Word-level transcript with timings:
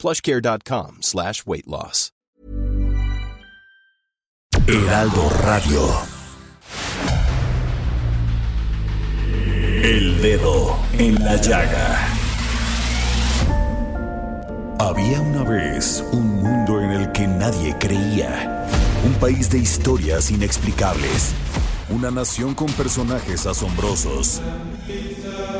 plushcare.com 0.00 1.02
slash 1.02 1.44
weight 1.46 1.66
loss. 1.66 2.10
Heraldo 4.66 5.28
Radio. 5.44 5.80
El 9.82 10.20
dedo 10.22 10.78
en 10.98 11.14
la 11.24 11.36
llaga. 11.36 12.08
Había 14.78 15.20
una 15.20 15.42
vez 15.42 16.04
un 16.12 16.42
mundo 16.42 16.80
en 16.80 16.90
el 16.92 17.12
que 17.12 17.26
nadie 17.26 17.76
creía. 17.78 18.66
Un 19.04 19.14
país 19.14 19.50
de 19.50 19.58
historias 19.58 20.30
inexplicables. 20.30 21.34
Una 21.88 22.10
nación 22.10 22.54
con 22.54 22.68
personajes 22.72 23.46
asombrosos. 23.46 24.40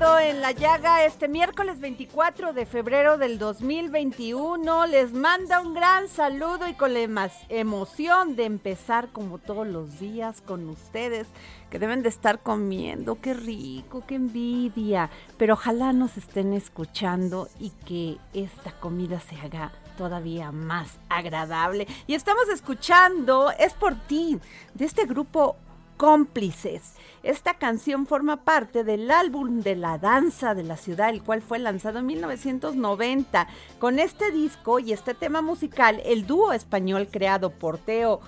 En 0.00 0.40
la 0.40 0.52
llaga 0.52 1.04
este 1.04 1.28
miércoles 1.28 1.78
24 1.78 2.54
de 2.54 2.64
febrero 2.64 3.18
del 3.18 3.38
2021. 3.38 4.86
Les 4.86 5.12
manda 5.12 5.60
un 5.60 5.74
gran 5.74 6.08
saludo 6.08 6.66
y 6.68 6.72
con 6.72 6.94
la 6.94 7.28
emoción 7.50 8.34
de 8.34 8.46
empezar 8.46 9.10
como 9.12 9.36
todos 9.36 9.66
los 9.66 10.00
días 10.00 10.40
con 10.40 10.70
ustedes 10.70 11.26
que 11.68 11.78
deben 11.78 12.02
de 12.02 12.08
estar 12.08 12.38
comiendo. 12.38 13.20
Qué 13.20 13.34
rico, 13.34 14.02
qué 14.06 14.14
envidia. 14.14 15.10
Pero 15.36 15.52
ojalá 15.52 15.92
nos 15.92 16.16
estén 16.16 16.54
escuchando 16.54 17.48
y 17.58 17.68
que 17.84 18.16
esta 18.32 18.72
comida 18.72 19.20
se 19.20 19.36
haga 19.36 19.70
todavía 19.98 20.50
más 20.50 20.98
agradable. 21.10 21.86
Y 22.06 22.14
estamos 22.14 22.48
escuchando 22.48 23.50
Es 23.58 23.74
por 23.74 23.96
ti 24.06 24.40
de 24.72 24.86
este 24.86 25.04
grupo 25.04 25.56
cómplices. 26.00 26.94
Esta 27.22 27.58
canción 27.58 28.06
forma 28.06 28.38
parte 28.38 28.84
del 28.84 29.10
álbum 29.10 29.60
de 29.60 29.76
la 29.76 29.98
danza 29.98 30.54
de 30.54 30.62
la 30.62 30.78
ciudad, 30.78 31.10
el 31.10 31.22
cual 31.22 31.42
fue 31.42 31.58
lanzado 31.58 31.98
en 31.98 32.06
1990. 32.06 33.46
Con 33.78 33.98
este 33.98 34.30
disco 34.30 34.78
y 34.78 34.94
este 34.94 35.12
tema 35.12 35.42
musical, 35.42 36.00
el 36.06 36.26
dúo 36.26 36.54
español 36.54 37.08
creado 37.10 37.50
por 37.50 37.76
Teo 37.76 38.22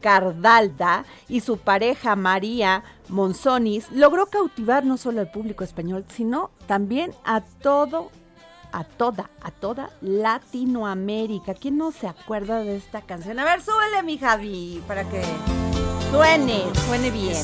Cardalda 0.00 1.04
y 1.28 1.40
su 1.40 1.58
pareja 1.58 2.14
María 2.14 2.84
Monzonis 3.08 3.90
logró 3.90 4.26
cautivar 4.26 4.84
no 4.84 4.96
solo 4.96 5.20
al 5.20 5.32
público 5.32 5.64
español, 5.64 6.04
sino 6.08 6.52
también 6.68 7.12
a 7.24 7.40
todo 7.40 8.12
a 8.70 8.84
toda, 8.84 9.30
a 9.42 9.50
toda 9.50 9.90
Latinoamérica. 10.00 11.54
¿Quién 11.54 11.76
no 11.76 11.90
se 11.90 12.06
acuerda 12.06 12.60
de 12.60 12.76
esta 12.76 13.00
canción? 13.00 13.40
A 13.40 13.44
ver, 13.44 13.62
súbele, 13.62 14.04
mi 14.04 14.16
Javi, 14.16 14.80
para 14.86 15.02
que 15.08 15.22
suene, 16.16 16.64
suene 16.86 17.10
bien. 17.10 17.36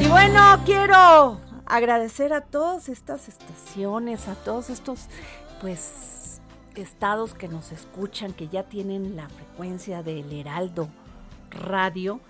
Y 0.00 0.08
bueno, 0.08 0.40
quiero 0.64 1.38
agradecer 1.66 2.32
a 2.32 2.40
todas 2.40 2.88
estas 2.88 3.28
estaciones, 3.28 4.28
a 4.28 4.34
todos 4.34 4.70
estos, 4.70 5.06
pues, 5.60 6.40
estados 6.76 7.34
que 7.34 7.48
nos 7.48 7.72
escuchan, 7.72 8.32
que 8.32 8.48
ya 8.48 8.62
tienen 8.62 9.16
la 9.16 9.28
frecuencia 9.28 10.02
del 10.02 10.32
Heraldo 10.32 10.88
Radio. 11.50 12.20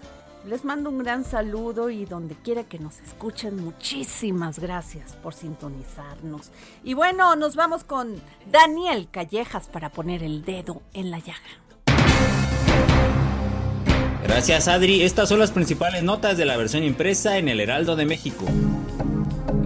Les 0.44 0.64
mando 0.64 0.90
un 0.90 0.98
gran 0.98 1.24
saludo 1.24 1.90
y 1.90 2.04
donde 2.04 2.36
quiera 2.36 2.64
que 2.64 2.78
nos 2.78 3.00
escuchen, 3.00 3.62
muchísimas 3.64 4.58
gracias 4.58 5.14
por 5.14 5.34
sintonizarnos. 5.34 6.50
Y 6.84 6.94
bueno, 6.94 7.34
nos 7.36 7.56
vamos 7.56 7.84
con 7.84 8.20
Daniel 8.50 9.08
Callejas 9.10 9.68
para 9.68 9.90
poner 9.90 10.22
el 10.22 10.44
dedo 10.44 10.82
en 10.92 11.10
la 11.10 11.18
llaga. 11.18 12.55
Gracias 14.26 14.66
Adri, 14.66 15.02
estas 15.02 15.28
son 15.28 15.38
las 15.38 15.52
principales 15.52 16.02
notas 16.02 16.36
de 16.36 16.44
la 16.44 16.56
versión 16.56 16.82
impresa 16.82 17.38
en 17.38 17.48
el 17.48 17.60
Heraldo 17.60 17.94
de 17.94 18.06
México. 18.06 18.44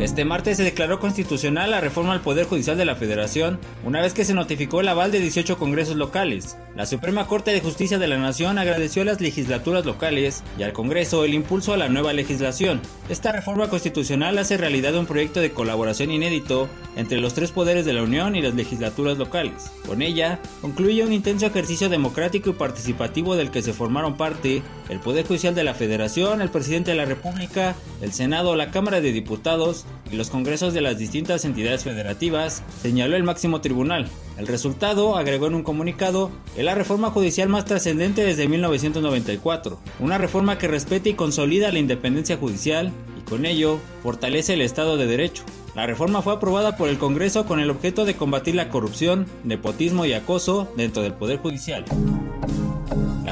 Este 0.00 0.24
martes 0.24 0.56
se 0.56 0.64
declaró 0.64 0.98
constitucional 0.98 1.72
la 1.72 1.80
reforma 1.82 2.14
al 2.14 2.22
Poder 2.22 2.46
Judicial 2.46 2.78
de 2.78 2.86
la 2.86 2.96
Federación, 2.96 3.58
una 3.84 4.00
vez 4.00 4.14
que 4.14 4.24
se 4.24 4.32
notificó 4.32 4.80
el 4.80 4.88
aval 4.88 5.12
de 5.12 5.20
18 5.20 5.58
congresos 5.58 5.96
locales. 5.96 6.56
La 6.74 6.86
Suprema 6.86 7.26
Corte 7.26 7.50
de 7.50 7.60
Justicia 7.60 7.98
de 7.98 8.08
la 8.08 8.16
Nación 8.16 8.58
agradeció 8.58 9.02
a 9.02 9.04
las 9.04 9.20
legislaturas 9.20 9.84
locales 9.84 10.42
y 10.58 10.62
al 10.62 10.72
Congreso 10.72 11.26
el 11.26 11.34
impulso 11.34 11.74
a 11.74 11.76
la 11.76 11.90
nueva 11.90 12.14
legislación. 12.14 12.80
Esta 13.10 13.32
reforma 13.32 13.68
constitucional 13.68 14.38
hace 14.38 14.56
realidad 14.56 14.94
un 14.94 15.04
proyecto 15.04 15.40
de 15.40 15.52
colaboración 15.52 16.10
inédito 16.10 16.68
entre 16.96 17.20
los 17.20 17.34
tres 17.34 17.50
poderes 17.50 17.84
de 17.84 17.92
la 17.92 18.02
Unión 18.02 18.36
y 18.36 18.42
las 18.42 18.54
legislaturas 18.54 19.18
locales. 19.18 19.70
Con 19.86 20.00
ella, 20.00 20.40
concluye 20.62 21.04
un 21.04 21.12
intenso 21.12 21.44
ejercicio 21.44 21.90
democrático 21.90 22.50
y 22.50 22.54
participativo 22.54 23.36
del 23.36 23.50
que 23.50 23.60
se 23.60 23.74
formaron 23.74 24.16
parte 24.16 24.62
el 24.88 24.98
Poder 24.98 25.26
Judicial 25.26 25.54
de 25.54 25.64
la 25.64 25.74
Federación, 25.74 26.40
el 26.40 26.50
Presidente 26.50 26.92
de 26.92 26.96
la 26.96 27.04
República, 27.04 27.76
el 28.00 28.12
Senado, 28.12 28.56
la 28.56 28.70
Cámara 28.70 29.00
de 29.00 29.12
Diputados 29.12 29.69
y 30.10 30.16
los 30.16 30.30
congresos 30.30 30.74
de 30.74 30.80
las 30.80 30.98
distintas 30.98 31.44
entidades 31.44 31.84
federativas, 31.84 32.62
señaló 32.82 33.16
el 33.16 33.22
máximo 33.22 33.60
tribunal. 33.60 34.08
El 34.38 34.46
resultado, 34.46 35.16
agregó 35.16 35.46
en 35.46 35.54
un 35.54 35.62
comunicado, 35.62 36.30
es 36.56 36.64
la 36.64 36.74
reforma 36.74 37.10
judicial 37.10 37.48
más 37.48 37.64
trascendente 37.64 38.24
desde 38.24 38.48
1994, 38.48 39.78
una 39.98 40.18
reforma 40.18 40.58
que 40.58 40.68
respeta 40.68 41.08
y 41.08 41.14
consolida 41.14 41.72
la 41.72 41.78
independencia 41.78 42.36
judicial 42.36 42.92
y 43.18 43.28
con 43.28 43.46
ello 43.46 43.78
fortalece 44.02 44.54
el 44.54 44.62
Estado 44.62 44.96
de 44.96 45.06
Derecho. 45.06 45.44
La 45.74 45.86
reforma 45.86 46.22
fue 46.22 46.32
aprobada 46.32 46.76
por 46.76 46.88
el 46.88 46.98
Congreso 46.98 47.46
con 47.46 47.60
el 47.60 47.70
objeto 47.70 48.04
de 48.04 48.14
combatir 48.14 48.54
la 48.54 48.68
corrupción, 48.70 49.26
nepotismo 49.44 50.04
y 50.04 50.12
acoso 50.12 50.72
dentro 50.76 51.02
del 51.02 51.14
Poder 51.14 51.38
Judicial. 51.38 51.84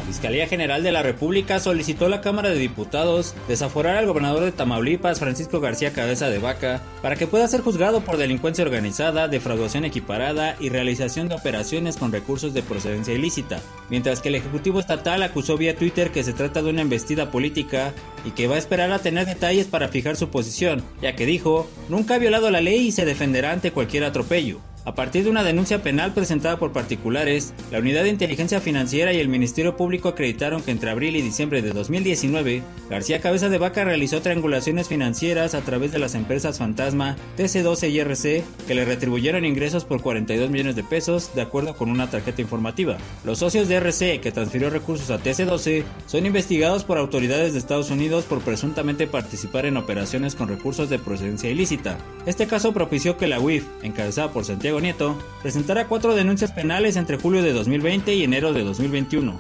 Fiscalía 0.08 0.46
General 0.46 0.82
de 0.82 0.90
la 0.90 1.02
República 1.02 1.60
solicitó 1.60 2.06
a 2.06 2.08
la 2.08 2.22
Cámara 2.22 2.49
de 2.49 2.58
Diputados 2.58 3.34
desaforar 3.46 3.99
al 3.99 4.06
gobernador 4.06 4.43
de 4.43 4.52
Tamaulipas, 4.52 5.20
Francisco 5.20 5.60
García 5.60 5.93
Cabeza 5.93 6.31
de 6.31 6.38
Vaca, 6.38 6.81
para 7.02 7.16
que 7.16 7.26
pueda 7.26 7.46
ser 7.46 7.60
juzgado 7.60 8.00
por 8.00 8.16
delincuencia 8.16 8.64
organizada, 8.64 9.28
defraudación 9.28 9.84
equiparada 9.84 10.56
y 10.60 10.70
realización 10.70 11.28
de 11.28 11.34
operaciones 11.34 11.99
con 11.99 12.10
recursos 12.10 12.55
de 12.55 12.62
procedencia 12.62 13.12
ilícita, 13.12 13.60
mientras 13.90 14.22
que 14.22 14.31
el 14.31 14.37
Ejecutivo 14.37 14.81
Estatal 14.81 15.22
acusó 15.22 15.58
vía 15.58 15.76
Twitter 15.76 16.11
que 16.11 16.25
se 16.25 16.32
trata 16.32 16.62
de 16.62 16.70
una 16.70 16.81
embestida 16.81 17.31
política 17.31 17.93
y 18.25 18.31
que 18.31 18.46
va 18.49 18.54
a 18.54 18.58
esperar 18.58 18.90
a 18.93 19.00
tener 19.00 19.26
detalles 19.26 19.66
para 19.66 19.88
fijar 19.88 20.16
su 20.16 20.31
posición, 20.31 20.82
ya 21.02 21.14
que 21.16 21.26
dijo, 21.26 21.69
nunca 21.90 22.14
ha 22.14 22.19
violado 22.19 22.50
la 22.50 22.62
ley 22.62 22.87
y 22.87 22.93
se 22.93 23.04
defenderá 23.04 23.52
ante 23.52 23.72
cualquier 23.72 24.04
atropello. 24.04 24.58
A 24.88 24.94
partir 24.94 25.23
de 25.23 25.29
una 25.29 25.44
denuncia 25.44 25.82
penal 25.82 26.14
presentada 26.14 26.58
por 26.58 26.73
particulares, 26.73 27.52
la 27.70 27.79
Unidad 27.79 28.05
de 28.05 28.08
Inteligencia 28.08 28.58
Financiera 28.58 29.12
y 29.12 29.19
el 29.19 29.29
Ministerio 29.29 29.76
Público 29.76 30.08
acreditaron 30.08 30.62
que 30.62 30.70
entre 30.70 30.88
abril 30.88 31.14
y 31.14 31.20
diciembre 31.20 31.61
de 31.61 31.73
2019, 31.73 32.62
García 32.88 33.20
Cabeza 33.20 33.50
de 33.50 33.58
Vaca 33.58 33.85
realizó 33.85 34.23
triangulaciones 34.23 34.88
financieras 34.88 35.55
a 35.55 35.61
través 35.61 35.93
de 35.93 35.99
las 35.99 36.14
empresas 36.14 36.56
Fantasma, 36.56 37.19
TC12 37.37 37.90
y 37.90 38.00
RC, 38.00 38.44
que 38.67 38.75
le 38.75 38.87
retribuyeron 38.87 39.44
ingresos 39.44 39.85
por 39.85 40.00
42 40.00 40.49
millones 40.49 40.75
de 40.75 40.85
pesos, 40.85 41.35
de 41.35 41.43
acuerdo 41.43 41.76
con 41.76 41.90
una 41.90 42.08
tarjeta 42.08 42.40
informativa. 42.40 42.96
Los 43.26 43.40
socios 43.40 43.69
de 43.69 43.75
RC 43.75 44.23
que 44.23 44.32
transfirió 44.32 44.70
recursos 44.70 45.11
a 45.11 45.23
TC12 45.23 45.85
son 46.06 46.25
investigados 46.25 46.85
por 46.85 46.96
autoridades 46.96 47.52
de 47.52 47.58
Estados 47.58 47.90
Unidos 47.90 48.25
por 48.25 48.40
presuntamente 48.40 49.06
participar 49.06 49.67
en 49.67 49.76
operaciones 49.76 50.35
con 50.35 50.49
recursos 50.49 50.88
de 50.88 50.99
procedencia 50.99 51.50
ilícita. 51.50 51.99
Este 52.25 52.46
caso 52.46 52.73
propició 52.73 53.19
que 53.19 53.26
la 53.26 53.38
UIF, 53.38 53.67
encabezada 53.82 54.32
por 54.32 54.46
Santiago 54.46 54.77
Nieto, 54.80 55.19
presentará 55.42 55.86
cuatro 55.86 56.14
denuncias 56.14 56.52
penales 56.52 56.96
entre 56.96 57.19
julio 57.19 57.42
de 57.42 57.52
2020 57.52 58.14
y 58.14 58.25
enero 58.25 58.52
de 58.52 58.64
2021. 58.64 59.38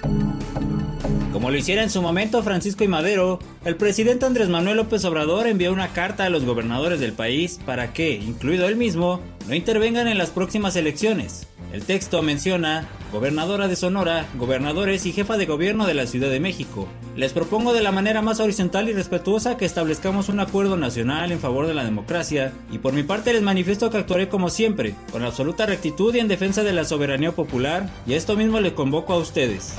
Como 1.32 1.50
lo 1.50 1.56
hiciera 1.56 1.82
en 1.82 1.90
su 1.90 2.02
momento 2.02 2.42
Francisco 2.42 2.82
y 2.82 2.88
Madero, 2.88 3.38
el 3.64 3.76
presidente 3.76 4.26
Andrés 4.26 4.48
Manuel 4.48 4.78
López 4.78 5.04
Obrador 5.04 5.46
envió 5.46 5.72
una 5.72 5.92
carta 5.92 6.24
a 6.24 6.30
los 6.30 6.44
gobernadores 6.44 7.00
del 7.00 7.12
país 7.12 7.60
para 7.64 7.92
que, 7.92 8.14
incluido 8.14 8.66
él 8.66 8.76
mismo, 8.76 9.20
no 9.46 9.54
intervengan 9.54 10.08
en 10.08 10.18
las 10.18 10.30
próximas 10.30 10.74
elecciones. 10.74 11.46
El 11.72 11.82
texto 11.82 12.22
menciona 12.22 12.88
gobernadora 13.12 13.68
de 13.68 13.76
Sonora, 13.76 14.26
gobernadores 14.38 15.04
y 15.04 15.12
jefa 15.12 15.36
de 15.36 15.44
gobierno 15.44 15.86
de 15.86 15.92
la 15.92 16.06
Ciudad 16.06 16.30
de 16.30 16.40
México. 16.40 16.88
Les 17.14 17.34
propongo 17.34 17.74
de 17.74 17.82
la 17.82 17.92
manera 17.92 18.22
más 18.22 18.40
horizontal 18.40 18.88
y 18.88 18.94
respetuosa 18.94 19.58
que 19.58 19.66
establezcamos 19.66 20.30
un 20.30 20.40
acuerdo 20.40 20.78
nacional 20.78 21.30
en 21.30 21.40
favor 21.40 21.66
de 21.66 21.74
la 21.74 21.84
democracia 21.84 22.52
y 22.70 22.78
por 22.78 22.94
mi 22.94 23.02
parte 23.02 23.34
les 23.34 23.42
manifiesto 23.42 23.90
que 23.90 23.98
actuaré 23.98 24.28
como 24.30 24.48
siempre, 24.48 24.94
con 25.12 25.24
absoluta 25.24 25.66
rectitud 25.66 26.14
y 26.14 26.20
en 26.20 26.28
defensa 26.28 26.62
de 26.62 26.72
la 26.72 26.84
soberanía 26.84 27.32
popular 27.32 27.90
y 28.06 28.14
esto 28.14 28.34
mismo 28.34 28.60
le 28.60 28.72
convoco 28.72 29.12
a 29.12 29.18
ustedes. 29.18 29.74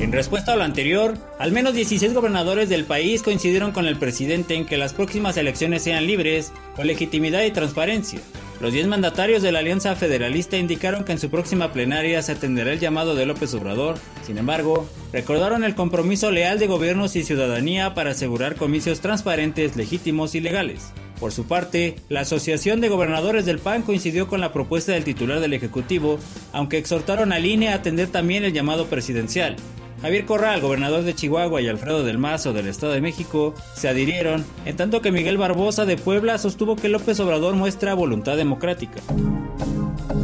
En 0.00 0.10
respuesta 0.10 0.54
a 0.54 0.56
lo 0.56 0.64
anterior, 0.64 1.14
al 1.38 1.52
menos 1.52 1.74
16 1.74 2.14
gobernadores 2.14 2.68
del 2.68 2.84
país 2.84 3.22
coincidieron 3.22 3.70
con 3.70 3.86
el 3.86 3.96
presidente 3.96 4.54
en 4.54 4.66
que 4.66 4.76
las 4.76 4.92
próximas 4.92 5.36
elecciones 5.36 5.82
sean 5.82 6.06
libres, 6.06 6.52
con 6.74 6.88
legitimidad 6.88 7.44
y 7.44 7.52
transparencia. 7.52 8.20
Los 8.60 8.72
10 8.72 8.86
mandatarios 8.86 9.42
de 9.42 9.52
la 9.52 9.58
Alianza 9.58 9.96
Federalista 9.96 10.56
indicaron 10.56 11.04
que 11.04 11.12
en 11.12 11.18
su 11.18 11.28
próxima 11.28 11.72
plenaria 11.72 12.22
se 12.22 12.32
atenderá 12.32 12.72
el 12.72 12.80
llamado 12.80 13.14
de 13.14 13.26
López 13.26 13.52
Obrador. 13.54 13.96
Sin 14.24 14.38
embargo, 14.38 14.88
recordaron 15.12 15.64
el 15.64 15.74
compromiso 15.74 16.30
leal 16.30 16.58
de 16.58 16.68
gobiernos 16.68 17.16
y 17.16 17.24
ciudadanía 17.24 17.94
para 17.94 18.12
asegurar 18.12 18.54
comicios 18.54 19.00
transparentes, 19.00 19.76
legítimos 19.76 20.34
y 20.34 20.40
legales. 20.40 20.92
Por 21.18 21.32
su 21.32 21.44
parte, 21.44 21.96
la 22.08 22.20
Asociación 22.20 22.80
de 22.80 22.88
Gobernadores 22.88 23.44
del 23.44 23.58
PAN 23.58 23.82
coincidió 23.82 24.28
con 24.28 24.40
la 24.40 24.52
propuesta 24.52 24.92
del 24.92 25.04
titular 25.04 25.40
del 25.40 25.52
Ejecutivo, 25.52 26.18
aunque 26.52 26.78
exhortaron 26.78 27.32
a 27.32 27.40
INE 27.40 27.68
a 27.68 27.74
atender 27.74 28.08
también 28.08 28.44
el 28.44 28.52
llamado 28.52 28.86
presidencial. 28.86 29.56
Javier 30.04 30.26
Corral, 30.26 30.60
gobernador 30.60 31.02
de 31.02 31.14
Chihuahua, 31.14 31.62
y 31.62 31.68
Alfredo 31.68 32.04
del 32.04 32.18
Mazo 32.18 32.52
del 32.52 32.66
Estado 32.66 32.92
de 32.92 33.00
México 33.00 33.54
se 33.72 33.88
adhirieron, 33.88 34.44
en 34.66 34.76
tanto 34.76 35.00
que 35.00 35.10
Miguel 35.10 35.38
Barbosa 35.38 35.86
de 35.86 35.96
Puebla 35.96 36.36
sostuvo 36.36 36.76
que 36.76 36.90
López 36.90 37.18
Obrador 37.20 37.54
muestra 37.54 37.94
voluntad 37.94 38.36
democrática. 38.36 39.00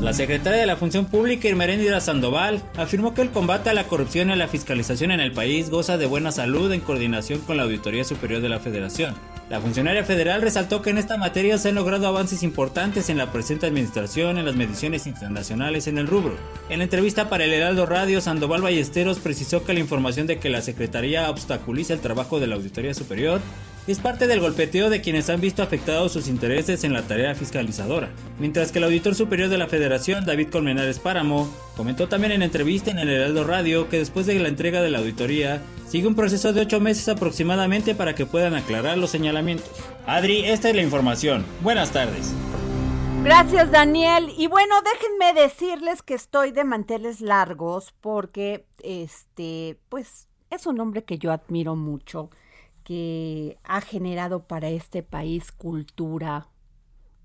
La 0.03 0.13
secretaria 0.13 0.61
de 0.61 0.67
la 0.67 0.77
Función 0.77 1.07
Pública, 1.07 1.49
Irmeréndira 1.49 1.99
Sandoval, 2.03 2.61
afirmó 2.77 3.15
que 3.15 3.23
el 3.23 3.31
combate 3.31 3.71
a 3.71 3.75
la 3.75 3.85
corrupción 3.85 4.29
y 4.29 4.33
a 4.33 4.37
la 4.37 4.49
fiscalización 4.49 5.13
en 5.13 5.21
el 5.21 5.33
país 5.33 5.71
goza 5.71 5.97
de 5.97 6.05
buena 6.05 6.31
salud 6.31 6.71
en 6.73 6.81
coordinación 6.81 7.41
con 7.41 7.57
la 7.57 7.63
Auditoría 7.63 8.05
Superior 8.05 8.43
de 8.43 8.51
la 8.51 8.61
Federación. 8.61 9.15
La 9.51 9.61
funcionaria 9.61 10.05
federal 10.05 10.43
resaltó 10.43 10.81
que 10.81 10.91
en 10.91 10.99
esta 10.99 11.17
materia 11.17 11.59
se 11.59 11.71
han 11.71 11.75
logrado 11.75 12.07
avances 12.07 12.45
importantes 12.45 13.11
en 13.11 13.19
la 13.19 13.33
presente 13.33 13.67
administración 13.67 14.39
en 14.39 14.45
las 14.45 14.55
mediciones 14.55 15.09
internacionales 15.09 15.89
en 15.89 15.99
el 15.99 16.07
rubro. 16.07 16.37
En 16.69 16.83
entrevista 16.83 17.29
para 17.29 17.43
el 17.43 17.53
Heraldo 17.53 17.85
Radio, 17.85 18.21
Sandoval 18.21 18.63
Ballesteros 18.63 19.19
precisó 19.19 19.65
que 19.65 19.75
la 19.75 19.81
información 19.81 20.29
de 20.29 20.39
que 20.39 20.51
la 20.51 20.63
Secretaría 20.63 21.29
obstaculiza 21.29 21.95
el 21.95 22.01
trabajo 22.01 22.39
de 22.39 22.47
la 22.47 22.55
Auditoría 22.55 22.95
Superior 22.95 23.41
es 23.91 23.99
parte 23.99 24.27
del 24.27 24.41
golpeteo 24.41 24.89
de 24.89 25.01
quienes 25.01 25.29
han 25.31 25.41
visto 25.41 25.63
afectados 25.63 26.13
sus 26.13 26.29
intereses 26.29 26.85
en 26.85 26.93
la 26.93 27.03
tarea 27.03 27.35
fiscalizadora. 27.35 28.11
Mientras 28.39 28.71
que 28.71 28.79
el 28.79 28.85
auditor 28.85 29.15
superior 29.15 29.49
de 29.49 29.59
la 29.59 29.67
Federación, 29.67 30.25
David 30.25 30.51
Colmenares 30.51 31.01
Páramo, 31.01 31.53
comentó 31.77 32.09
también 32.09 32.33
en 32.33 32.43
entrevista 32.43 32.91
en 32.91 32.99
el 32.99 33.09
Heraldo 33.09 33.45
Radio 33.45 33.89
que 33.89 33.99
después 33.99 34.27
de 34.27 34.39
la 34.39 34.49
entrega 34.49 34.81
de 34.81 34.91
la 34.91 34.99
auditoría, 34.99 35.61
sigue 35.89 36.07
un 36.07 36.15
proceso 36.15 36.53
de 36.53 36.61
8 36.61 36.79
meses 36.79 37.09
aproximadamente 37.09 37.95
para 37.95 38.15
que 38.15 38.27
puedan 38.27 38.55
aclarar 38.55 38.97
los 38.97 39.11
señalamientos. 39.11 39.71
Adri, 40.07 40.45
esta 40.45 40.69
es 40.69 40.77
la 40.77 40.83
información. 40.83 41.45
Buenas 41.63 41.91
tardes. 41.91 42.33
Gracias, 43.25 43.73
Daniel. 43.73 44.33
Y 44.39 44.47
bueno, 44.47 44.77
déjenme 44.83 45.41
decirles 45.43 46.03
que 46.03 46.15
estoy 46.15 46.53
de 46.53 46.65
manteles 46.65 47.21
largos 47.21 47.93
porque, 48.01 48.67
este, 48.85 49.79
pues, 49.89 50.29
es 50.49 50.67
un 50.67 50.81
hombre 50.81 51.03
que 51.05 51.19
yo 51.19 51.33
admiro 51.33 51.77
mucho 51.77 52.31
que 52.85 53.59
ha 53.65 53.81
generado 53.81 54.47
para 54.47 54.69
este 54.69 55.03
país 55.03 55.53
cultura 55.53 56.49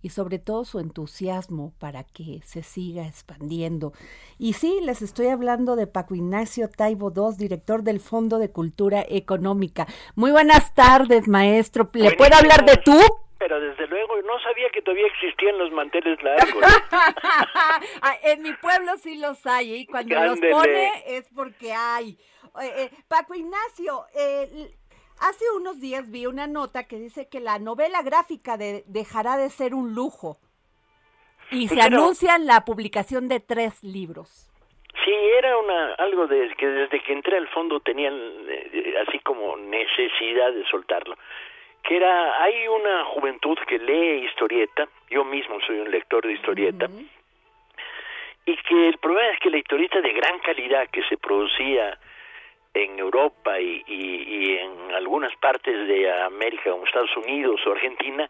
y 0.06 0.10
sobre 0.10 0.38
todo 0.38 0.66
su 0.66 0.80
entusiasmo 0.80 1.74
para 1.80 2.04
que 2.04 2.40
se 2.44 2.62
siga 2.62 3.08
expandiendo. 3.08 3.92
Y 4.38 4.54
sí, 4.54 4.80
les 4.84 5.02
estoy 5.02 5.30
hablando 5.30 5.76
de 5.76 5.88
Paco 5.88 6.14
Ignacio 6.14 6.70
Taibo 6.70 7.12
II, 7.16 7.36
director 7.40 7.82
del 7.82 8.00
Fondo 8.00 8.38
de 8.38 8.52
Cultura 8.52 9.04
Económica. 9.10 9.88
Muy 10.14 10.30
buenas 10.30 10.76
tardes, 10.76 11.28
maestro. 11.28 11.90
¿Le 11.94 12.12
puedo 12.12 12.36
hablar 12.36 12.66
de 12.66 12.78
tú? 12.78 13.00
Pero 13.40 13.60
desde 13.60 13.88
luego 13.88 14.22
no 14.22 14.40
sabía 14.42 14.70
que 14.72 14.84
todavía 14.84 15.08
existían 15.08 15.58
los 15.58 15.72
manteles 15.72 16.22
largos. 16.22 16.64
Ah, 18.02 18.16
en 18.24 18.44
mi 18.44 18.54
pueblo 18.54 18.98
sí 18.98 19.18
los 19.18 19.44
hay 19.46 19.74
¿eh? 19.74 19.78
y 19.78 19.86
cuando 19.88 20.16
los 20.24 20.40
pone 20.40 21.04
es 21.08 21.28
porque 21.34 21.74
hay. 21.74 22.18
Eh, 22.62 22.84
eh, 22.84 22.92
Paco 23.08 23.34
Ignacio, 23.34 24.06
eh, 24.16 24.76
Hace 25.20 25.46
unos 25.58 25.80
días 25.80 26.12
vi 26.12 26.26
una 26.26 26.48
nota 26.48 26.88
que 26.88 26.98
dice 26.98 27.28
que 27.30 27.40
la 27.40 27.58
novela 27.60 28.02
gráfica 28.04 28.58
de- 28.58 28.84
dejará 28.88 29.38
de 29.38 29.50
ser 29.50 29.74
un 29.74 29.94
lujo 29.96 30.38
y 31.52 31.68
se 31.68 31.76
Pero- 31.76 31.88
anuncia 31.98 32.38
la 32.38 32.66
publicación 32.66 33.28
de 33.28 33.40
tres 33.40 33.84
libros. 33.84 34.50
Sí, 35.04 35.12
era 35.38 35.58
una 35.58 35.94
algo 35.96 36.26
de 36.28 36.50
que 36.58 36.66
desde 36.68 37.02
que 37.04 37.14
entré 37.14 37.38
al 37.38 37.48
fondo 37.50 37.80
tenían 37.80 38.14
eh, 38.14 38.70
eh, 38.74 38.94
así 39.08 39.20
como 39.20 39.56
necesidad 39.58 40.52
de 40.54 40.66
soltarlo. 40.66 41.16
Que 41.84 41.98
era 41.98 42.42
hay 42.42 42.68
una 42.68 43.06
juventud 43.06 43.58
que 43.68 43.78
lee 43.78 44.26
historieta, 44.26 44.88
yo 45.12 45.24
mismo 45.24 45.60
soy 45.68 45.80
un 45.80 45.92
lector 45.92 46.26
de 46.26 46.34
historieta. 46.34 46.88
Y 48.48 48.56
que 48.58 48.90
el 48.90 48.98
problema 48.98 49.32
es 49.34 49.40
que 49.40 49.50
la 49.52 49.58
historieta 49.58 50.02
de 50.02 50.14
gran 50.14 50.40
calidad 50.40 50.88
que 50.90 51.04
se 51.04 51.18
producía 51.18 52.00
en 52.76 53.00
Europa 53.00 53.60
y, 53.60 53.84
y, 53.88 54.24
y 54.28 54.58
en 54.58 54.94
algunas 54.94 55.36
partes 55.38 55.88
de 55.88 56.12
América 56.12 56.72
como 56.72 56.86
Estados 56.86 57.16
Unidos 57.18 57.60
o 57.66 57.72
Argentina 57.72 58.30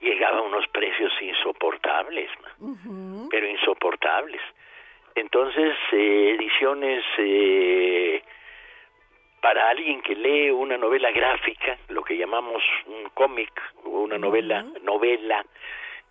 llegaba 0.00 0.38
a 0.38 0.42
unos 0.42 0.66
precios 0.68 1.12
insoportables, 1.22 2.30
pero 3.30 3.48
insoportables. 3.48 4.42
Entonces, 5.14 5.74
eh, 5.92 6.36
ediciones 6.38 7.02
eh, 7.16 8.22
para 9.40 9.70
alguien 9.70 10.02
que 10.02 10.14
lee 10.14 10.50
una 10.50 10.76
novela 10.76 11.10
gráfica, 11.12 11.78
lo 11.88 12.02
que 12.02 12.16
llamamos 12.16 12.62
un 12.86 13.08
cómic 13.14 13.52
o 13.84 14.00
una 14.00 14.18
novela, 14.18 14.66
novela, 14.82 15.44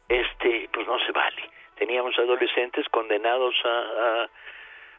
este, 0.08 0.70
pues 0.72 0.88
no 0.88 0.98
se 1.00 1.12
vale. 1.12 1.44
Teníamos 1.76 2.18
adolescentes 2.18 2.88
condenados 2.90 3.54
a, 3.66 3.70
a 3.70 4.30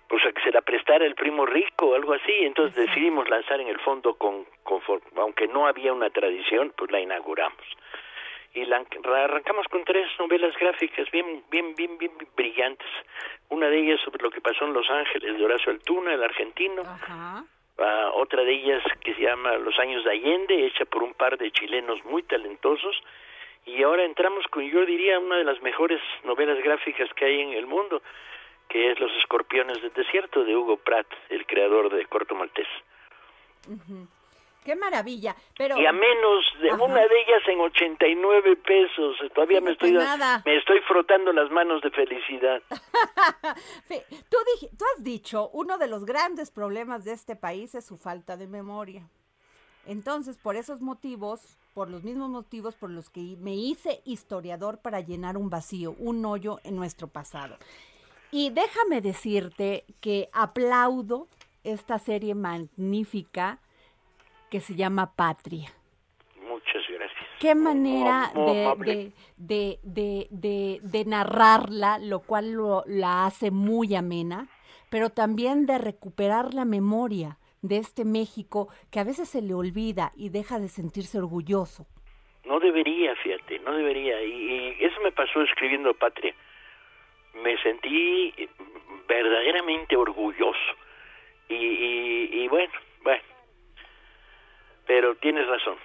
pues 0.09 0.25
a 0.25 0.33
que 0.33 0.43
se 0.43 0.53
la 0.53 0.63
prestara 0.63 1.05
el 1.05 1.15
primo 1.15 1.47
rico 1.47 1.87
o 1.89 1.95
algo 1.95 2.13
así, 2.13 2.33
entonces 2.41 2.87
decidimos 2.87 3.29
lanzar 3.29 3.61
en 3.61 3.69
el 3.69 3.79
fondo 3.81 4.15
con, 4.15 4.45
con 4.63 4.81
aunque 5.17 5.49
no 5.49 5.67
había 5.67 5.93
una 5.93 6.11
tradición, 6.11 6.73
pues 6.77 6.91
la 6.91 7.01
inauguramos. 7.01 7.65
Y 8.55 8.65
la 8.65 8.85
arrancamos 9.25 9.67
con 9.69 9.85
tres 9.85 10.09
novelas 10.19 10.57
gráficas 10.57 11.11
bien 11.11 11.45
bien 11.51 11.75
bien 11.75 11.99
bien 11.99 12.13
brillantes. 12.35 12.89
Una 13.51 13.69
de 13.69 13.79
ellas 13.79 14.01
sobre 14.03 14.23
lo 14.23 14.31
que 14.31 14.41
pasó 14.41 14.65
en 14.65 14.73
Los 14.73 14.89
Ángeles 14.89 15.37
de 15.37 15.45
Horacio 15.45 15.73
Altuna, 15.73 16.15
el 16.15 16.23
argentino, 16.23 16.83
Ajá. 16.83 17.45
Ah, 17.79 18.11
otra 18.15 18.43
de 18.43 18.53
ellas 18.53 18.83
que 19.05 19.15
se 19.15 19.21
llama 19.21 19.57
Los 19.57 19.79
años 19.79 20.03
de 20.05 20.11
Allende, 20.11 20.67
hecha 20.67 20.87
por 20.87 21.03
un 21.03 21.13
par 21.13 21.37
de 21.37 21.51
chilenos 21.51 22.03
muy 22.07 22.23
talentosos, 22.23 23.03
y 23.67 23.83
ahora 23.83 24.05
entramos 24.05 24.47
con, 24.47 24.65
yo 24.65 24.87
diría, 24.87 25.19
una 25.19 25.37
de 25.37 25.45
las 25.45 25.61
mejores 25.61 26.01
novelas 26.25 26.59
gráficas 26.63 27.13
que 27.15 27.27
hay 27.27 27.41
en 27.43 27.53
el 27.53 27.67
mundo, 27.67 28.01
que 28.69 28.93
es 28.93 29.01
Los 29.01 29.11
Escorpiones 29.19 29.81
del 29.83 29.93
Desierto 29.93 30.45
de 30.45 30.57
Hugo 30.57 30.77
Pratt, 30.79 31.07
el 31.31 31.47
creador 31.47 31.93
de 31.95 32.05
Corto 32.07 32.35
Maltés. 32.35 32.67
Qué 34.65 34.75
maravilla. 34.75 35.37
Pero 35.57 35.79
Y 35.79 35.87
a 35.87 35.93
menos 35.93 36.45
de 36.61 36.71
Ajá. 36.71 36.83
una 36.83 37.01
de 37.01 37.21
ellas 37.21 37.43
en 37.47 37.61
89 37.61 38.57
pesos. 38.57 39.17
Todavía 39.33 39.61
me 39.61 39.73
estoy, 39.73 39.93
nada. 39.93 40.43
me 40.45 40.57
estoy 40.57 40.81
frotando 40.81 41.33
las 41.33 41.51
manos 41.53 41.81
de 41.83 41.91
felicidad. 41.91 42.61
Fe- 43.87 44.05
tú, 44.29 44.37
dij- 44.61 44.71
tú 44.77 44.85
has 44.97 45.05
dicho, 45.05 45.51
uno 45.53 45.79
de 45.79 45.87
los 45.87 46.05
grandes 46.05 46.51
problemas 46.51 47.05
de 47.05 47.13
este 47.13 47.37
país 47.37 47.75
es 47.77 47.85
su 47.87 47.97
falta 47.97 48.37
de 48.37 48.49
memoria. 48.49 49.09
Entonces, 49.87 50.37
por 50.37 50.57
esos 50.57 50.81
motivos, 50.81 51.57
por 51.73 51.89
los 51.89 52.03
mismos 52.03 52.29
motivos 52.29 52.75
por 52.75 52.91
los 52.91 53.09
que 53.09 53.37
me 53.39 53.55
hice 53.55 54.01
historiador 54.05 54.81
para 54.83 54.99
llenar 55.01 55.37
un 55.37 55.49
vacío, 55.49 55.95
un 56.01 56.25
hoyo 56.25 56.59
en 56.65 56.75
nuestro 56.75 57.07
pasado. 57.07 57.57
Y 58.31 58.51
déjame 58.51 59.01
decirte 59.01 59.85
que 60.01 60.29
aplaudo 60.33 61.29
esta 61.65 61.99
serie 61.99 62.35
magnífica 62.35 63.59
que 64.51 64.61
se 64.61 64.75
llama 64.75 65.15
Patria. 65.17 65.69
Muchas 66.49 66.83
gracias. 66.89 67.27
Qué 67.41 67.55
manera 67.55 68.31
de, 69.37 69.79
de, 69.83 70.29
de- 70.31 70.81
de 70.83 71.05
narrarla, 71.05 71.99
lo 71.99 72.21
cual 72.21 72.53
lo- 72.53 72.85
la 72.87 73.27
hace 73.27 73.51
muy 73.51 73.95
amena, 73.95 74.49
pero 74.91 75.11
también 75.11 75.67
de 75.67 75.79
recuperar 75.79 76.55
la 76.55 76.65
memoria 76.65 77.39
de 77.63 77.79
este 77.79 78.05
México 78.05 78.69
que 78.91 79.01
a 79.01 79.05
veces 79.05 79.29
se 79.29 79.43
le 79.43 79.55
olvida 79.55 80.13
y 80.17 80.29
deja 80.29 80.59
de 80.61 80.69
sentirse 80.69 81.19
orgulloso. 81.19 81.87
No 82.45 82.61
debería, 82.61 83.15
fíjate, 83.17 83.59
no 83.61 83.73
debería. 83.75 84.23
Y, 84.23 84.77
y 84.81 84.85
eso 84.85 85.01
me 85.03 85.11
pasó 85.11 85.43
escribiendo 85.43 85.93
Patria. 85.95 86.35
Me 87.43 87.57
sentí 87.63 88.35
verdaderamente 89.09 89.97
orgulloso. 89.97 90.73
Y, 91.49 91.55
y, 91.55 92.29
y 92.43 92.49
bueno, 92.49 92.73
bueno. 93.03 93.23
Pero 94.87 95.17
tienes 95.17 95.47
razón. 95.47 95.77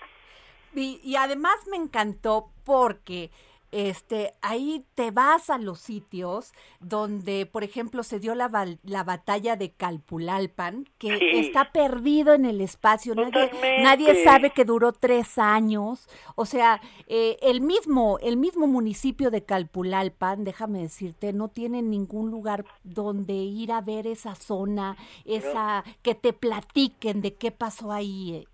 Y, 0.74 1.00
y 1.03 1.15
además 1.15 1.55
me 1.70 1.77
encantó 1.77 2.46
porque 2.65 3.29
este 3.72 4.34
ahí 4.42 4.86
te 4.96 5.12
vas 5.12 5.50
a 5.50 5.58
los 5.58 5.80
sitios 5.80 6.51
donde, 6.80 7.46
por 7.46 7.63
ejemplo, 7.63 8.04
se 8.04 8.20
dio 8.20 8.36
la, 8.36 8.50
la 8.84 9.04
batalla 9.04 9.56
de 9.56 9.72
Calpulalpan, 9.72 10.88
que 10.98 11.18
Sí. 11.18 11.40
está 11.40 11.72
perdido 11.72 12.34
en 12.34 12.46
el 12.46 12.62
espacio. 12.62 13.16
Totalmente. 13.16 13.82
nadie 13.84 14.24
sabe 14.24 14.51
que 14.51 14.66
duró 14.66 14.92
tres 14.94 15.38
años. 15.38 16.08
O 16.36 16.46
sea, 16.46 16.82
eh, 17.08 17.38
el 17.42 17.62
mismo, 17.62 18.18
el 18.22 18.38
mismo 18.38 18.68
municipio 18.68 19.32
de 19.32 19.44
Calpulalpan, 19.44 20.44
déjame 20.44 20.80
decirte, 20.82 21.34
no 21.34 21.48
tiene 21.50 21.82
ningún 21.82 22.32
lugar 22.32 22.66
donde 22.84 23.34
ir 23.34 23.72
a 23.72 23.82
ver 23.82 24.08
esa 24.08 24.36
zona, 24.36 24.98
esa, 25.25 25.84
que 26.01 26.16
te 26.16 26.34
platiquen 26.34 27.22
de 27.22 27.34
qué 27.36 27.51
pasó 27.51 27.92
ahí, 27.92 28.34
eh, 28.36 28.48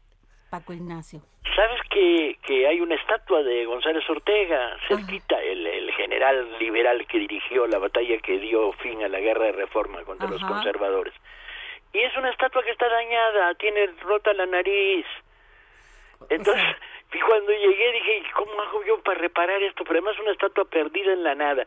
Paco 0.50 0.74
Ignacio. 0.74 1.22
¿Sabes 1.56 1.82
que, 1.90 2.38
que 2.44 2.68
hay 2.68 2.80
una 2.82 2.96
estatua 2.96 3.42
de 3.44 3.66
González 3.66 4.08
Ortega 4.10 4.78
cerquita, 4.88 5.42
el, 5.42 5.66
el 5.66 5.92
general 5.94 6.58
liberal 6.60 7.06
que 7.08 7.20
dirigió 7.20 7.68
la 7.68 7.80
batalla 7.80 8.18
que 8.20 8.38
dio 8.40 8.72
fin 8.74 9.04
a 9.04 9.08
la 9.08 9.20
guerra 9.20 9.46
de 9.46 9.54
reforma 9.54 10.04
contra 10.04 10.30
los 10.30 10.44
conservadores? 10.44 11.14
Y 11.94 12.00
es 12.00 12.16
una 12.18 12.30
estatua 12.30 12.64
que 12.64 12.72
está 12.72 12.88
dañada, 12.88 13.56
tiene 13.56 13.88
rota 14.02 14.34
la 14.34 14.46
nariz. 14.46 15.06
Entonces, 16.30 16.64
y 17.14 17.20
cuando 17.20 17.52
llegué 17.52 17.92
dije, 17.94 18.24
¿cómo 18.36 18.62
hago 18.62 18.84
yo 18.84 19.02
para 19.02 19.20
reparar 19.20 19.62
esto? 19.64 19.84
Pero 19.84 20.00
además 20.00 20.16
es 20.16 20.22
una 20.22 20.32
estatua 20.34 20.66
perdida 20.66 21.14
en 21.14 21.24
la 21.24 21.36
nada. 21.36 21.66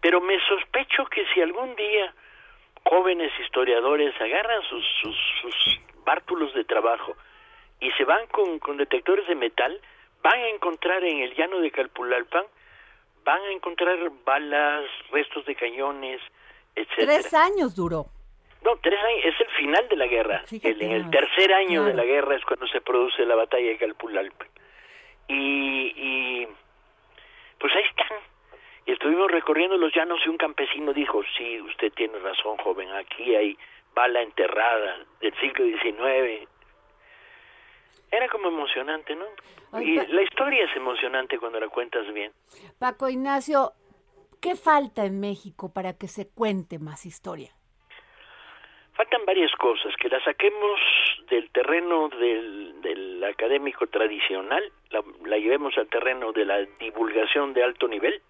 Pero 0.00 0.20
me 0.20 0.38
sospecho 0.46 1.04
que 1.06 1.26
si 1.34 1.42
algún 1.42 1.74
día 1.76 2.14
jóvenes 2.84 3.32
historiadores 3.40 4.18
agarran 4.20 4.62
sus, 4.62 4.84
sus, 5.02 5.16
sus 5.42 5.80
bártulos 6.04 6.54
de 6.54 6.64
trabajo 6.64 7.14
y 7.82 7.90
se 7.92 8.04
van 8.04 8.26
con, 8.28 8.58
con 8.58 8.76
detectores 8.76 9.26
de 9.26 9.34
metal, 9.34 9.80
van 10.22 10.38
a 10.38 10.48
encontrar 10.48 11.02
en 11.04 11.18
el 11.20 11.34
llano 11.34 11.60
de 11.60 11.70
Calpulalpan, 11.70 12.44
van 13.24 13.40
a 13.42 13.50
encontrar 13.52 13.98
balas, 14.24 14.84
restos 15.10 15.44
de 15.46 15.54
cañones, 15.54 16.20
etcétera. 16.74 17.06
Tres 17.20 17.34
años 17.34 17.74
duró. 17.76 18.06
No, 18.64 18.76
tres 18.76 18.98
años, 19.02 19.24
es 19.24 19.40
el 19.40 19.50
final 19.56 19.88
de 19.88 19.96
la 19.96 20.06
guerra. 20.06 20.44
El- 20.62 20.82
en 20.82 20.90
el 20.92 21.10
tercer 21.10 21.52
año 21.52 21.84
de 21.84 21.94
la 21.94 22.04
guerra 22.04 22.36
es 22.36 22.44
cuando 22.44 22.66
se 22.68 22.80
produce 22.80 23.26
la 23.26 23.34
batalla 23.34 23.68
de 23.68 23.76
Calpulalpan. 23.78 24.48
Y, 25.28 25.92
y 25.96 26.48
pues 27.58 27.74
ahí 27.74 27.82
están. 27.90 28.18
Y 28.86 28.92
estuvimos 28.92 29.30
recorriendo 29.30 29.76
los 29.76 29.94
llanos 29.94 30.20
y 30.24 30.28
un 30.28 30.36
campesino 30.36 30.92
dijo, 30.92 31.22
sí, 31.36 31.60
usted 31.60 31.92
tiene 31.92 32.18
razón, 32.18 32.56
joven, 32.58 32.90
aquí 32.92 33.34
hay 33.34 33.56
bala 33.94 34.22
enterrada 34.22 34.98
del 35.20 35.34
siglo 35.40 35.64
XIX. 35.66 36.48
Era 38.12 38.28
como 38.28 38.48
emocionante, 38.48 39.16
¿no? 39.16 39.24
Ay, 39.72 39.88
y 39.88 40.06
la 40.12 40.22
historia 40.22 40.66
es 40.66 40.76
emocionante 40.76 41.38
cuando 41.38 41.58
la 41.58 41.68
cuentas 41.68 42.12
bien. 42.12 42.30
Paco 42.78 43.08
Ignacio, 43.08 43.72
¿qué 44.40 44.54
falta 44.54 45.06
en 45.06 45.18
México 45.18 45.72
para 45.72 45.94
que 45.96 46.08
se 46.08 46.28
cuente 46.28 46.78
más 46.78 47.06
historia? 47.06 47.50
Faltan 48.92 49.24
varias 49.24 49.50
cosas, 49.52 49.94
que 49.96 50.10
la 50.10 50.22
saquemos 50.22 50.78
del 51.30 51.50
terreno 51.50 52.10
del, 52.10 52.82
del 52.82 53.24
académico 53.24 53.86
tradicional, 53.86 54.62
la, 54.90 55.02
la 55.24 55.38
llevemos 55.38 55.78
al 55.78 55.88
terreno 55.88 56.32
de 56.32 56.44
la 56.44 56.58
divulgación 56.78 57.54
de 57.54 57.64
alto 57.64 57.88
nivel, 57.88 58.20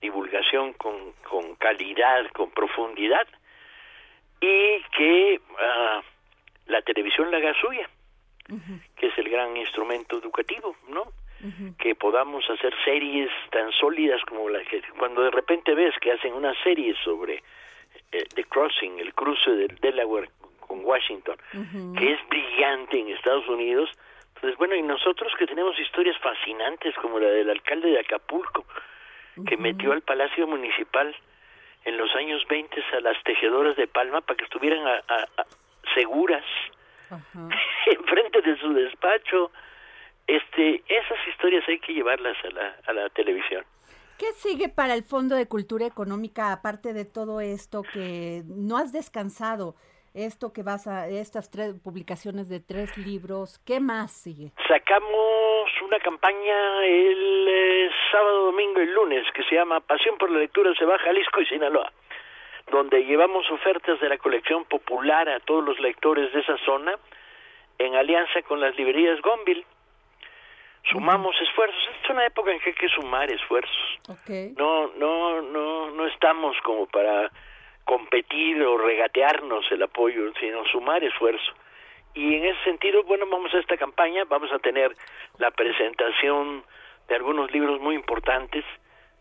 divulgación 0.00 0.72
con, 0.72 1.12
con 1.28 1.56
calidad, 1.56 2.26
con 2.32 2.50
profundidad, 2.50 3.26
y 4.40 4.82
que 4.96 5.40
ah, 5.60 6.00
la 6.66 6.80
televisión 6.80 7.30
la 7.30 7.36
haga 7.36 7.52
suya, 7.60 7.90
que 8.96 9.06
es 9.08 9.18
el 9.18 9.28
gran 9.28 9.56
instrumento 9.56 10.18
educativo, 10.18 10.76
¿no? 10.88 11.04
Que 11.78 11.94
podamos 11.94 12.48
hacer 12.48 12.74
series 12.84 13.30
tan 13.50 13.70
sólidas 13.72 14.20
como 14.24 14.48
la 14.48 14.62
que 14.64 14.80
cuando 14.98 15.22
de 15.22 15.30
repente 15.30 15.74
ves 15.74 15.94
que 16.00 16.12
hacen 16.12 16.32
una 16.32 16.54
serie 16.62 16.94
sobre 17.04 17.42
eh, 18.12 18.24
The 18.34 18.44
Crossing, 18.44 18.98
el 19.00 19.12
cruce 19.14 19.50
del 19.50 19.76
Delaware 19.76 20.30
con 20.60 20.84
Washington, 20.84 21.36
que 21.98 22.12
es 22.12 22.28
brillante 22.28 22.98
en 22.98 23.08
Estados 23.08 23.46
Unidos. 23.48 23.90
Entonces, 24.36 24.58
bueno, 24.58 24.74
y 24.74 24.82
nosotros 24.82 25.32
que 25.38 25.46
tenemos 25.46 25.78
historias 25.78 26.16
fascinantes 26.18 26.94
como 26.96 27.18
la 27.18 27.28
del 27.28 27.50
alcalde 27.50 27.88
de 27.90 28.00
Acapulco, 28.00 28.64
que 29.46 29.56
metió 29.56 29.92
al 29.92 30.02
Palacio 30.02 30.46
Municipal 30.46 31.14
en 31.84 31.96
los 31.98 32.14
años 32.16 32.42
20 32.48 32.82
a 32.96 33.00
las 33.00 33.22
tejedoras 33.22 33.76
de 33.76 33.86
palma 33.86 34.20
para 34.22 34.36
que 34.38 34.44
estuvieran 34.44 34.86
a- 34.86 35.02
a- 35.08 35.28
a- 35.36 35.46
seguras 35.94 36.44
enfrente 37.86 38.42
de 38.42 38.58
su 38.58 38.72
despacho. 38.72 39.50
Este, 40.26 40.82
esas 40.88 41.18
historias 41.28 41.64
hay 41.68 41.78
que 41.78 41.92
llevarlas 41.92 42.36
a 42.44 42.48
la, 42.48 42.76
a 42.86 42.92
la 42.92 43.08
televisión. 43.10 43.64
¿Qué 44.18 44.32
sigue 44.32 44.68
para 44.70 44.94
el 44.94 45.02
Fondo 45.02 45.36
de 45.36 45.46
Cultura 45.46 45.86
Económica 45.86 46.50
aparte 46.50 46.94
de 46.94 47.04
todo 47.04 47.40
esto 47.40 47.82
que 47.82 48.42
no 48.46 48.78
has 48.78 48.92
descansado? 48.92 49.74
Esto 50.14 50.54
que 50.54 50.62
vas 50.62 50.86
a 50.86 51.06
estas 51.08 51.50
tres 51.50 51.74
publicaciones 51.84 52.48
de 52.48 52.58
tres 52.58 52.96
libros, 52.96 53.60
¿qué 53.66 53.80
más 53.80 54.10
sigue? 54.12 54.52
Sacamos 54.66 55.68
una 55.84 55.98
campaña 55.98 56.86
el 56.86 57.46
eh, 57.46 57.90
sábado, 58.10 58.46
domingo 58.46 58.80
y 58.80 58.86
lunes 58.86 59.26
que 59.34 59.42
se 59.44 59.56
llama 59.56 59.80
Pasión 59.80 60.16
por 60.16 60.30
la 60.30 60.38
Lectura 60.38 60.72
se 60.78 60.86
va 60.86 60.94
a 60.94 60.98
Jalisco 61.00 61.42
y 61.42 61.46
Sinaloa, 61.46 61.92
donde 62.70 63.04
llevamos 63.04 63.50
ofertas 63.50 64.00
de 64.00 64.08
la 64.08 64.18
colección 64.18 64.64
popular 64.64 65.28
a 65.28 65.40
todos 65.40 65.64
los 65.64 65.78
lectores 65.78 66.32
de 66.32 66.40
esa 66.40 66.56
zona 66.58 66.94
en 67.78 67.94
alianza 67.94 68.42
con 68.42 68.60
las 68.60 68.76
librerías 68.76 69.20
Gonville. 69.20 69.64
Sumamos 70.90 71.34
esfuerzos. 71.40 71.82
Es 72.02 72.10
una 72.10 72.26
época 72.26 72.52
en 72.52 72.60
que 72.60 72.70
hay 72.70 72.74
que 72.76 72.88
sumar 72.88 73.30
esfuerzos. 73.30 74.00
No, 74.56 74.88
no, 74.96 75.42
no, 75.42 75.90
no 75.90 76.06
estamos 76.06 76.56
como 76.62 76.86
para 76.86 77.30
competir 77.84 78.62
o 78.62 78.78
regatearnos 78.78 79.70
el 79.70 79.82
apoyo, 79.82 80.32
sino 80.40 80.64
sumar 80.66 81.02
esfuerzo. 81.02 81.52
Y 82.14 82.34
en 82.34 82.46
ese 82.46 82.64
sentido, 82.64 83.02
bueno, 83.02 83.26
vamos 83.30 83.52
a 83.54 83.58
esta 83.58 83.76
campaña, 83.76 84.24
vamos 84.24 84.50
a 84.52 84.58
tener 84.58 84.96
la 85.38 85.50
presentación 85.50 86.64
de 87.08 87.14
algunos 87.14 87.50
libros 87.52 87.80
muy 87.80 87.94
importantes 87.94 88.64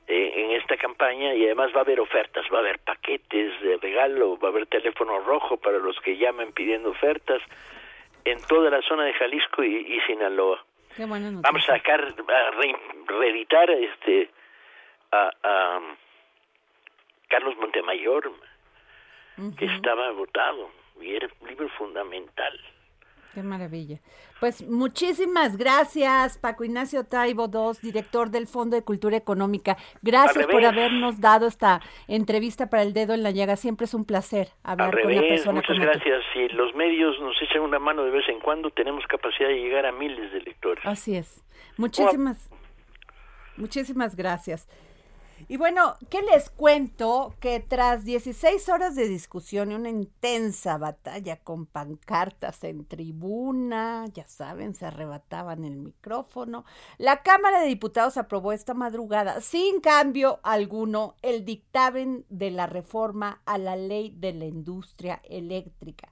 en 0.08 0.52
esta 0.52 0.78
campaña 0.78 1.34
y 1.34 1.46
además 1.46 1.72
va 1.74 1.80
a 1.80 1.84
haber 1.84 2.00
ofertas, 2.00 2.46
va 2.54 2.58
a 2.58 2.62
haber 2.62 2.80
paquetes 2.80 3.60
de 3.62 3.78
regalo, 3.78 4.38
va 4.38 4.50
a 4.50 4.52
haber 4.52 4.68
teléfono 4.68 5.20
rojo 5.22 5.58
para 5.58 5.80
los 5.80 6.00
que 6.02 6.18
llamen 6.18 6.52
pidiendo 6.54 6.90
ofertas 6.92 7.42
en 8.24 8.40
toda 8.48 8.70
la 8.70 8.82
zona 8.84 9.04
de 9.06 9.14
Jalisco 9.14 9.64
y, 9.64 9.76
y 9.76 10.00
Sinaloa. 10.02 10.64
Qué. 10.96 11.06
Vamos 11.42 11.64
a 11.70 11.74
sacar, 11.78 12.02
a 12.02 12.52
re- 12.52 12.76
reeditar 13.08 13.70
este 13.72 14.30
a, 15.12 15.30
a 15.44 15.80
Carlos 17.28 17.56
Montemayor, 17.58 18.32
que 19.58 19.66
estaba 19.66 20.08
agotado 20.08 20.70
y 21.02 21.16
era 21.16 21.28
un 21.42 21.48
libro 21.50 21.68
fundamental. 21.70 22.60
Qué 23.34 23.44
maravilla. 23.44 23.98
Pues 24.40 24.68
muchísimas 24.68 25.56
gracias, 25.56 26.38
Paco 26.38 26.66
Ignacio 26.66 27.06
Taibo 27.06 27.46
II, 27.46 27.80
director 27.82 28.30
del 28.30 28.48
Fondo 28.48 28.76
de 28.76 28.84
Cultura 28.84 29.16
Económica. 29.16 29.78
Gracias 30.02 30.46
por 30.48 30.66
habernos 30.66 31.22
dado 31.22 31.48
esta 31.48 31.82
entrevista 32.08 32.70
para 32.70 32.84
el 32.84 32.94
dedo 32.94 33.14
en 33.14 33.24
la 33.24 33.32
llaga. 33.32 33.56
Siempre 33.56 33.86
es 33.86 33.94
un 33.94 34.04
placer 34.04 34.50
hablar 34.64 34.92
con 34.92 35.12
una 35.12 35.22
persona 35.22 35.54
muchas 35.54 35.68
como 35.68 35.80
tú. 35.80 35.92
gracias. 35.92 36.24
Si 36.34 36.50
los 36.50 36.76
medios 36.76 37.20
nos 37.22 37.42
echan 37.42 37.62
una 37.62 37.80
mano 37.80 38.04
de 38.04 38.12
vez 38.12 38.28
en 38.28 38.40
cuando, 38.42 38.70
tenemos 38.72 39.06
capacidad 39.08 39.48
de 39.48 39.56
llegar 39.56 39.86
a 39.86 39.94
miles 39.94 40.32
de 40.34 40.42
lectores. 40.42 40.86
Así 40.86 41.16
es. 41.16 41.42
Muchísimas, 41.78 42.50
muchísimas 43.56 44.16
gracias. 44.16 44.68
Y 45.48 45.58
bueno, 45.58 45.96
¿qué 46.10 46.22
les 46.22 46.50
cuento? 46.50 47.36
Que 47.40 47.60
tras 47.60 48.04
16 48.04 48.70
horas 48.70 48.96
de 48.96 49.08
discusión 49.08 49.72
y 49.72 49.76
una 49.76 49.90
intensa 49.90 50.78
batalla 50.78 51.38
con 51.38 51.66
pancartas 51.66 52.64
en 52.64 52.86
tribuna, 52.86 54.06
ya 54.14 54.28
saben, 54.28 54.74
se 54.74 54.86
arrebataban 54.86 55.66
el 55.66 55.76
micrófono, 55.76 56.66
la 56.98 57.22
Cámara 57.22 57.62
de 57.62 57.68
Diputados 57.68 58.18
aprobó 58.18 58.54
esta 58.54 58.74
madrugada, 58.74 59.42
sin 59.42 59.82
cambio 59.82 60.40
alguno, 60.42 61.16
el 61.22 61.46
dictamen 61.46 62.26
de 62.30 62.52
la 62.52 62.66
reforma 62.66 63.42
a 63.46 63.58
la 63.58 63.76
ley 63.76 64.16
de 64.18 64.34
la 64.34 64.46
industria 64.46 65.22
eléctrica 65.26 66.12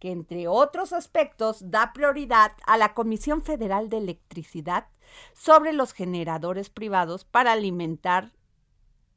que 0.00 0.10
entre 0.10 0.48
otros 0.48 0.92
aspectos 0.92 1.70
da 1.70 1.94
prioridad 1.94 2.52
a 2.66 2.76
la 2.76 2.92
Comisión 2.92 3.40
Federal 3.40 3.88
de 3.88 3.96
Electricidad 3.98 4.88
sobre 5.32 5.72
los 5.72 5.94
generadores 5.94 6.68
privados 6.68 7.24
para 7.24 7.52
alimentar 7.52 8.32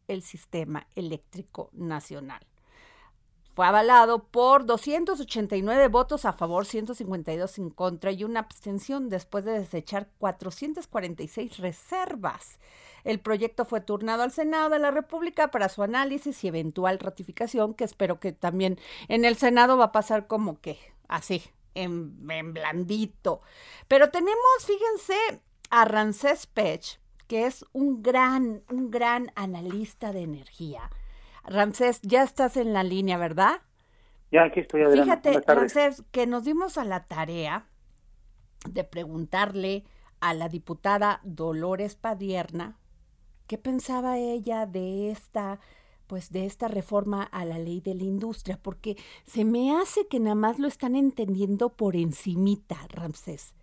el 0.08 0.22
sistema 0.22 0.88
eléctrico 0.96 1.70
nacional. 1.74 2.46
Fue 3.58 3.66
avalado 3.66 4.26
por 4.26 4.68
289 4.68 5.88
votos 5.88 6.26
a 6.26 6.34
favor, 6.34 6.68
152 6.68 7.58
en 7.58 7.72
contra 7.72 8.12
y 8.12 8.24
una 8.24 8.42
abstención 8.42 9.10
después 9.10 9.46
de 9.46 9.54
desechar 9.54 10.10
446 10.20 11.58
reservas. 11.58 12.60
El 13.04 13.20
proyecto 13.20 13.66
fue 13.66 13.82
turnado 13.82 14.22
al 14.22 14.32
Senado 14.32 14.70
de 14.70 14.78
la 14.78 14.92
República 14.92 15.50
para 15.50 15.70
su 15.70 15.82
análisis 15.82 16.44
y 16.44 16.50
eventual 16.50 17.00
ratificación, 17.00 17.74
que 17.74 17.86
espero 17.86 18.20
que 18.20 18.32
también 18.32 18.80
en 19.08 19.26
el 19.26 19.38
Senado 19.38 19.76
va 19.76 19.86
a 19.86 19.92
pasar 19.92 20.28
como 20.28 20.62
que 20.62 20.78
así, 21.08 21.42
en, 21.74 22.28
blandito. 22.54 23.42
Pero 23.88 24.12
tenemos, 24.12 24.66
fíjense, 24.66 25.42
a 25.70 25.86
Ramsés 25.86 26.48
Pech, 26.48 27.00
que 27.28 27.46
es 27.46 27.66
un 27.74 28.02
gran, 28.02 28.64
un 28.70 28.90
gran 28.90 29.32
analista 29.36 30.12
de 30.12 30.22
energía. 30.22 30.90
Ramsés, 31.44 32.02
ya 32.02 32.24
estás 32.24 32.58
en 32.58 32.74
la 32.74 32.84
línea, 32.84 33.18
¿verdad? 33.18 33.62
Ya 34.32 34.44
aquí 34.44 34.60
estoy 34.62 34.84
adelante. 34.84 35.30
Fíjate. 35.32 35.54
Ramsés, 35.54 36.04
que 36.12 36.28
nos 36.28 36.44
dimos 36.44 36.78
a 36.78 36.84
la 36.84 37.06
tarea 37.06 37.68
de 38.70 38.84
preguntarle 38.84 39.86
a 40.20 40.34
la 40.34 40.50
diputada 40.50 41.22
Dolores 41.24 41.96
Padierna 41.96 42.78
qué 43.46 43.58
pensaba 43.58 44.18
ella 44.18 44.66
de 44.66 45.12
esta 45.12 45.60
pues 46.08 46.32
de 46.32 46.46
esta 46.46 46.70
reforma 46.70 47.24
a 47.24 47.44
la 47.44 47.60
ley 47.60 47.82
de 47.82 47.94
la 47.94 48.04
industria, 48.04 48.58
porque 48.62 48.96
se 49.26 49.44
me 49.44 49.76
hace 49.76 50.08
que 50.08 50.22
nada 50.22 50.36
más 50.36 50.58
lo 50.58 50.70
están 50.70 50.96
entendiendo 50.96 51.76
por 51.76 51.98
encimita, 51.98 52.78
Ramsés. 52.90 53.54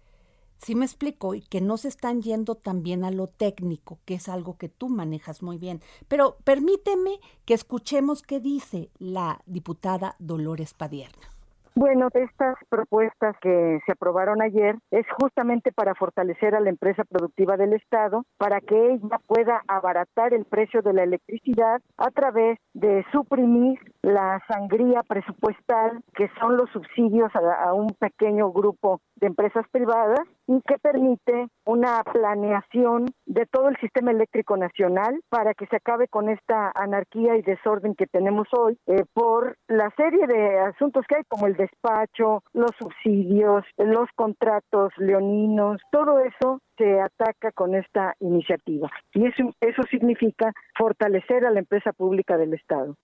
Sí 0.58 0.74
me 0.74 0.84
explico, 0.84 1.34
y 1.34 1.42
que 1.42 1.60
no 1.60 1.76
se 1.76 1.88
están 1.88 2.22
yendo 2.22 2.54
también 2.54 3.04
a 3.04 3.10
lo 3.10 3.26
técnico, 3.26 3.98
que 4.04 4.14
es 4.14 4.28
algo 4.28 4.56
que 4.56 4.68
tú 4.68 4.88
manejas 4.88 5.42
muy 5.42 5.58
bien. 5.58 5.80
Pero 6.08 6.36
permíteme 6.44 7.20
que 7.44 7.54
escuchemos 7.54 8.22
qué 8.22 8.40
dice 8.40 8.90
la 8.98 9.40
diputada 9.46 10.16
Dolores 10.18 10.74
Padierna. 10.74 11.34
Bueno, 11.76 12.06
estas 12.14 12.56
propuestas 12.68 13.34
que 13.42 13.80
se 13.84 13.92
aprobaron 13.92 14.40
ayer 14.40 14.76
es 14.92 15.04
justamente 15.20 15.72
para 15.72 15.96
fortalecer 15.96 16.54
a 16.54 16.60
la 16.60 16.70
empresa 16.70 17.02
productiva 17.02 17.56
del 17.56 17.72
Estado, 17.72 18.24
para 18.38 18.60
que 18.60 18.92
ella 18.92 19.18
pueda 19.26 19.60
abaratar 19.66 20.34
el 20.34 20.44
precio 20.44 20.82
de 20.82 20.92
la 20.92 21.02
electricidad 21.02 21.82
a 21.96 22.10
través 22.12 22.60
de 22.74 23.04
suprimir 23.10 23.80
la 24.02 24.40
sangría 24.46 25.02
presupuestal, 25.02 26.00
que 26.14 26.30
son 26.38 26.56
los 26.56 26.70
subsidios 26.70 27.34
a, 27.34 27.64
a 27.64 27.74
un 27.74 27.88
pequeño 27.98 28.52
grupo 28.52 29.00
de 29.16 29.26
empresas 29.26 29.66
privadas 29.72 30.20
y 30.46 30.60
que 30.62 30.78
permite 30.78 31.48
una 31.64 32.02
planeación 32.04 33.06
de 33.26 33.46
todo 33.46 33.68
el 33.68 33.76
sistema 33.78 34.10
eléctrico 34.10 34.56
nacional 34.56 35.20
para 35.28 35.54
que 35.54 35.66
se 35.66 35.76
acabe 35.76 36.08
con 36.08 36.28
esta 36.28 36.70
anarquía 36.74 37.36
y 37.36 37.42
desorden 37.42 37.94
que 37.94 38.06
tenemos 38.06 38.48
hoy 38.52 38.78
eh, 38.86 39.04
por 39.12 39.56
la 39.68 39.90
serie 39.96 40.26
de 40.26 40.58
asuntos 40.58 41.04
que 41.08 41.16
hay 41.16 41.24
como 41.28 41.46
el 41.46 41.56
despacho, 41.56 42.42
los 42.52 42.70
subsidios, 42.78 43.64
los 43.78 44.08
contratos 44.14 44.92
leoninos, 44.98 45.80
todo 45.90 46.18
eso 46.20 46.60
se 46.76 47.00
ataca 47.00 47.52
con 47.52 47.74
esta 47.74 48.14
iniciativa. 48.20 48.90
Y 49.12 49.26
eso, 49.26 49.44
eso 49.60 49.82
significa 49.90 50.52
fortalecer 50.76 51.46
a 51.46 51.50
la 51.50 51.60
empresa 51.60 51.92
pública 51.92 52.36
del 52.36 52.54
Estado. 52.54 52.96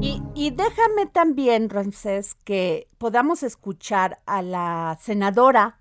Y, 0.00 0.22
y 0.34 0.50
déjame 0.52 1.06
también, 1.12 1.68
Ramsés, 1.70 2.34
que 2.44 2.86
podamos 2.98 3.42
escuchar 3.42 4.18
a 4.26 4.42
la 4.42 4.96
senadora 5.00 5.78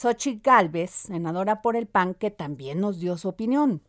Xochitl 0.00 0.40
Galvez, 0.44 0.90
senadora 0.90 1.60
por 1.60 1.74
el 1.74 1.88
PAN, 1.88 2.14
que 2.14 2.30
también 2.30 2.80
nos 2.80 3.00
dio 3.00 3.16
su 3.16 3.28
opinión. 3.28 3.80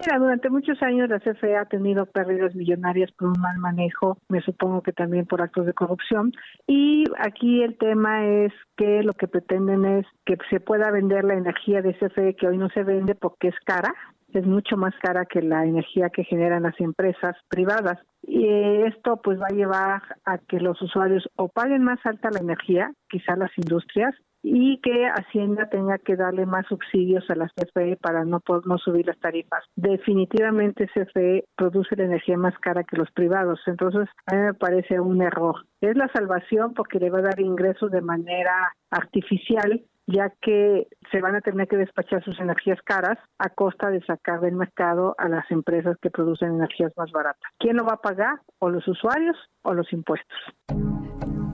Mira, 0.00 0.18
durante 0.18 0.50
muchos 0.50 0.82
años 0.82 1.08
la 1.08 1.20
CFE 1.20 1.56
ha 1.56 1.66
tenido 1.66 2.06
pérdidas 2.06 2.56
millonarias 2.56 3.12
por 3.12 3.28
un 3.28 3.40
mal 3.40 3.58
manejo, 3.58 4.18
me 4.28 4.40
supongo 4.40 4.82
que 4.82 4.92
también 4.92 5.24
por 5.24 5.40
actos 5.40 5.64
de 5.66 5.72
corrupción. 5.72 6.32
Y 6.66 7.04
aquí 7.16 7.62
el 7.62 7.78
tema 7.78 8.26
es 8.26 8.52
que 8.76 9.04
lo 9.04 9.12
que 9.12 9.28
pretenden 9.28 9.84
es 9.84 10.06
que 10.26 10.36
se 10.50 10.58
pueda 10.58 10.90
vender 10.90 11.22
la 11.22 11.34
energía 11.34 11.80
de 11.80 11.94
CFE 11.94 12.34
que 12.34 12.48
hoy 12.48 12.58
no 12.58 12.68
se 12.70 12.82
vende 12.82 13.14
porque 13.14 13.46
es 13.46 13.60
cara, 13.64 13.94
es 14.32 14.44
mucho 14.44 14.76
más 14.76 14.94
cara 15.00 15.26
que 15.26 15.42
la 15.42 15.64
energía 15.64 16.10
que 16.10 16.24
generan 16.24 16.64
las 16.64 16.80
empresas 16.80 17.36
privadas. 17.48 18.00
Y 18.22 18.46
esto 18.88 19.20
pues 19.22 19.40
va 19.40 19.46
a 19.48 19.54
llevar 19.54 20.02
a 20.24 20.38
que 20.38 20.58
los 20.58 20.82
usuarios 20.82 21.28
o 21.36 21.48
paguen 21.48 21.84
más 21.84 22.04
alta 22.04 22.30
la 22.32 22.40
energía, 22.40 22.90
quizá 23.08 23.36
las 23.36 23.56
industrias, 23.56 24.12
y 24.42 24.80
que 24.80 25.06
Hacienda 25.06 25.68
tenga 25.68 25.98
que 25.98 26.16
darle 26.16 26.46
más 26.46 26.66
subsidios 26.66 27.24
a 27.30 27.36
las 27.36 27.52
CFE 27.52 27.96
para 27.96 28.24
no, 28.24 28.42
no 28.64 28.78
subir 28.78 29.06
las 29.06 29.18
tarifas. 29.20 29.64
Definitivamente 29.76 30.88
CFE 30.92 31.44
produce 31.56 31.96
la 31.96 32.04
energía 32.04 32.36
más 32.36 32.58
cara 32.58 32.84
que 32.84 32.96
los 32.96 33.10
privados, 33.12 33.60
entonces 33.66 34.08
a 34.26 34.34
mí 34.34 34.42
me 34.42 34.54
parece 34.54 35.00
un 35.00 35.22
error. 35.22 35.66
Es 35.80 35.96
la 35.96 36.08
salvación 36.12 36.74
porque 36.74 36.98
le 36.98 37.10
va 37.10 37.20
a 37.20 37.22
dar 37.22 37.40
ingresos 37.40 37.90
de 37.90 38.00
manera 38.00 38.72
artificial 38.90 39.84
ya 40.06 40.32
que 40.42 40.88
se 41.10 41.20
van 41.20 41.36
a 41.36 41.40
tener 41.40 41.68
que 41.68 41.76
despachar 41.76 42.24
sus 42.24 42.38
energías 42.40 42.80
caras 42.82 43.18
a 43.38 43.50
costa 43.50 43.88
de 43.90 44.04
sacar 44.04 44.40
del 44.40 44.56
mercado 44.56 45.14
a 45.18 45.28
las 45.28 45.48
empresas 45.50 45.96
que 46.02 46.10
producen 46.10 46.54
energías 46.54 46.92
más 46.96 47.10
baratas. 47.12 47.40
¿Quién 47.58 47.76
lo 47.76 47.84
va 47.84 47.94
a 47.94 48.00
pagar? 48.00 48.40
¿O 48.58 48.68
los 48.68 48.86
usuarios 48.88 49.36
o 49.62 49.74
los 49.74 49.92
impuestos? 49.92 50.36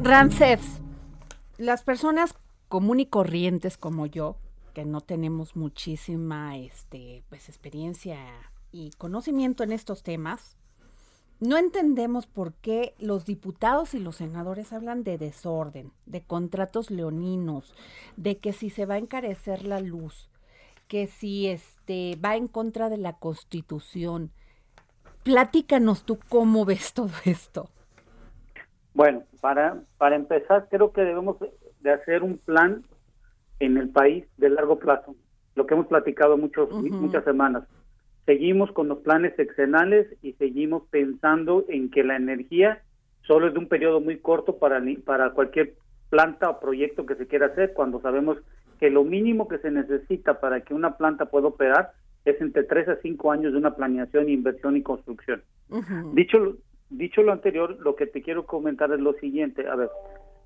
Ramsés, 0.02 0.82
las 1.58 1.84
personas 1.84 2.34
común 2.68 3.00
y 3.00 3.06
corrientes 3.06 3.76
como 3.78 4.06
yo, 4.06 4.36
que 4.74 4.84
no 4.84 5.00
tenemos 5.00 5.56
muchísima 5.56 6.56
este, 6.56 7.24
pues, 7.28 7.48
experiencia 7.48 8.18
y 8.70 8.90
conocimiento 8.98 9.64
en 9.64 9.72
estos 9.72 10.02
temas, 10.02 10.56
no 11.40 11.56
entendemos 11.56 12.26
por 12.26 12.52
qué 12.54 12.94
los 12.98 13.24
diputados 13.24 13.94
y 13.94 14.00
los 14.00 14.16
senadores 14.16 14.72
hablan 14.72 15.04
de 15.04 15.18
desorden, 15.18 15.92
de 16.04 16.22
contratos 16.22 16.90
leoninos, 16.90 17.74
de 18.16 18.38
que 18.38 18.52
si 18.52 18.70
se 18.70 18.86
va 18.86 18.94
a 18.94 18.98
encarecer 18.98 19.64
la 19.64 19.80
luz, 19.80 20.28
que 20.88 21.06
si 21.06 21.46
este 21.46 22.18
va 22.24 22.34
en 22.34 22.48
contra 22.48 22.88
de 22.88 22.96
la 22.96 23.12
Constitución. 23.12 24.32
Platícanos 25.22 26.04
tú 26.04 26.18
cómo 26.28 26.64
ves 26.64 26.92
todo 26.94 27.12
esto. 27.24 27.70
Bueno, 28.94 29.22
para, 29.40 29.80
para 29.96 30.16
empezar, 30.16 30.66
creo 30.68 30.92
que 30.92 31.02
debemos 31.02 31.36
de 31.80 31.92
hacer 31.92 32.22
un 32.22 32.38
plan 32.38 32.84
en 33.60 33.76
el 33.76 33.88
país 33.90 34.24
de 34.36 34.50
largo 34.50 34.78
plazo, 34.78 35.16
lo 35.54 35.66
que 35.66 35.74
hemos 35.74 35.86
platicado 35.86 36.36
muchos, 36.36 36.70
muchas 36.72 37.24
semanas. 37.24 37.64
Seguimos 38.26 38.70
con 38.72 38.88
los 38.88 38.98
planes 38.98 39.34
sexenales 39.36 40.06
y 40.22 40.32
seguimos 40.34 40.82
pensando 40.90 41.64
en 41.68 41.90
que 41.90 42.04
la 42.04 42.16
energía 42.16 42.82
solo 43.22 43.48
es 43.48 43.54
de 43.54 43.58
un 43.58 43.68
periodo 43.68 44.00
muy 44.00 44.18
corto 44.18 44.58
para, 44.58 44.82
para 45.04 45.30
cualquier 45.30 45.74
planta 46.10 46.50
o 46.50 46.60
proyecto 46.60 47.06
que 47.06 47.14
se 47.16 47.26
quiera 47.26 47.46
hacer, 47.46 47.72
cuando 47.74 48.00
sabemos 48.00 48.38
que 48.78 48.90
lo 48.90 49.04
mínimo 49.04 49.48
que 49.48 49.58
se 49.58 49.70
necesita 49.70 50.40
para 50.40 50.60
que 50.60 50.74
una 50.74 50.96
planta 50.96 51.26
pueda 51.26 51.48
operar 51.48 51.92
es 52.24 52.40
entre 52.40 52.64
3 52.64 52.88
a 52.88 52.96
5 53.00 53.32
años 53.32 53.52
de 53.52 53.58
una 53.58 53.74
planeación, 53.74 54.28
inversión 54.28 54.76
y 54.76 54.82
construcción. 54.82 55.42
Ujú. 55.70 56.14
Dicho, 56.14 56.56
dicho 56.90 57.22
lo 57.22 57.32
anterior, 57.32 57.76
lo 57.80 57.96
que 57.96 58.06
te 58.06 58.22
quiero 58.22 58.46
comentar 58.46 58.92
es 58.92 59.00
lo 59.00 59.14
siguiente. 59.14 59.66
A 59.66 59.76
ver, 59.76 59.88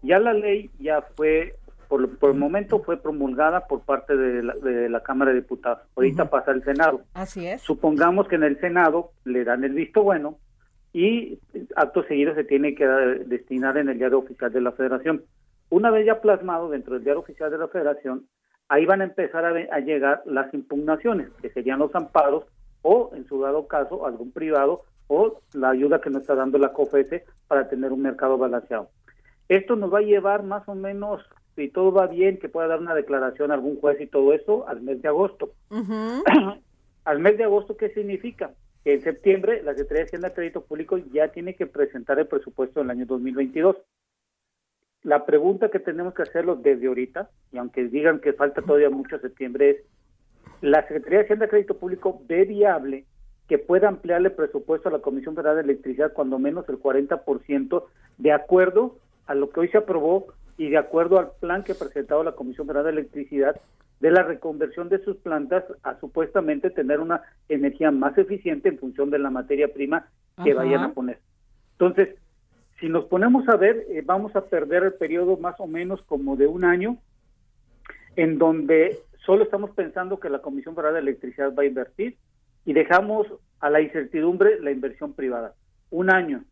ya 0.03 0.19
la 0.19 0.35
ley 0.35 0.71
ya 0.79 1.03
fue, 1.03 1.57
por, 1.88 2.19
por 2.19 2.31
el 2.31 2.38
momento 2.38 2.81
fue 2.81 2.97
promulgada 2.97 3.67
por 3.67 3.83
parte 3.83 4.17
de 4.17 4.43
la, 4.43 4.55
de 4.55 4.88
la 4.88 5.03
Cámara 5.03 5.33
de 5.33 5.41
Diputados. 5.41 5.83
Ahorita 5.97 6.29
pasa 6.29 6.51
al 6.51 6.65
Senado. 6.65 7.03
Así 7.15 7.47
es. 7.47 7.62
Supongamos 7.62 8.29
que 8.29 8.37
en 8.37 8.45
el 8.45 8.61
Senado 8.61 9.12
le 9.25 9.45
dan 9.45 9.65
el 9.65 9.73
visto 9.73 10.03
bueno 10.03 10.38
y 10.93 11.38
acto 11.77 12.03
seguido 12.05 12.35
se 12.35 12.45
tiene 12.45 12.75
que 12.75 12.87
destinar 12.87 13.79
en 13.79 13.88
el 13.88 13.99
diario 13.99 14.19
oficial 14.19 14.53
de 14.53 14.61
la 14.61 14.73
Federación. 14.73 15.25
Una 15.71 15.91
vez 15.91 16.05
ya 16.05 16.21
plasmado 16.21 16.69
dentro 16.69 16.95
del 16.95 17.05
diario 17.05 17.21
oficial 17.21 17.51
de 17.51 17.59
la 17.59 17.69
Federación, 17.69 18.27
ahí 18.69 18.85
van 18.85 19.01
a 19.01 19.05
empezar 19.05 19.45
a 19.45 19.81
llegar 19.81 20.23
las 20.27 20.53
impugnaciones, 20.53 21.31
que 21.41 21.51
serían 21.51 21.79
los 21.79 21.95
amparos 21.95 22.45
o, 22.83 23.12
en 23.15 23.27
su 23.27 23.41
dado 23.41 23.67
caso, 23.67 24.07
algún 24.07 24.33
privado 24.33 24.83
o 25.07 25.41
la 25.55 25.71
ayuda 25.71 26.01
que 26.01 26.11
nos 26.11 26.23
está 26.23 26.35
dando 26.35 26.59
la 26.59 26.73
COFESE 26.73 27.25
para 27.49 27.69
tener 27.69 27.93
un 27.93 28.03
mercado 28.03 28.37
balanceado. 28.37 28.88
Esto 29.53 29.77
nos 29.77 29.93
va 29.93 29.99
a 29.99 30.03
llevar 30.03 30.45
más 30.45 30.67
o 30.67 30.75
menos, 30.75 31.21
si 31.57 31.69
todo 31.69 31.93
va 31.93 32.07
bien, 32.07 32.38
que 32.38 32.49
pueda 32.49 32.69
dar 32.69 32.81
una 32.81 32.95
declaración 32.95 33.51
a 33.51 33.55
algún 33.55 33.79
juez 33.79 34.01
y 34.01 34.07
todo 34.07 34.33
eso 34.33 34.67
al 34.67 34.81
mes 34.81 35.03
de 35.03 35.09
agosto. 35.09 35.53
Al 37.05 37.19
mes 37.19 37.37
de 37.37 37.43
agosto, 37.43 37.77
¿qué 37.77 37.88
significa? 37.91 38.53
Que 38.85 38.95
en 38.95 39.03
septiembre 39.03 39.61
la 39.65 39.73
Secretaría 39.73 40.05
de 40.05 40.07
Hacienda 40.07 40.29
y 40.29 40.35
Crédito 40.35 40.61
Público 40.61 40.99
ya 41.12 41.33
tiene 41.33 41.57
que 41.57 41.67
presentar 41.67 42.21
el 42.21 42.29
presupuesto 42.29 42.79
del 42.79 42.91
año 42.91 43.07
2022. 43.07 43.77
La 45.03 45.27
pregunta 45.27 45.69
que 45.69 45.81
tenemos 45.81 46.15
que 46.15 46.23
hacerlo 46.23 46.55
desde 46.55 46.87
ahorita, 46.87 47.29
y 47.51 47.59
aunque 47.59 47.88
digan 47.88 48.21
que 48.21 48.35
falta 48.35 48.62
todavía 48.62 48.88
mucho 48.88 49.19
septiembre, 49.19 49.71
es, 49.71 49.77
¿la 50.61 50.83
Secretaría 50.83 51.19
de 51.19 51.25
Hacienda 51.25 51.47
y 51.47 51.49
Crédito 51.49 51.77
Público 51.77 52.23
ve 52.29 52.45
viable 52.45 53.05
que 53.49 53.59
pueda 53.59 53.88
ampliarle 53.88 54.31
presupuesto 54.31 54.88
a 54.88 54.93
la 54.93 55.01
Comisión 55.01 55.35
Federal 55.35 55.57
de 55.57 55.62
Electricidad 55.62 56.12
cuando 56.12 56.38
menos 56.38 56.69
el 56.69 56.79
40% 56.79 57.85
de 58.19 58.33
acuerdo 58.33 58.97
a 59.27 59.35
lo 59.35 59.51
que 59.51 59.61
hoy 59.61 59.69
se 59.69 59.79
aprobó 59.79 60.27
y 60.57 60.71
de 60.71 60.79
acuerdo 60.79 61.19
al 61.19 61.31
plan 61.41 61.65
que 61.65 61.73
ha 61.73 61.79
presentado 61.79 62.23
la 62.23 62.33
Comisión 62.33 62.67
Federal 62.67 62.85
de 62.85 63.01
Electricidad 63.01 63.61
de 64.01 64.11
la 64.11 64.23
reconversión 64.23 64.89
de 64.89 65.03
sus 65.05 65.17
plantas 65.19 65.65
a 65.85 65.99
supuestamente 66.01 66.71
tener 66.71 67.01
una 67.01 67.23
energía 67.49 67.91
más 67.91 68.19
eficiente 68.19 68.69
en 68.69 68.79
función 68.79 69.11
de 69.11 69.19
la 69.19 69.31
materia 69.31 69.73
prima 69.73 70.09
que 70.43 70.51
Ajá. 70.51 70.63
vayan 70.63 70.83
a 70.83 70.93
poner. 70.93 71.21
Entonces, 71.73 72.17
si 72.81 72.89
nos 72.89 73.05
ponemos 73.05 73.49
a 73.49 73.57
ver, 73.57 73.87
eh, 73.91 74.03
vamos 74.05 74.35
a 74.35 74.47
perder 74.47 74.83
el 74.83 74.95
periodo 74.95 75.37
más 75.37 75.55
o 75.61 75.69
menos 75.69 76.03
como 76.03 76.37
de 76.37 76.49
un 76.49 76.65
año, 76.65 76.99
en 78.17 78.39
donde 78.39 78.99
solo 79.25 79.45
estamos 79.45 79.71
pensando 79.71 80.19
que 80.19 80.29
la 80.29 80.41
Comisión 80.41 80.75
Federal 80.75 80.95
de 80.95 81.01
Electricidad 81.01 81.55
va 81.57 81.63
a 81.63 81.67
invertir 81.67 82.17
y 82.65 82.73
dejamos 82.73 83.29
a 83.61 83.71
la 83.71 83.81
incertidumbre 83.81 84.61
la 84.61 84.73
inversión 84.73 85.13
privada. 85.13 85.55
Un 85.91 86.11
año, 86.11 86.43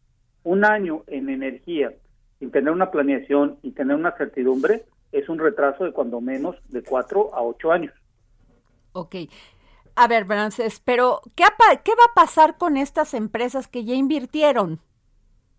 un 0.44 0.64
año 0.64 1.02
en 1.08 1.28
energía, 1.28 1.92
sin 2.40 2.50
tener 2.50 2.72
una 2.72 2.90
planeación 2.90 3.58
y 3.62 3.70
tener 3.72 3.94
una 3.96 4.10
certidumbre, 4.16 4.84
es 5.12 5.28
un 5.28 5.38
retraso 5.38 5.84
de 5.84 5.92
cuando 5.92 6.20
menos 6.20 6.56
de 6.70 6.82
cuatro 6.82 7.32
a 7.34 7.42
ocho 7.42 7.70
años. 7.70 7.94
Ok. 8.92 9.14
A 9.94 10.08
ver, 10.08 10.26
Frances, 10.26 10.80
pero 10.84 11.20
¿qué, 11.36 11.44
ha 11.44 11.50
pa- 11.56 11.76
¿qué 11.84 11.92
va 11.92 12.04
a 12.10 12.14
pasar 12.14 12.56
con 12.58 12.76
estas 12.76 13.14
empresas 13.14 13.68
que 13.68 13.84
ya 13.84 13.94
invirtieron? 13.94 14.80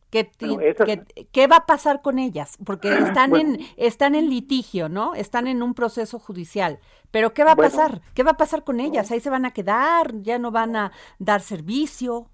¿Qué, 0.09 0.25
ti- 0.25 0.47
Bueno, 0.47 0.61
esas- 0.61 0.85
qué- 0.87 1.27
qué 1.31 1.47
va 1.47 1.57
a 1.57 1.65
pasar 1.65 2.01
con 2.01 2.17
ellas? 2.19 2.57
Porque 2.65 2.89
están, 3.19 3.29
Bueno. 3.29 3.55
en, 3.55 3.59
están 3.77 4.15
en 4.15 4.29
litigio, 4.29 4.89
¿no? 4.89 5.13
Están 5.15 5.47
en 5.47 5.61
un 5.63 5.73
proceso 5.73 6.17
judicial. 6.19 6.79
Pero 7.11 7.33
¿qué 7.33 7.43
va 7.43 7.51
a 7.51 7.55
Bueno. 7.55 7.71
pasar? 7.71 8.01
¿Qué 8.13 8.23
va 8.23 8.31
a 8.31 8.37
pasar 8.37 8.63
con 8.63 8.79
ellas? 8.79 9.11
¿Ahí 9.11 9.19
se 9.19 9.29
van 9.29 9.45
a 9.45 9.51
quedar? 9.51 10.13
¿Ya 10.21 10.39
no 10.39 10.51
van 10.51 10.75
a 10.75 10.91
dar 11.19 11.41
servicio? 11.41 12.27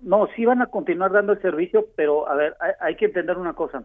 No, 0.00 0.28
sí 0.36 0.44
van 0.44 0.60
a 0.62 0.66
continuar 0.66 1.12
dando 1.12 1.32
el 1.32 1.40
servicio, 1.42 1.86
pero 1.96 2.28
a 2.28 2.34
ver, 2.34 2.56
hay, 2.60 2.72
hay 2.80 2.96
que 2.96 3.06
entender 3.06 3.38
una 3.38 3.54
cosa. 3.54 3.84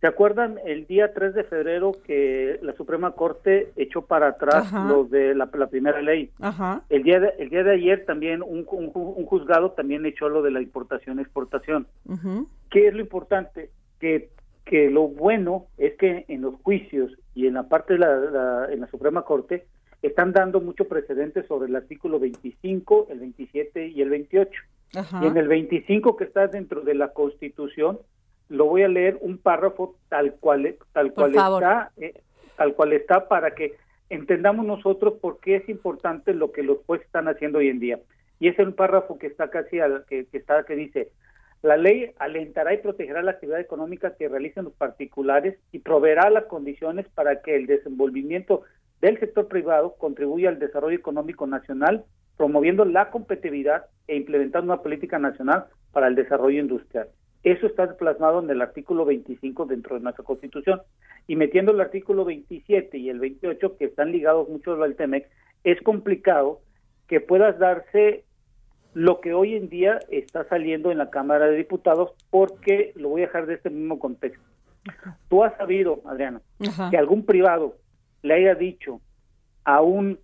¿Se 0.00 0.06
acuerdan 0.06 0.58
el 0.64 0.86
día 0.86 1.12
3 1.12 1.34
de 1.34 1.42
febrero 1.42 1.90
que 2.06 2.60
la 2.62 2.72
Suprema 2.74 3.10
Corte 3.12 3.72
echó 3.74 4.02
para 4.02 4.28
atrás 4.28 4.72
Ajá. 4.72 4.86
los 4.88 5.10
de 5.10 5.34
la, 5.34 5.50
la 5.52 5.66
primera 5.66 6.00
ley? 6.00 6.30
Ajá. 6.40 6.82
El 6.88 7.02
día 7.02 7.18
de, 7.18 7.30
el 7.40 7.48
día 7.50 7.64
de 7.64 7.72
ayer 7.72 8.04
también 8.06 8.42
un, 8.42 8.64
un, 8.70 8.92
un 8.94 9.26
juzgado 9.26 9.72
también 9.72 10.06
echó 10.06 10.28
lo 10.28 10.42
de 10.42 10.52
la 10.52 10.60
importación-exportación. 10.62 11.88
ujú. 12.06 12.46
¿Qué 12.70 12.86
es 12.86 12.94
lo 12.94 13.00
importante? 13.00 13.70
Que, 13.98 14.28
que 14.64 14.88
lo 14.88 15.08
bueno 15.08 15.66
es 15.78 15.96
que 15.96 16.24
en 16.28 16.42
los 16.42 16.54
juicios 16.62 17.10
y 17.34 17.48
en 17.48 17.54
la 17.54 17.64
parte 17.68 17.94
de 17.94 17.98
la, 17.98 18.16
la- 18.16 18.68
en 18.72 18.80
la 18.80 18.86
Suprema 18.86 19.22
Corte 19.22 19.66
están 20.02 20.32
dando 20.32 20.60
mucho 20.60 20.86
precedente 20.86 21.42
sobre 21.48 21.68
el 21.68 21.74
artículo 21.74 22.20
25, 22.20 23.08
el 23.10 23.18
27 23.18 23.88
y 23.88 24.00
el 24.00 24.10
28. 24.10 24.52
Ajá. 24.94 25.20
Y 25.22 25.26
en 25.26 25.36
el 25.36 25.48
25 25.48 26.16
que 26.16 26.24
está 26.24 26.46
dentro 26.46 26.80
de 26.80 26.94
la 26.94 27.12
Constitución, 27.12 27.98
lo 28.48 28.66
voy 28.66 28.82
a 28.82 28.88
leer 28.88 29.18
un 29.20 29.38
párrafo 29.38 29.96
tal 30.08 30.34
cual 30.34 30.76
tal 30.92 31.12
cual 31.12 31.30
está 31.30 31.92
eh, 31.98 32.14
tal 32.56 32.74
cual 32.74 32.92
está 32.92 33.28
para 33.28 33.54
que 33.54 33.74
entendamos 34.08 34.64
nosotros 34.64 35.14
por 35.20 35.38
qué 35.40 35.56
es 35.56 35.68
importante 35.68 36.32
lo 36.32 36.52
que 36.52 36.62
los 36.62 36.78
jueces 36.86 37.06
están 37.06 37.28
haciendo 37.28 37.58
hoy 37.58 37.68
en 37.68 37.78
día. 37.78 38.00
Y 38.40 38.48
es 38.48 38.58
un 38.58 38.72
párrafo 38.72 39.18
que 39.18 39.26
está 39.26 39.50
casi 39.50 39.80
al, 39.80 40.04
que, 40.06 40.26
que 40.26 40.38
está 40.38 40.64
que 40.64 40.76
dice 40.76 41.10
la 41.62 41.76
ley 41.76 42.12
alentará 42.18 42.72
y 42.72 42.78
protegerá 42.78 43.22
la 43.22 43.32
actividad 43.32 43.60
económica 43.60 44.14
que 44.14 44.28
realicen 44.28 44.64
los 44.64 44.74
particulares 44.74 45.58
y 45.72 45.80
proveerá 45.80 46.30
las 46.30 46.44
condiciones 46.44 47.06
para 47.14 47.42
que 47.42 47.56
el 47.56 47.66
desenvolvimiento 47.66 48.62
del 49.00 49.18
sector 49.18 49.48
privado 49.48 49.94
contribuya 49.98 50.50
al 50.50 50.58
desarrollo 50.58 50.96
económico 50.96 51.46
nacional, 51.46 52.04
promoviendo 52.38 52.86
la 52.86 53.10
competitividad 53.10 53.86
e 54.06 54.16
implementando 54.16 54.72
una 54.72 54.82
política 54.82 55.18
nacional 55.18 55.66
para 55.92 56.06
el 56.06 56.14
desarrollo 56.14 56.60
industrial. 56.60 57.08
Eso 57.42 57.66
está 57.66 57.96
plasmado 57.96 58.40
en 58.40 58.48
el 58.48 58.62
artículo 58.62 59.04
25 59.04 59.66
dentro 59.66 59.96
de 59.96 60.02
nuestra 60.02 60.24
Constitución. 60.24 60.80
Y 61.26 61.36
metiendo 61.36 61.72
el 61.72 61.80
artículo 61.80 62.24
27 62.24 62.96
y 62.96 63.10
el 63.10 63.20
28, 63.20 63.76
que 63.76 63.84
están 63.84 64.12
ligados 64.12 64.48
mucho 64.48 64.82
al 64.82 64.94
TEMEC, 64.94 65.28
es 65.64 65.80
complicado 65.82 66.60
que 67.06 67.20
puedas 67.20 67.58
darse 67.58 68.24
lo 68.94 69.20
que 69.20 69.34
hoy 69.34 69.54
en 69.54 69.68
día 69.68 69.98
está 70.10 70.44
saliendo 70.48 70.90
en 70.90 70.98
la 70.98 71.10
Cámara 71.10 71.46
de 71.46 71.56
Diputados, 71.56 72.12
porque 72.30 72.92
lo 72.96 73.10
voy 73.10 73.22
a 73.22 73.26
dejar 73.26 73.46
de 73.46 73.54
este 73.54 73.70
mismo 73.70 73.98
contexto. 73.98 74.42
Tú 75.28 75.44
has 75.44 75.56
sabido, 75.56 76.00
Adriana, 76.06 76.40
Ajá. 76.66 76.90
que 76.90 76.96
algún 76.96 77.24
privado 77.24 77.76
le 78.22 78.34
haya 78.34 78.54
dicho 78.54 79.00
a 79.64 79.82
un 79.82 80.18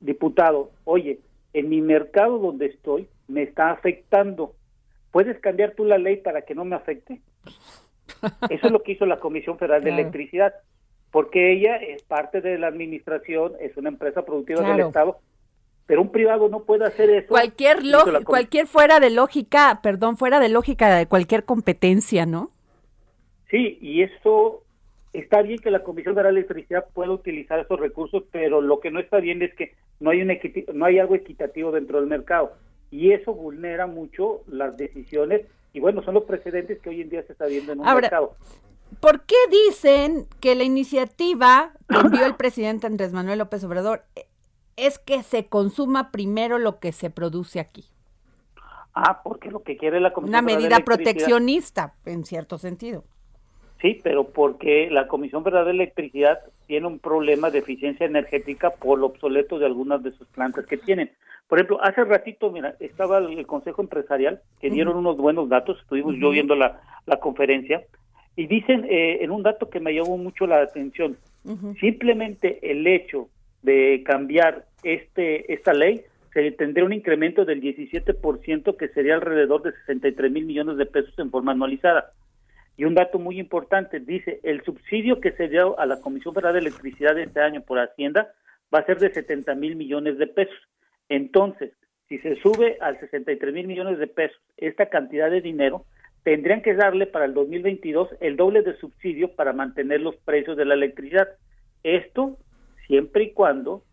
diputado, 0.00 0.70
oye, 0.84 1.20
en 1.52 1.68
mi 1.68 1.80
mercado 1.80 2.38
donde 2.38 2.66
estoy 2.66 3.08
me 3.28 3.42
está 3.42 3.70
afectando, 3.70 4.54
¿puedes 5.10 5.38
cambiar 5.40 5.74
tú 5.74 5.84
la 5.84 5.98
ley 5.98 6.16
para 6.16 6.42
que 6.42 6.54
no 6.54 6.64
me 6.64 6.76
afecte? 6.76 7.20
Eso 8.50 8.66
es 8.66 8.72
lo 8.72 8.82
que 8.82 8.92
hizo 8.92 9.06
la 9.06 9.18
Comisión 9.18 9.58
Federal 9.58 9.82
de 9.82 9.90
Claro. 9.90 10.02
Electricidad, 10.02 10.54
porque 11.10 11.52
ella 11.52 11.76
es 11.76 12.02
parte 12.02 12.40
de 12.40 12.58
la 12.58 12.68
administración, 12.68 13.52
es 13.60 13.76
una 13.76 13.88
empresa 13.88 14.24
productiva 14.24 14.62
del. 14.62 14.86
Estado, 14.86 15.18
pero 15.86 16.02
un 16.02 16.12
privado 16.12 16.48
no 16.48 16.64
puede 16.64 16.84
hacer 16.84 17.10
eso. 17.10 17.28
Cualquier, 17.28 17.78
cualquier 18.24 18.66
fuera 18.66 19.00
de 19.00 19.10
lógica, 19.10 19.80
perdón, 19.82 20.16
fuera 20.16 20.38
de 20.38 20.48
lógica 20.48 20.94
de 20.94 21.06
cualquier 21.06 21.44
competencia, 21.44 22.26
¿no? 22.26 22.50
Sí, 23.50 23.78
y 23.80 24.02
eso 24.02 24.62
está 25.12 25.42
bien 25.42 25.58
que 25.58 25.70
la 25.70 25.82
Comisión 25.82 26.14
Federal 26.14 26.34
de 26.34 26.40
Electricidad 26.40 26.86
pueda 26.92 27.10
utilizar 27.10 27.58
esos 27.58 27.78
recursos, 27.78 28.24
pero 28.30 28.60
lo 28.60 28.80
que 28.80 28.90
no 28.90 29.00
está 29.00 29.18
bien 29.18 29.42
es 29.42 29.54
que 29.54 29.74
no 29.98 30.10
hay 30.10 30.22
un 30.22 30.32
no 30.74 30.84
hay 30.84 30.98
algo 30.98 31.14
equitativo 31.14 31.72
dentro 31.72 31.98
del 31.98 32.08
mercado 32.08 32.52
y 32.90 33.12
eso 33.12 33.34
vulnera 33.34 33.86
mucho 33.86 34.42
las 34.46 34.76
decisiones 34.76 35.42
y 35.72 35.80
bueno, 35.80 36.02
son 36.02 36.14
los 36.14 36.24
precedentes 36.24 36.80
que 36.80 36.90
hoy 36.90 37.00
en 37.00 37.10
día 37.10 37.22
se 37.22 37.32
está 37.32 37.46
viendo 37.46 37.72
en 37.72 37.80
un 37.80 37.86
Ahora, 37.86 38.02
mercado. 38.02 38.34
¿Por 38.98 39.22
qué 39.22 39.36
dicen 39.50 40.26
que 40.40 40.56
la 40.56 40.64
iniciativa 40.64 41.72
que 41.88 41.96
envió 41.96 42.26
el 42.26 42.34
presidente 42.34 42.88
Andrés 42.88 43.12
Manuel 43.12 43.38
López 43.38 43.62
Obrador 43.62 44.02
es 44.76 44.98
que 44.98 45.22
se 45.22 45.46
consuma 45.46 46.10
primero 46.10 46.58
lo 46.58 46.80
que 46.80 46.90
se 46.90 47.10
produce 47.10 47.60
aquí? 47.60 47.84
Ah, 48.92 49.22
porque 49.22 49.50
lo 49.50 49.62
que 49.62 49.76
quiere 49.76 50.00
la 50.00 50.12
Comisión 50.12 50.30
Una 50.30 50.42
medida 50.42 50.80
proteccionista, 50.80 51.94
en 52.04 52.24
cierto 52.24 52.58
sentido. 52.58 53.04
Sí, 53.80 53.98
pero 54.02 54.24
porque 54.24 54.88
la 54.90 55.08
Comisión 55.08 55.42
Federal 55.42 55.64
de 55.64 55.70
Electricidad 55.70 56.40
tiene 56.66 56.86
un 56.86 56.98
problema 56.98 57.50
de 57.50 57.60
eficiencia 57.60 58.04
energética 58.04 58.70
por 58.70 58.98
lo 58.98 59.06
obsoleto 59.06 59.58
de 59.58 59.66
algunas 59.66 60.02
de 60.02 60.12
sus 60.12 60.28
plantas 60.28 60.66
que 60.66 60.76
tienen. 60.76 61.10
Por 61.48 61.58
ejemplo, 61.58 61.82
hace 61.82 62.04
ratito, 62.04 62.50
mira, 62.50 62.74
estaba 62.78 63.18
el, 63.18 63.46
Consejo 63.46 63.82
Empresarial, 63.82 64.40
que 64.60 64.70
dieron 64.70 64.96
unos 64.96 65.16
buenos 65.16 65.48
datos, 65.48 65.78
estuvimos 65.80 66.14
yo 66.20 66.30
viendo 66.30 66.54
la, 66.54 66.80
la 67.06 67.18
conferencia, 67.18 67.82
y 68.36 68.46
dicen 68.46 68.86
eh, 68.88 69.18
en 69.22 69.30
un 69.30 69.42
dato 69.42 69.68
que 69.68 69.80
me 69.80 69.94
llamó 69.94 70.16
mucho 70.16 70.46
la 70.46 70.62
atención, 70.62 71.16
simplemente 71.80 72.70
el 72.70 72.86
hecho 72.86 73.28
de 73.62 74.02
cambiar 74.04 74.66
este 74.82 75.52
esta 75.52 75.72
ley 75.72 76.02
se 76.32 76.50
tendría 76.52 76.84
un 76.84 76.92
incremento 76.92 77.44
del 77.44 77.60
17% 77.60 78.76
que 78.76 78.88
sería 78.88 79.14
alrededor 79.14 79.62
de 79.62 79.72
63 79.72 80.30
mil 80.30 80.46
millones 80.46 80.76
de 80.76 80.86
pesos 80.86 81.18
en 81.18 81.30
forma 81.30 81.52
anualizada. 81.52 82.12
Y 82.80 82.86
un 82.86 82.94
dato 82.94 83.18
muy 83.18 83.38
importante, 83.38 84.00
dice, 84.00 84.40
el 84.42 84.64
subsidio 84.64 85.20
que 85.20 85.32
se 85.32 85.48
dio 85.48 85.78
a 85.78 85.84
la 85.84 86.00
Comisión 86.00 86.32
Federal 86.32 86.54
de 86.54 86.60
Electricidad 86.60 87.18
este 87.18 87.38
año 87.42 87.60
por 87.60 87.78
Hacienda 87.78 88.32
va 88.74 88.78
a 88.78 88.86
ser 88.86 88.98
de 88.98 89.12
70 89.12 89.54
mil 89.54 89.76
millones 89.76 90.16
de 90.16 90.26
pesos. 90.26 90.56
Entonces, 91.10 91.74
si 92.08 92.16
se 92.20 92.36
sube 92.36 92.78
al 92.80 92.98
63 92.98 93.52
mil 93.52 93.66
millones 93.66 93.98
de 93.98 94.06
pesos 94.06 94.40
esta 94.56 94.86
cantidad 94.86 95.30
de 95.30 95.42
dinero, 95.42 95.84
tendrían 96.22 96.62
que 96.62 96.72
darle 96.72 97.06
para 97.06 97.26
el 97.26 97.34
2022 97.34 98.16
el 98.18 98.38
doble 98.38 98.62
de 98.62 98.74
subsidio 98.78 99.36
para 99.36 99.52
mantener 99.52 100.00
los 100.00 100.16
precios 100.16 100.56
de 100.56 100.64
la 100.64 100.72
electricidad. 100.72 101.28
Esto 101.82 102.38
siempre 102.86 103.24
y 103.24 103.32
cuando 103.34 103.84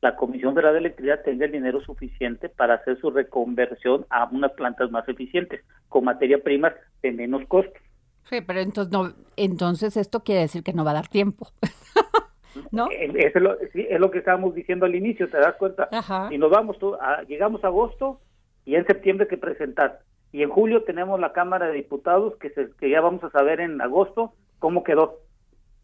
la 0.00 0.16
Comisión 0.16 0.52
Federal 0.56 0.72
de 0.72 0.80
Electricidad 0.80 1.22
tenga 1.22 1.44
el 1.44 1.52
dinero 1.52 1.80
suficiente 1.80 2.48
para 2.48 2.74
hacer 2.74 2.98
su 3.00 3.08
reconversión 3.08 4.04
a 4.10 4.24
unas 4.24 4.50
plantas 4.54 4.90
más 4.90 5.08
eficientes, 5.08 5.64
con 5.88 6.02
materia 6.02 6.42
primas 6.42 6.74
de 7.02 7.12
menos 7.12 7.46
costos. 7.46 7.85
Sí, 8.28 8.40
pero 8.40 8.60
entonces, 8.60 8.92
no, 8.92 9.12
entonces 9.36 9.96
esto 9.96 10.22
quiere 10.24 10.42
decir 10.42 10.62
que 10.62 10.72
no 10.72 10.84
va 10.84 10.90
a 10.92 10.94
dar 10.94 11.08
tiempo. 11.08 11.48
¿No? 12.72 12.88
Es, 12.90 13.34
lo, 13.34 13.56
sí, 13.72 13.86
es 13.88 14.00
lo 14.00 14.10
que 14.10 14.18
estábamos 14.18 14.54
diciendo 14.54 14.86
al 14.86 14.94
inicio, 14.94 15.28
¿te 15.28 15.36
das 15.38 15.56
cuenta? 15.56 15.88
Ajá. 15.92 16.28
Y 16.30 16.38
nos 16.38 16.50
vamos, 16.50 16.76
a- 17.00 17.22
llegamos 17.24 17.62
a 17.62 17.66
agosto 17.68 18.20
y 18.64 18.74
en 18.76 18.86
septiembre 18.86 19.28
que 19.28 19.36
presentar. 19.36 20.00
Y 20.32 20.42
en 20.42 20.48
julio 20.50 20.82
tenemos 20.82 21.20
la 21.20 21.32
Cámara 21.32 21.66
de 21.66 21.74
Diputados 21.74 22.36
que, 22.38 22.50
se, 22.50 22.70
que 22.80 22.90
ya 22.90 23.00
vamos 23.00 23.22
a 23.24 23.30
saber 23.30 23.60
en 23.60 23.80
agosto 23.80 24.32
cómo 24.58 24.82
quedó. 24.84 25.20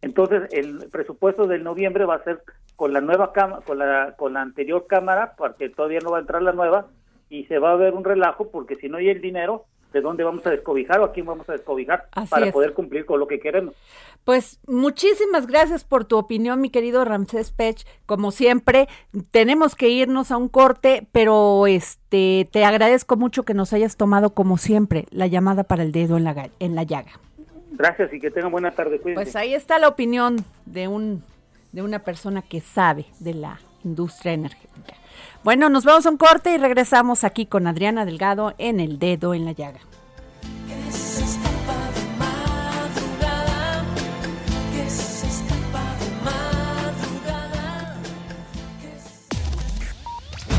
Entonces, 0.01 0.51
el 0.51 0.89
presupuesto 0.91 1.47
del 1.47 1.63
noviembre 1.63 2.05
va 2.05 2.15
a 2.15 2.23
ser 2.23 2.41
con 2.75 2.91
la 2.91 2.99
nueva 3.01 3.31
cámara, 3.31 3.61
con 3.65 3.77
la, 3.77 4.15
con 4.17 4.33
la 4.33 4.41
anterior 4.41 4.85
Cámara, 4.87 5.35
porque 5.37 5.69
todavía 5.69 5.99
no 6.03 6.11
va 6.11 6.17
a 6.17 6.21
entrar 6.21 6.41
la 6.41 6.51
nueva, 6.51 6.87
y 7.29 7.45
se 7.45 7.57
va 7.59 7.71
a 7.71 7.75
ver 7.77 7.93
un 7.93 8.03
relajo, 8.03 8.49
porque 8.51 8.75
si 8.75 8.89
no 8.89 8.97
hay 8.97 9.09
el 9.09 9.21
dinero, 9.21 9.65
¿de 9.93 10.01
dónde 10.01 10.23
vamos 10.23 10.45
a 10.45 10.49
descobijar 10.49 10.99
o 10.99 11.05
a 11.05 11.11
quién 11.13 11.25
vamos 11.25 11.47
a 11.47 11.53
descobijar 11.53 12.07
Así 12.11 12.29
para 12.29 12.47
es. 12.47 12.53
poder 12.53 12.73
cumplir 12.73 13.05
con 13.05 13.19
lo 13.19 13.27
que 13.27 13.39
queremos? 13.39 13.75
Pues 14.23 14.59
muchísimas 14.67 15.47
gracias 15.47 15.83
por 15.83 16.05
tu 16.05 16.17
opinión, 16.17 16.59
mi 16.59 16.69
querido 16.69 17.05
Ramsés 17.05 17.51
Pech. 17.51 17.85
Como 18.05 18.31
siempre, 18.31 18.87
tenemos 19.31 19.75
que 19.75 19.89
irnos 19.89 20.31
a 20.31 20.37
un 20.37 20.49
corte, 20.49 21.07
pero 21.11 21.67
este 21.67 22.49
te 22.51 22.65
agradezco 22.65 23.15
mucho 23.15 23.43
que 23.43 23.53
nos 23.53 23.73
hayas 23.73 23.95
tomado 23.95 24.33
como 24.33 24.57
siempre 24.57 25.05
la 25.11 25.27
llamada 25.27 25.63
para 25.63 25.83
el 25.83 25.91
dedo 25.91 26.17
en 26.17 26.23
la, 26.23 26.49
en 26.59 26.75
la 26.75 26.83
llaga. 26.83 27.11
Gracias 27.71 28.13
y 28.13 28.19
que 28.19 28.31
tengan 28.31 28.51
buena 28.51 28.71
tarde. 28.71 28.99
Cuídense. 28.99 29.23
Pues 29.23 29.35
ahí 29.35 29.53
está 29.53 29.79
la 29.79 29.87
opinión 29.87 30.37
de 30.65 30.87
un 30.87 31.23
de 31.73 31.81
una 31.81 31.99
persona 31.99 32.41
que 32.43 32.61
sabe 32.61 33.07
de 33.19 33.33
la 33.33 33.59
industria 33.83 34.33
energética. 34.33 34.95
Bueno, 35.43 35.69
nos 35.69 35.83
vamos 35.83 36.05
a 36.05 36.09
un 36.09 36.17
corte 36.17 36.53
y 36.53 36.57
regresamos 36.57 37.23
aquí 37.23 37.45
con 37.45 37.67
Adriana 37.67 38.05
Delgado 38.05 38.53
en 38.57 38.79
el 38.79 38.99
dedo 38.99 39.33
en 39.33 39.45
la 39.45 39.51
llaga. 39.51 39.79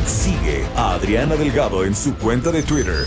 Sigue 0.06 0.64
a 0.76 0.94
Adriana 0.94 1.36
Delgado 1.36 1.84
en 1.84 1.94
su 1.94 2.14
cuenta 2.16 2.50
de 2.50 2.62
Twitter, 2.62 3.06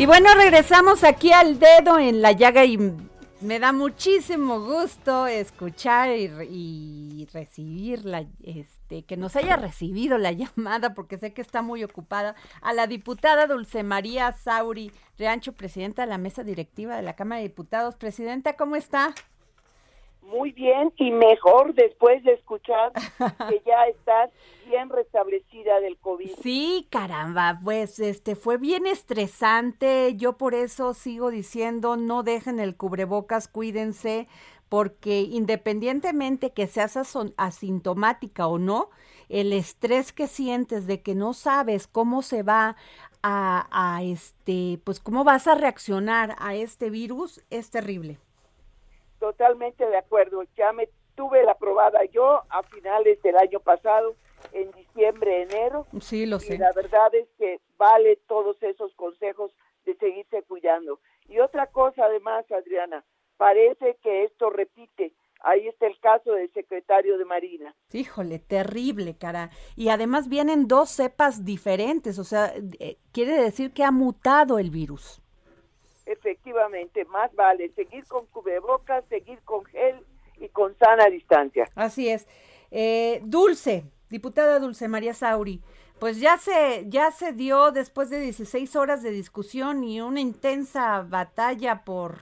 Y 0.00 0.06
bueno, 0.06 0.30
regresamos 0.34 1.04
aquí 1.04 1.30
al 1.30 1.58
dedo 1.58 1.98
en 1.98 2.22
la 2.22 2.32
llaga 2.32 2.64
y 2.64 2.78
me 3.42 3.58
da 3.58 3.70
muchísimo 3.70 4.58
gusto 4.58 5.26
escuchar 5.26 6.16
y, 6.16 6.30
y 6.48 7.28
recibir 7.34 8.06
la, 8.06 8.24
este, 8.42 9.02
que 9.02 9.18
nos 9.18 9.36
haya 9.36 9.56
recibido 9.56 10.16
la 10.16 10.32
llamada, 10.56 10.94
porque 10.94 11.18
sé 11.18 11.34
que 11.34 11.42
está 11.42 11.60
muy 11.60 11.84
ocupada, 11.84 12.34
a 12.62 12.72
la 12.72 12.86
diputada 12.86 13.46
Dulce 13.46 13.82
María 13.82 14.32
Sauri 14.32 14.90
Riancho, 15.18 15.52
presidenta 15.52 16.00
de 16.00 16.08
la 16.08 16.16
mesa 16.16 16.44
directiva 16.44 16.96
de 16.96 17.02
la 17.02 17.14
Cámara 17.14 17.42
de 17.42 17.48
Diputados. 17.48 17.94
Presidenta, 17.96 18.56
¿cómo 18.56 18.76
está? 18.76 19.12
Muy 20.22 20.52
bien 20.52 20.94
y 20.96 21.10
mejor 21.10 21.74
después 21.74 22.24
de 22.24 22.32
escuchar 22.32 22.92
que 23.50 23.60
ya 23.66 23.84
estás 23.90 24.30
bien 24.70 24.88
restablecida 24.88 25.80
del 25.80 25.98
COVID. 25.98 26.30
Sí, 26.42 26.86
caramba, 26.90 27.60
pues 27.62 27.98
este 27.98 28.36
fue 28.36 28.56
bien 28.56 28.86
estresante. 28.86 30.14
Yo 30.16 30.34
por 30.34 30.54
eso 30.54 30.94
sigo 30.94 31.30
diciendo, 31.30 31.96
no 31.96 32.22
dejen 32.22 32.60
el 32.60 32.76
cubrebocas, 32.76 33.48
cuídense, 33.48 34.28
porque 34.68 35.22
independientemente 35.22 36.52
que 36.52 36.68
seas 36.68 36.96
asintomática 37.36 38.46
o 38.46 38.58
no, 38.58 38.90
el 39.28 39.52
estrés 39.52 40.12
que 40.12 40.28
sientes 40.28 40.86
de 40.86 41.02
que 41.02 41.14
no 41.14 41.34
sabes 41.34 41.88
cómo 41.88 42.22
se 42.22 42.42
va 42.44 42.76
a, 43.22 43.66
a 43.70 44.02
este, 44.04 44.80
pues 44.84 45.00
cómo 45.00 45.24
vas 45.24 45.48
a 45.48 45.56
reaccionar 45.56 46.36
a 46.38 46.54
este 46.54 46.90
virus 46.90 47.44
es 47.50 47.70
terrible. 47.70 48.18
Totalmente 49.18 49.84
de 49.84 49.98
acuerdo. 49.98 50.44
Ya 50.56 50.72
me 50.72 50.88
tuve 51.16 51.44
la 51.44 51.54
probada 51.54 52.04
yo 52.06 52.42
a 52.48 52.62
finales 52.62 53.20
del 53.22 53.36
año 53.36 53.60
pasado, 53.60 54.14
en 54.52 54.70
diciembre, 54.72 55.42
enero. 55.42 55.86
Sí, 56.00 56.26
lo 56.26 56.36
Y 56.36 56.40
sé. 56.40 56.58
la 56.58 56.72
verdad 56.72 57.14
es 57.14 57.28
que 57.38 57.60
vale 57.76 58.16
todos 58.28 58.62
esos 58.62 58.94
consejos 58.94 59.52
de 59.84 59.94
seguirse 59.96 60.42
cuidando. 60.42 61.00
Y 61.28 61.38
otra 61.40 61.66
cosa 61.68 62.04
además, 62.04 62.44
Adriana, 62.50 63.04
parece 63.36 63.96
que 64.02 64.24
esto 64.24 64.50
repite. 64.50 65.12
Ahí 65.42 65.68
está 65.68 65.86
el 65.86 65.98
caso 66.00 66.32
del 66.32 66.52
secretario 66.52 67.16
de 67.16 67.24
Marina. 67.24 67.74
Híjole, 67.92 68.38
terrible, 68.40 69.16
cara. 69.16 69.50
Y 69.74 69.88
además 69.88 70.28
vienen 70.28 70.68
dos 70.68 70.90
cepas 70.90 71.46
diferentes, 71.46 72.18
o 72.18 72.24
sea, 72.24 72.52
eh, 72.78 72.98
quiere 73.12 73.40
decir 73.40 73.72
que 73.72 73.82
ha 73.82 73.90
mutado 73.90 74.58
el 74.58 74.70
virus. 74.70 75.22
Efectivamente, 76.04 77.04
más 77.06 77.32
vale 77.34 77.70
seguir 77.70 78.04
con 78.06 78.26
cubrebocas, 78.26 79.04
seguir 79.08 79.38
con 79.44 79.64
gel 79.64 80.04
y 80.38 80.48
con 80.48 80.76
sana 80.76 81.06
distancia. 81.06 81.68
Así 81.74 82.08
es. 82.08 82.26
Eh, 82.70 83.20
Dulce, 83.24 83.84
diputada 84.10 84.58
Dulce 84.58 84.88
María 84.88 85.14
Sauri, 85.14 85.62
pues 85.98 86.20
ya 86.20 86.38
se, 86.38 86.86
ya 86.88 87.10
se 87.10 87.32
dio 87.32 87.70
después 87.72 88.10
de 88.10 88.20
16 88.20 88.76
horas 88.76 89.02
de 89.02 89.10
discusión 89.10 89.84
y 89.84 90.00
una 90.00 90.20
intensa 90.20 91.02
batalla 91.02 91.84
por, 91.84 92.18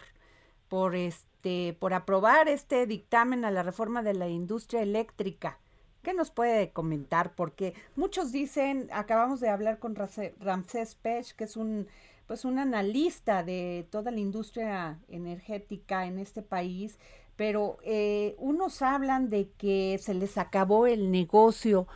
por 0.69 0.95
este, 0.95 1.77
por 1.79 1.95
aprobar 1.95 2.49
este 2.49 2.87
dictamen 2.87 3.45
a 3.45 3.51
la 3.51 3.63
reforma 3.63 4.03
de 4.03 4.15
la 4.15 4.29
industria 4.29 4.83
eléctrica. 4.83 5.59
¿Qué 6.03 6.15
nos 6.15 6.31
puede 6.31 6.71
comentar? 6.71 7.35
Porque 7.35 7.75
muchos 7.97 8.33
dicen, 8.33 8.89
acabamos 8.93 9.41
de 9.41 9.49
hablar 9.49 9.79
con 9.79 9.97
Ramsés 9.97 10.95
Pech, 10.95 11.35
que 11.35 11.45
es 11.45 11.57
un 11.57 11.89
pues 12.29 12.45
un 12.45 12.59
analista 12.59 13.43
de 13.43 13.89
toda 13.91 14.11
la 14.11 14.21
industria 14.21 14.99
energética 15.09 16.05
en 16.05 16.19
este 16.19 16.43
país, 16.43 16.99
pero 17.39 17.79
eh, 17.85 18.35
unos 18.39 18.83
hablan 18.83 19.31
de 19.31 19.49
que 19.57 19.97
se 20.03 20.13
les 20.13 20.37
acabó 20.39 20.89
el 20.89 21.13
negocio 21.13 21.87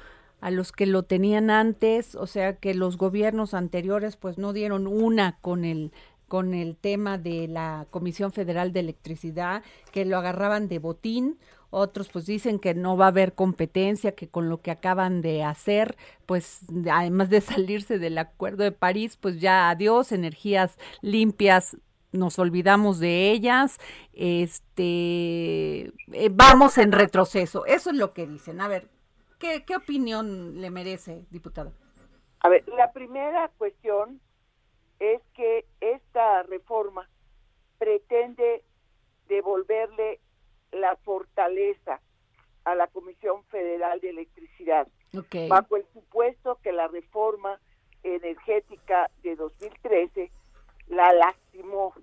a 0.40 0.52
los 0.52 0.70
que 0.70 0.87
lo 0.87 1.02
tenían 1.02 1.50
antes, 1.50 2.14
o 2.14 2.28
sea 2.28 2.57
que 2.57 2.74
los 2.74 2.96
gobiernos 2.96 3.52
anteriores 3.52 4.14
pues 4.16 4.38
no 4.38 4.52
dieron 4.52 4.87
una 4.87 5.38
con 5.40 5.64
el 5.64 5.92
con 6.28 6.55
el 6.55 6.76
tema 6.76 7.18
de 7.18 7.48
la 7.48 7.87
Comisión 7.90 8.33
Federal 8.33 8.72
de 8.72 8.81
Electricidad, 8.81 9.62
que 9.90 10.07
lo 10.07 10.16
agarraban 10.16 10.68
de 10.68 10.78
botín, 10.78 11.38
otros 11.70 12.09
pues 12.09 12.24
dicen 12.24 12.59
que 12.59 12.72
no 12.72 12.96
va 12.96 13.07
a 13.07 13.09
haber 13.09 13.35
competencia, 13.35 14.12
que 14.12 14.28
con 14.28 14.48
lo 14.48 14.62
que 14.62 14.70
acaban 14.70 15.22
de 15.22 15.42
hacer, 15.42 15.96
pues 16.24 16.61
además 16.90 17.31
de 17.31 17.40
salirse 17.40 17.98
del 17.98 18.16
Acuerdo 18.16 18.62
de 18.62 18.72
París, 18.72 19.18
pues 19.20 19.40
ya 19.40 19.68
adiós, 19.70 20.12
energías 20.12 20.78
limpias, 21.02 21.76
nos 22.12 22.38
olvidamos 22.38 23.01
de 23.01 23.31
ellas, 23.31 23.79
este, 24.12 25.92
eh, 26.12 26.29
vamos 26.31 26.79
en 26.79 26.92
retroceso. 26.92 27.66
Eso 27.66 27.90
es 27.90 27.96
lo 27.96 28.12
que 28.12 28.27
dicen. 28.27 28.61
A 28.61 28.68
ver, 28.68 28.88
¿qué, 29.38 29.64
qué 29.64 29.77
opinión 29.77 30.61
le 30.61 30.70
merece, 30.70 31.25
diputado? 31.31 31.72
A 32.40 32.48
ver, 32.48 32.68
la 32.68 32.92
primera 32.92 33.48
cuestión 33.57 34.20
es 34.98 35.20
que 35.35 35.64
esta 35.81 36.42
reforma 36.44 37.09
pretende 37.79 38.62
devolverle 39.29 40.20
la 40.70 40.96
fortaleza 40.96 42.01
a 42.64 42.75
la 42.75 42.87
Comisión 42.87 43.44
Federal 43.44 44.01
de 44.01 44.11
Electricidad, 44.11 44.87
bajo 45.48 45.77
el 45.77 45.85
supuesto 45.92 46.59
que 46.62 46.72
la 46.72 46.88
reforma 46.88 47.61
energética 48.03 49.11
de 49.22 49.37
2013 49.37 50.31
la 50.92 51.11
lastimó 51.14 51.94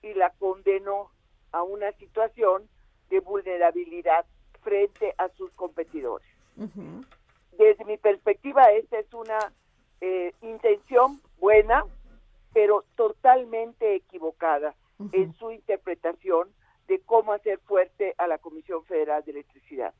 y 0.00 0.14
la 0.14 0.30
condenó 0.30 1.10
a 1.50 1.64
una 1.64 1.90
situación 1.92 2.68
de 3.10 3.18
vulnerabilidad 3.18 4.24
frente 4.62 5.12
a 5.18 5.28
sus 5.30 5.52
competidores. 5.54 6.26
Desde 7.58 7.84
mi 7.84 7.96
perspectiva, 7.98 8.70
esta 8.70 9.00
es 9.00 9.12
una 9.12 9.52
eh, 10.00 10.32
intención 10.40 11.20
buena, 11.40 11.84
pero 12.54 12.84
totalmente 12.94 13.96
equivocada 13.96 14.74
en 15.10 15.34
su 15.34 15.50
interpretación 15.50 16.48
de 16.86 17.00
cómo 17.00 17.32
hacer 17.32 17.58
fuerte 17.58 18.14
a 18.18 18.28
la 18.28 18.38
Comisión 18.38 18.84
Federal 18.84 19.24
de 19.24 19.32
Electricidad. 19.32 19.94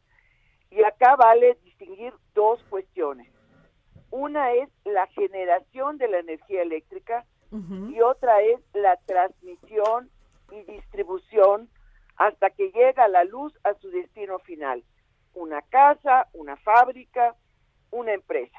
Y 0.71 0.85
acá 0.85 1.17
vale 1.17 1.59
distinguir 1.65 2.15
dos 2.35 2.63
cuestiones. 2.71 3.29
Una 4.11 4.53
es 4.53 4.69
la 4.85 5.09
generación 5.09 5.99
de 5.99 6.07
la 6.07 6.21
energía 6.21 6.63
eléctrica 6.63 7.27
y 7.53 8.01
otra 8.01 8.41
es 8.41 8.61
la 8.73 8.97
transmisión 9.05 10.11
y 10.51 10.63
distribución 10.63 11.69
hasta 12.17 12.51
que 12.51 12.71
llega 12.71 13.09
la 13.09 13.25
luz 13.25 13.53
a 13.65 13.75
su 13.75 13.91
destino 13.91 14.39
final. 14.39 14.83
Una 15.35 15.61
casa, 15.63 16.29
una 16.33 16.57
fábrica, 16.57 17.37
una 17.91 18.13
empresa. 18.13 18.59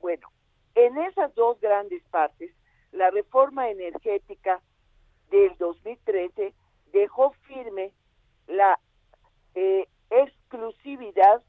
Bueno, 0.00 0.28
en 0.74 0.98
esas 0.98 1.34
dos 1.34 1.60
grandes 1.60 2.02
partes, 2.10 2.52
la 2.92 3.10
reforma 3.10 3.70
energética 3.70 4.60
del 5.30 5.56
2013 5.58 6.54
dejó 6.92 7.32
firme 7.46 7.92
la 8.46 8.78
eh, 9.54 9.86
exclusividad 10.10 11.42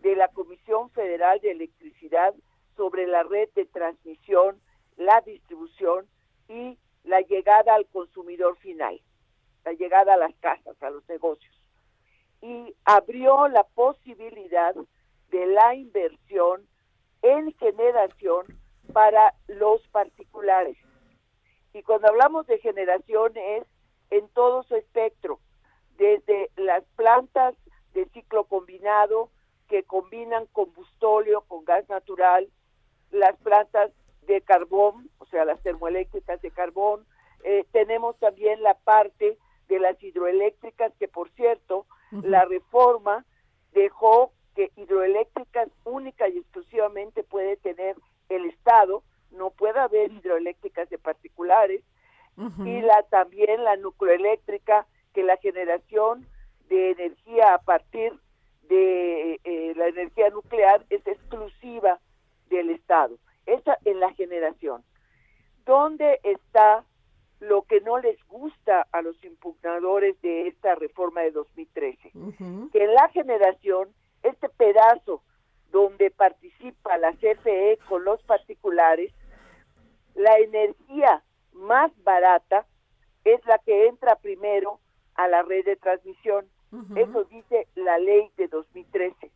de 0.00 0.16
la 0.16 0.28
Comisión 0.28 0.90
Federal 0.90 1.40
de 1.40 1.52
Electricidad 1.52 2.34
sobre 2.76 3.06
la 3.06 3.22
red 3.22 3.48
de 3.54 3.66
transmisión, 3.66 4.60
la 4.96 5.20
distribución 5.22 6.06
y 6.48 6.78
la 7.04 7.20
llegada 7.20 7.74
al 7.74 7.86
consumidor 7.86 8.56
final, 8.58 9.00
la 9.64 9.72
llegada 9.72 10.14
a 10.14 10.18
las 10.18 10.34
casas, 10.36 10.80
a 10.82 10.90
los 10.90 11.06
negocios. 11.08 11.54
Y 12.40 12.74
abrió 12.84 13.48
la 13.48 13.64
posibilidad 13.64 14.74
de 15.30 15.46
la 15.46 15.74
inversión 15.74 16.66
en 17.22 17.52
generación 17.54 18.46
para 18.92 19.34
los 19.46 19.86
particulares. 19.88 20.76
Y 21.72 21.82
cuando 21.82 22.08
hablamos 22.08 22.46
de 22.46 22.58
generación 22.58 23.32
es 23.36 23.64
en 24.10 24.28
todo 24.28 24.62
su 24.64 24.76
espectro, 24.76 25.40
desde 25.96 26.50
las 26.56 26.84
plantas 26.96 27.54
de 27.94 28.06
ciclo 28.06 28.44
combinado 28.44 29.30
que 29.68 29.84
combinan 29.84 30.46
combustóleo 30.52 31.42
con 31.42 31.64
gas 31.64 31.88
natural, 31.88 32.48
las 33.10 33.36
plantas 33.38 33.90
de 34.26 34.40
carbón, 34.40 35.10
o 35.18 35.26
sea, 35.26 35.44
las 35.44 35.60
termoeléctricas 35.62 36.40
de 36.42 36.50
carbón, 36.50 37.04
eh, 37.44 37.64
tenemos 37.72 38.16
también 38.18 38.62
la 38.62 38.74
parte 38.74 39.36
de 39.68 39.80
las 39.80 40.00
hidroeléctricas, 40.02 40.92
que 40.98 41.08
por 41.08 41.30
cierto, 41.30 41.86
la 42.10 42.44
reforma 42.44 43.24
dejó 43.72 44.32
que 44.54 44.70
hidroeléctricas 44.76 45.68
única 45.84 46.28
y 46.28 46.38
exclusivamente 46.38 47.24
puede 47.24 47.56
tener 47.56 47.96
el 48.28 48.44
Estado, 48.46 49.02
no 49.30 49.50
puede 49.50 49.80
haber 49.80 50.12
hidroeléctricas 50.12 50.90
de 50.90 50.98
particulares, 50.98 51.82
y 52.64 52.80
la 52.80 53.02
también 53.04 53.62
la 53.64 53.76
nucleoeléctrica, 53.76 54.86
que 55.14 55.22
la 55.22 55.36
generación 55.36 56.26
de 56.68 56.92
energía 56.92 57.54
a 57.54 57.58
partir 57.58 58.12
de 58.68 59.38
eh, 59.44 59.74
la 59.76 59.88
energía 59.88 60.30
nuclear 60.30 60.84
es 60.88 61.06
exclusiva 61.06 62.00
del 62.48 62.70
Estado. 62.70 63.16
Esa 63.46 63.78
en 63.84 64.00
la 64.00 64.12
generación. 64.14 64.84
¿Dónde 65.64 66.20
está 66.22 66.84
lo 67.40 67.62
que 67.62 67.80
no 67.80 67.98
les 67.98 68.22
gusta 68.28 68.86
a 68.92 69.02
los 69.02 69.22
impugnadores 69.24 70.20
de 70.22 70.48
esta 70.48 70.74
reforma 70.74 71.22
de 71.22 71.32
2013? 71.32 72.12
Que 72.72 72.84
en 72.84 72.94
la 72.94 73.08
generación, 73.08 73.88
este 74.22 74.48
pedazo 74.48 75.22
donde 75.70 76.10
participa 76.10 76.98
la 76.98 77.12
CFE 77.14 77.78
con 77.88 78.04
los 78.04 78.22
particulares, 78.24 79.12
la 80.14 80.36
energía 80.38 81.22
más 81.52 81.90
barata 82.04 82.66
es 83.24 83.44
la 83.46 83.58
que 83.58 83.86
entra 83.86 84.16
primero 84.16 84.80
a 85.14 85.28
la 85.28 85.42
red 85.42 85.64
de 85.64 85.76
transmisión. 85.76 86.46
Eso 86.96 87.24
dice 87.24 87.68
la 87.74 87.98
ley 87.98 88.30
de 88.36 88.48
2013. 88.48 89.30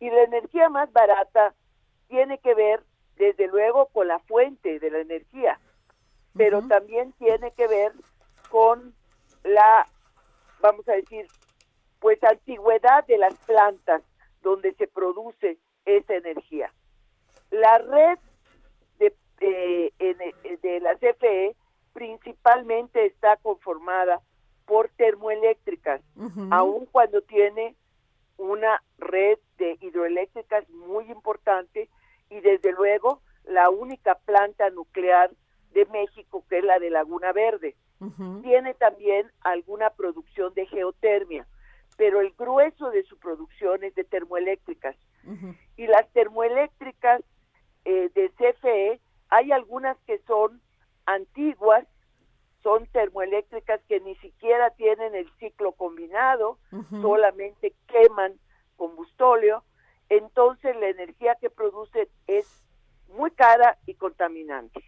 Y 0.00 0.10
la 0.10 0.22
energía 0.22 0.68
más 0.68 0.92
barata 0.92 1.54
tiene 2.08 2.38
que 2.38 2.54
ver, 2.54 2.82
desde 3.16 3.46
luego, 3.48 3.86
con 3.86 4.08
la 4.08 4.18
fuente 4.20 4.78
de 4.80 4.90
la 4.90 4.98
energía, 5.00 5.58
pero 6.34 6.60
también 6.68 7.12
tiene 7.18 7.52
que 7.52 7.66
ver 7.68 7.92
con 8.50 8.94
la, 9.44 9.86
vamos 10.60 10.88
a 10.88 10.92
decir, 10.92 11.26
pues 12.00 12.22
antigüedad 12.24 13.06
de 13.06 13.18
las 13.18 13.34
plantas 13.46 14.02
donde 14.42 14.72
se 14.74 14.86
produce 14.88 15.58
esa 15.84 16.14
energía. 16.14 16.72
La 17.50 17.78
red 17.78 18.18
de, 18.98 19.14
eh, 19.40 19.92
en- 19.98 20.60
de 20.60 20.80
la 20.80 20.96
CFE 20.96 21.54
principalmente 21.92 23.04
está 23.06 23.36
conformada 23.36 24.20
por 24.66 24.88
termoeléctricas, 24.90 26.00
aun 26.52 26.86
cuando 26.86 27.20
tiene 27.22 27.74
una 28.38 28.82
red 28.98 29.38
de 29.58 29.76
hidroeléctricas 29.80 30.68
muy 30.70 31.10
importante 31.10 31.88
y 32.32 32.40
desde 32.40 32.72
luego 32.72 33.20
la 33.44 33.68
única 33.68 34.14
planta 34.14 34.70
nuclear 34.70 35.30
de 35.72 35.84
México 35.86 36.44
que 36.48 36.58
es 36.58 36.64
la 36.64 36.78
de 36.78 36.90
Laguna 36.90 37.32
Verde. 37.32 37.76
Tiene 38.42 38.74
también 38.74 39.30
alguna 39.42 39.90
producción 39.90 40.52
de 40.54 40.66
geotermia, 40.66 41.46
pero 41.96 42.20
el 42.20 42.32
grueso 42.32 42.90
de 42.90 43.04
su 43.04 43.16
producción 43.16 43.84
es 43.84 43.94
de 43.94 44.02
termoeléctricas. 44.02 44.96
Y 45.76 45.86
las 45.86 46.08
termoeléctricas 46.12 47.22
eh, 47.84 48.10
de 48.12 48.30
CFE, 48.30 49.00
hay 49.28 49.52
algunas 49.52 49.96
que 50.00 50.18
son 50.26 50.60
antiguas, 51.06 51.86
son 52.64 52.86
termoeléctricas 52.88 53.80
que 53.88 54.00
ni 54.00 54.16
siquiera 54.16 54.70
tienen 54.70 55.14
el 55.14 55.30
ciclo 55.38 55.70
combinado, 55.72 56.58
solamente 57.02 57.72
queman 57.86 58.34
combustóleo, 58.76 59.62
entonces 60.16 60.76
la 60.76 60.88
energía 60.88 61.36
que 61.40 61.48
produce 61.48 62.08
es 62.26 62.46
muy 63.08 63.30
cara 63.30 63.78
y 63.86 63.94
contaminante. 63.94 64.84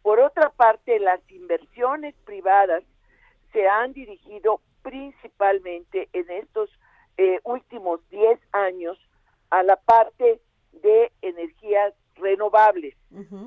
Por 0.00 0.20
otra 0.20 0.48
parte, 0.50 0.98
las 1.00 1.20
inversiones 1.30 2.14
privadas 2.24 2.82
se 3.52 3.68
han 3.68 3.92
dirigido 3.92 4.62
principalmente 4.82 6.08
en 6.14 6.30
estos 6.30 6.70
eh, 7.18 7.40
últimos 7.44 8.00
10 8.08 8.40
años 8.52 8.98
a 9.50 9.62
la 9.62 9.76
parte 9.76 10.40
de 10.72 11.12
energías 11.20 11.92
renovables, 12.16 12.96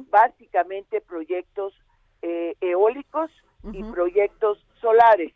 básicamente 0.10 1.02
proyectos 1.02 1.74
eh, 2.22 2.56
eólicos 2.62 3.32
y 3.74 3.84
proyectos 3.84 4.64
solares. 4.80 5.34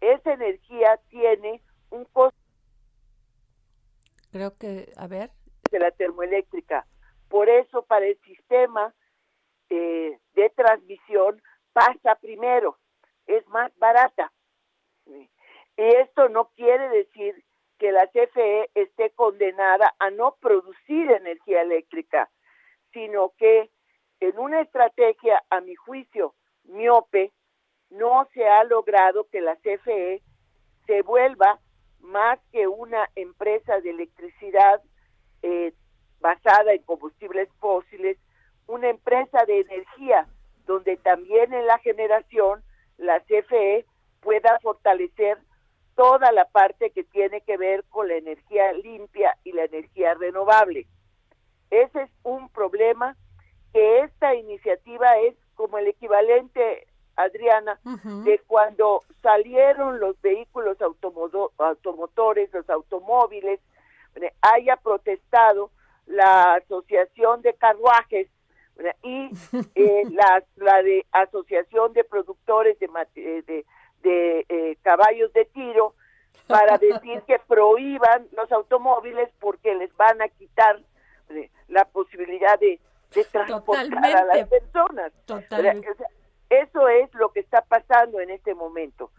Esa 0.00 0.34
energía 0.34 1.00
tiene 1.10 1.60
un 1.90 2.04
costo 2.06 2.39
Creo 4.32 4.56
que, 4.56 4.92
a 4.96 5.06
ver. 5.06 5.30
de 5.70 5.78
la 5.78 5.90
termoeléctrica. 5.90 6.86
Por 7.28 7.48
eso 7.48 7.82
para 7.82 8.06
el 8.06 8.18
sistema 8.20 8.94
eh, 9.68 10.18
de 10.34 10.50
transmisión 10.50 11.40
pasa 11.72 12.16
primero, 12.20 12.78
es 13.26 13.46
más 13.48 13.72
barata. 13.78 14.32
Y 15.06 15.28
esto 15.76 16.28
no 16.28 16.50
quiere 16.56 16.88
decir 16.90 17.44
que 17.78 17.92
la 17.92 18.06
CFE 18.08 18.70
esté 18.74 19.10
condenada 19.10 19.94
a 19.98 20.10
no 20.10 20.36
producir 20.40 21.10
energía 21.10 21.62
eléctrica, 21.62 22.28
sino 22.92 23.32
que 23.38 23.70
en 24.20 24.38
una 24.38 24.60
estrategia, 24.60 25.42
a 25.48 25.60
mi 25.60 25.74
juicio, 25.74 26.34
miope, 26.64 27.32
no 27.88 28.28
se 28.34 28.46
ha 28.46 28.62
logrado 28.64 29.28
que 29.30 29.40
la 29.40 29.56
CFE 29.56 30.22
se 30.86 31.02
vuelva 31.02 31.58
más 32.02 32.38
que 32.52 32.66
una 32.66 33.08
empresa 33.14 33.80
de 33.80 33.90
electricidad 33.90 34.80
eh, 35.42 35.72
basada 36.20 36.72
en 36.72 36.82
combustibles 36.82 37.48
fósiles, 37.58 38.18
una 38.66 38.88
empresa 38.88 39.44
de 39.46 39.60
energía 39.60 40.26
donde 40.66 40.96
también 40.98 41.52
en 41.52 41.66
la 41.66 41.78
generación 41.78 42.62
la 42.98 43.20
CFE 43.20 43.86
pueda 44.20 44.58
fortalecer 44.60 45.38
toda 45.96 46.32
la 46.32 46.44
parte 46.46 46.90
que 46.90 47.04
tiene 47.04 47.40
que 47.42 47.56
ver 47.56 47.84
con 47.88 48.08
la 48.08 48.14
energía 48.14 48.72
limpia 48.72 49.36
y 49.44 49.52
la 49.52 49.64
energía 49.64 50.14
renovable. 50.14 50.86
Ese 51.70 52.02
es 52.02 52.10
un 52.22 52.48
problema 52.50 53.16
que 53.72 54.00
esta 54.00 54.34
iniciativa 54.34 55.18
es 55.18 55.34
como 55.54 55.78
el 55.78 55.88
equivalente, 55.88 56.86
Adriana, 57.22 57.78
de 58.24 58.40
cuando 58.46 59.02
salieron 59.22 60.00
los 60.00 60.20
vehículos 60.20 60.76
automotores, 60.80 62.52
los 62.52 62.68
automóviles, 62.70 63.60
eh, 64.16 64.32
haya 64.40 64.76
protestado 64.76 65.70
la 66.06 66.54
Asociación 66.54 67.42
de 67.42 67.54
Carruajes 67.54 68.28
¿verdad? 68.76 68.96
y 69.02 69.30
eh, 69.74 70.02
la, 70.10 70.42
la 70.56 70.82
de 70.82 71.06
Asociación 71.12 71.92
de 71.92 72.04
Productores 72.04 72.78
de, 72.78 72.86
eh, 73.16 73.42
de, 73.46 73.64
de, 74.02 74.46
eh, 74.48 74.76
Caballos 74.82 75.32
de 75.32 75.44
Tiro 75.46 75.94
para 76.46 76.78
decir 76.78 77.22
que 77.26 77.38
prohíban 77.46 78.26
los 78.32 78.50
automóviles 78.52 79.30
porque 79.38 79.74
les 79.74 79.94
van 79.96 80.20
a 80.22 80.28
quitar 80.28 80.80
eh, 81.30 81.50
la 81.68 81.84
posibilidad 81.84 82.58
de, 82.58 82.80
de 83.14 83.24
transportar 83.24 84.16
a 84.16 84.24
las 84.24 84.48
personas. 84.48 85.12
Totalmente. 85.26 85.90
O 85.90 85.94
sea, 85.94 86.06
eso 86.50 86.88
es 86.88 87.12
lo 87.14 87.32
que 87.32 87.40
está 87.40 87.62
pasando 87.62 88.20
en 88.20 88.30
este 88.30 88.54
momento. 88.54 89.10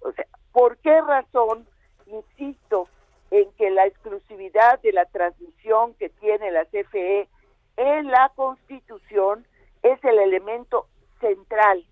O 0.00 0.12
sea, 0.12 0.26
¿por 0.52 0.76
qué 0.78 1.00
razón 1.00 1.66
insisto 2.06 2.88
en 3.30 3.50
que 3.52 3.70
la 3.70 3.86
exclusividad 3.86 4.80
de 4.82 4.92
la 4.92 5.06
transmisión 5.06 5.94
que 5.94 6.10
tiene 6.10 6.50
la 6.52 6.66
CFE 6.66 7.28
en 7.76 8.06
la 8.08 8.30
Constitución 8.36 9.46
es 9.82 10.02
el 10.04 10.18
elemento 10.18 10.86
central? 11.20 11.84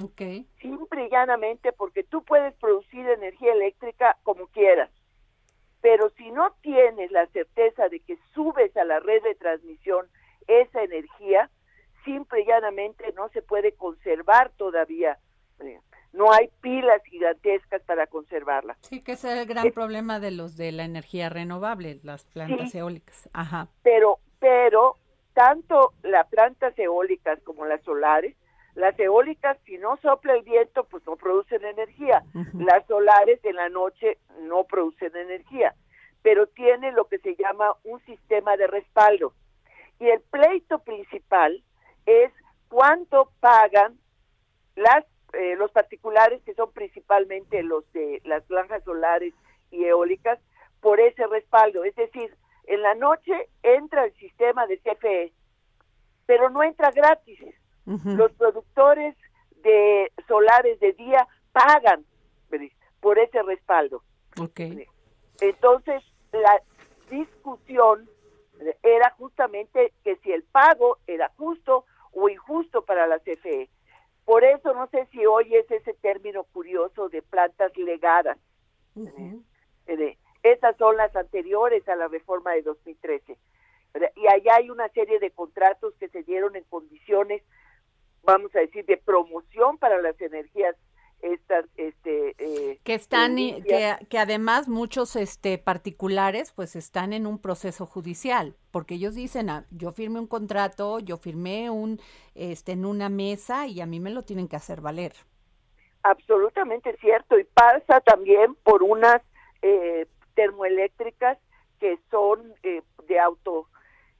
Ok. 0.00 0.22
simple 0.60 1.06
y 1.06 1.10
llanamente 1.10 1.72
porque 1.72 2.04
tú 2.04 2.22
puedes 2.22 2.54
producir 2.54 3.06
energía 3.08 3.52
eléctrica 3.52 4.16
como 4.22 4.46
quieras, 4.46 4.88
pero 5.80 6.10
si 6.10 6.30
no 6.30 6.52
tienes 6.62 7.10
la 7.10 7.26
certeza 7.26 7.88
de 7.88 7.98
que 7.98 8.16
subes 8.32 8.74
a 8.76 8.84
la 8.84 9.00
red 9.00 9.20
de 9.24 9.34
transmisión 9.34 10.06
esa 10.46 10.84
energía, 10.84 11.50
simple 12.04 12.40
y 12.42 12.46
llanamente 12.46 13.12
no 13.16 13.28
se 13.30 13.42
puede 13.42 13.72
conservar 13.72 14.50
todavía. 14.56 15.18
No 16.12 16.32
hay 16.32 16.48
pilas 16.60 17.02
gigantescas 17.04 17.82
para 17.82 18.06
conservarla. 18.08 18.76
Sí, 18.80 19.00
que 19.02 19.12
ese 19.12 19.32
es 19.32 19.38
el 19.40 19.46
gran 19.46 19.70
problema 19.70 20.18
de 20.18 20.32
los 20.32 20.56
de 20.56 20.72
la 20.72 20.84
energía 20.84 21.28
renovable, 21.28 22.00
las 22.02 22.24
plantas 22.24 22.70
Sí. 22.72 22.78
eólicas. 22.78 23.28
Ajá. 23.32 23.68
pero 23.82 24.18
pero 24.40 24.96
tanto 25.34 25.92
las 26.02 26.26
plantas 26.28 26.76
eólicas 26.78 27.38
como 27.44 27.64
las 27.66 27.82
solares 27.82 28.34
las 28.74 28.98
eólicas 28.98 29.58
si 29.66 29.78
no 29.78 29.96
sopla 29.98 30.34
el 30.34 30.42
viento 30.42 30.84
pues 30.84 31.04
no 31.06 31.16
producen 31.16 31.64
energía 31.64 32.22
las 32.54 32.86
solares 32.86 33.38
en 33.44 33.56
la 33.56 33.68
noche 33.68 34.18
no 34.42 34.64
producen 34.64 35.14
energía 35.14 35.74
pero 36.22 36.46
tiene 36.46 36.90
lo 36.92 37.06
que 37.06 37.18
se 37.18 37.36
llama 37.36 37.74
un 37.84 38.00
sistema 38.06 38.56
de 38.56 38.66
respaldo 38.66 39.34
y 39.98 40.08
el 40.08 40.20
pleito 40.22 40.78
principal 40.80 41.62
es 42.06 42.32
cuánto 42.68 43.30
pagan 43.40 43.98
las 44.76 45.04
eh, 45.32 45.54
los 45.56 45.70
particulares 45.70 46.42
que 46.44 46.54
son 46.54 46.72
principalmente 46.72 47.62
los 47.62 47.90
de 47.92 48.20
las 48.24 48.46
granjas 48.48 48.82
solares 48.82 49.32
y 49.70 49.84
eólicas 49.84 50.40
por 50.80 50.98
ese 50.98 51.26
respaldo. 51.26 51.84
Es 51.84 51.94
decir 51.94 52.34
en 52.66 52.82
la 52.82 52.94
noche 52.94 53.48
entra 53.62 54.04
el 54.04 54.14
sistema 54.14 54.66
de 54.66 54.78
CFE 54.78 55.32
pero 56.26 56.48
no 56.48 56.62
entra 56.62 56.92
gratis. 56.92 57.40
Los 57.84 58.30
productores 58.32 59.16
de 59.64 60.12
solares 60.28 60.78
de 60.78 60.92
día 60.92 61.26
pagan 61.50 62.04
por 63.00 63.18
ese 63.18 63.42
respaldo. 63.42 64.04
Ok. 64.40 64.60
entonces 65.40 66.04
la 66.30 66.62
discusión 67.10 68.08
era 68.82 69.10
justamente 69.12 69.92
que 70.04 70.16
si 70.16 70.32
el 70.32 70.42
pago 70.44 70.98
era 71.06 71.30
justo 71.36 71.84
o 72.12 72.28
injusto 72.28 72.84
para 72.84 73.06
la 73.06 73.18
CFE. 73.18 73.68
Por 74.24 74.44
eso 74.44 74.74
no 74.74 74.86
sé 74.88 75.06
si 75.10 75.24
oyes 75.26 75.68
ese 75.70 75.94
término 75.94 76.44
curioso 76.44 77.08
de 77.08 77.22
plantas 77.22 77.76
legadas. 77.76 78.38
Eh, 79.86 80.16
Esas 80.42 80.76
son 80.76 80.96
las 80.96 81.14
anteriores 81.16 81.88
a 81.88 81.96
la 81.96 82.08
reforma 82.08 82.52
de 82.52 82.62
2013. 82.62 83.36
¿verdad? 83.92 84.10
Y 84.16 84.26
allá 84.28 84.56
hay 84.56 84.70
una 84.70 84.88
serie 84.90 85.18
de 85.18 85.30
contratos 85.30 85.94
que 85.98 86.08
se 86.08 86.22
dieron 86.22 86.54
en 86.56 86.64
condiciones, 86.64 87.42
vamos 88.22 88.54
a 88.54 88.60
decir, 88.60 88.84
de 88.86 88.96
promoción 88.96 89.78
para 89.78 90.00
las 90.00 90.20
energías 90.20 90.76
estas 91.22 91.66
este 91.76 92.34
eh, 92.38 92.80
que 92.82 92.94
están 92.94 93.38
y- 93.38 93.52
que, 93.52 93.58
limpias. 93.58 94.00
que 94.08 94.18
además 94.18 94.68
muchos 94.68 95.16
este 95.16 95.58
particulares 95.58 96.52
pues 96.52 96.76
están 96.76 97.12
en 97.12 97.26
un 97.26 97.38
proceso 97.38 97.86
judicial 97.86 98.56
porque 98.70 98.94
ellos 98.94 99.14
dicen 99.14 99.50
ah, 99.50 99.66
yo 99.70 99.92
firmé 99.92 100.20
un 100.20 100.26
contrato 100.26 100.98
yo 100.98 101.16
firmé 101.16 101.70
un 101.70 102.00
este 102.34 102.72
en 102.72 102.84
una 102.84 103.08
mesa 103.08 103.66
y 103.66 103.80
a 103.80 103.86
mí 103.86 104.00
me 104.00 104.10
lo 104.10 104.22
tienen 104.22 104.48
que 104.48 104.56
hacer 104.56 104.80
valer 104.80 105.12
absolutamente 106.02 106.96
cierto 106.96 107.38
y 107.38 107.44
pasa 107.44 108.00
también 108.00 108.54
por 108.62 108.82
unas 108.82 109.20
eh, 109.62 110.06
termoeléctricas 110.34 111.38
que 111.78 111.98
son 112.10 112.54
eh, 112.62 112.82
de 113.08 113.18
auto 113.18 113.66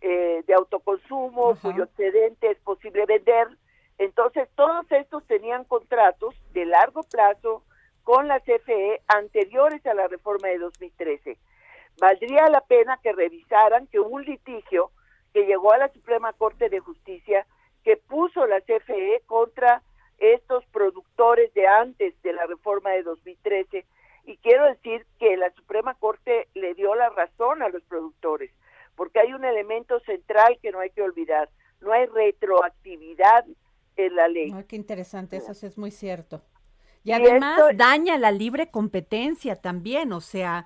eh, 0.03 0.43
de 0.47 0.55
autoconsumo 0.55 1.57
cuyo 1.61 1.85
excedente 1.85 2.51
es 2.51 2.59
posible 2.61 3.05
vender 3.07 3.49
entonces 4.01 4.49
todos 4.57 4.91
estos 4.91 5.25
tenían 5.27 5.65
contratos 5.65 6.35
de 6.53 6.65
largo 6.65 7.03
plazo 7.03 7.63
con 8.03 8.29
la 8.29 8.41
CFE 8.41 9.03
anteriores 9.09 9.85
a 9.87 9.95
la 9.95 10.09
reforma 10.09 10.49
de 10.49 10.59
2013 10.59 11.39
valdría 12.01 12.49
la 12.49 12.63
pena 12.63 12.99
que 13.03 13.13
revisaran 13.13 13.87
que 13.89 14.01
un 14.01 14.25
litigio 14.25 14.91
que 15.35 15.45
llegó 15.45 15.73
a 15.73 15.79
la 15.79 15.93
Suprema 15.93 16.33
Corte 16.33 16.71
de 16.71 16.81
Justicia 16.81 17.47
que 17.85 17.99
puso 17.99 18.47
la 18.47 18.61
CFE 18.63 19.23
contra 19.27 19.83
estos 20.19 20.65
productores 20.73 21.53
de 21.53 21.67
antes 21.67 22.21
de 22.23 22.33
la 22.33 22.47
reforma 22.47 22.91
de 22.91 23.03
2013 23.03 23.85
y 24.25 24.37
quiero 24.39 24.65
decir 24.65 25.07
que 25.19 25.37
la 25.37 25.51
Suprema 25.51 25.95
Corte 25.95 26.49
le 26.55 26.73
dio 26.75 26.95
la 26.95 27.11
razón 27.11 27.63
a 27.63 27.69
los 27.69 27.83
productores 27.85 28.51
porque 28.97 29.21
hay 29.21 29.35
un 29.35 29.45
elemento 29.45 30.01
central 30.01 30.59
que 30.61 30.73
no 30.73 30.81
hay 30.81 30.91
que 30.91 31.03
olvidar. 31.03 31.49
No 31.81 31.93
hay 31.93 32.05
retroactividad 32.05 33.47
la 34.09 34.29
ley. 34.29 34.53
Ay, 34.55 34.65
qué 34.65 34.77
interesante 34.77 35.37
eso 35.37 35.53
sí 35.53 35.67
es 35.67 35.77
muy 35.77 35.91
cierto. 35.91 36.41
Y 37.05 37.11
Y 37.11 37.13
además 37.13 37.59
esto- 37.59 37.77
daña 37.77 38.17
la 38.19 38.31
libre 38.31 38.71
competencia 38.71 39.57
también 39.57 40.13
o 40.13 40.21
sea 40.21 40.65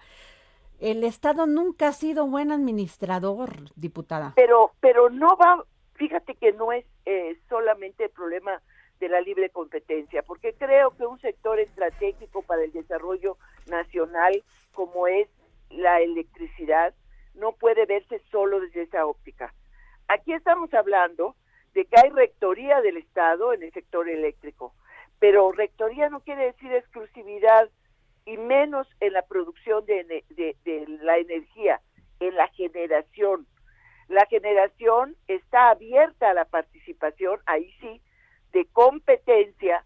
el 0.80 1.05
Estado 1.05 1.47
nunca 1.47 1.89
ha 1.89 1.93
sido 1.93 2.26
buen 2.26 2.51
administrador 2.53 3.70
diputada. 3.76 4.32
Pero 4.37 4.72
pero 4.80 5.09
no 5.11 5.37
va 5.37 5.64
fíjate 5.95 6.35
que 6.35 6.53
no 6.53 6.72
es 6.72 6.85
eh, 7.07 7.39
solamente 7.49 8.05
el 8.05 8.11
problema 8.11 8.61
de 9.01 9.09
la 9.09 9.20
libre 9.20 9.51
competencia 9.51 10.22
porque 10.22 10.55
creo 10.55 10.91
que 10.97 11.07
un 11.07 11.20
sector 11.20 11.59
estratégico 11.61 12.43
para 12.43 12.62
el 12.64 12.72
desarrollo 12.72 13.37
nacional 13.66 14.43
como 14.74 15.07
es 15.07 15.28
la 15.70 16.01
electricidad 16.01 16.95
no 17.35 17.53
puede 17.53 17.87
verse 17.87 18.20
solo 18.30 18.61
desde 18.61 18.82
esa 18.82 19.07
óptica. 19.07 19.53
Aquí 20.09 20.32
estamos 20.32 20.72
hablando 20.74 21.35
de 21.75 21.85
que 21.85 22.01
hay 22.01 22.11
rectoría 22.11 22.81
del 22.81 22.97
estado 22.97 23.53
en 23.53 23.62
el 23.62 23.72
sector 23.72 24.09
eléctrico 24.09 24.75
pero 25.25 25.53
rectoría 25.53 26.11
no 26.11 26.20
quiere 26.20 26.53
decir 26.53 26.70
exclusividad 26.75 27.70
y 28.27 28.37
menos 28.37 28.87
en 29.01 29.14
la 29.14 29.22
producción 29.22 29.85
de, 29.87 30.05
de 30.29 30.85
la 31.03 31.16
energía, 31.16 31.81
en 32.20 32.35
la 32.35 32.49
generación. 32.49 33.47
La 34.09 34.27
generación 34.27 35.16
está 35.27 35.70
abierta 35.70 36.29
a 36.29 36.35
la 36.35 36.45
participación, 36.45 37.41
ahí 37.47 37.72
sí, 37.81 38.03
de 38.53 38.66
competencia 38.66 39.85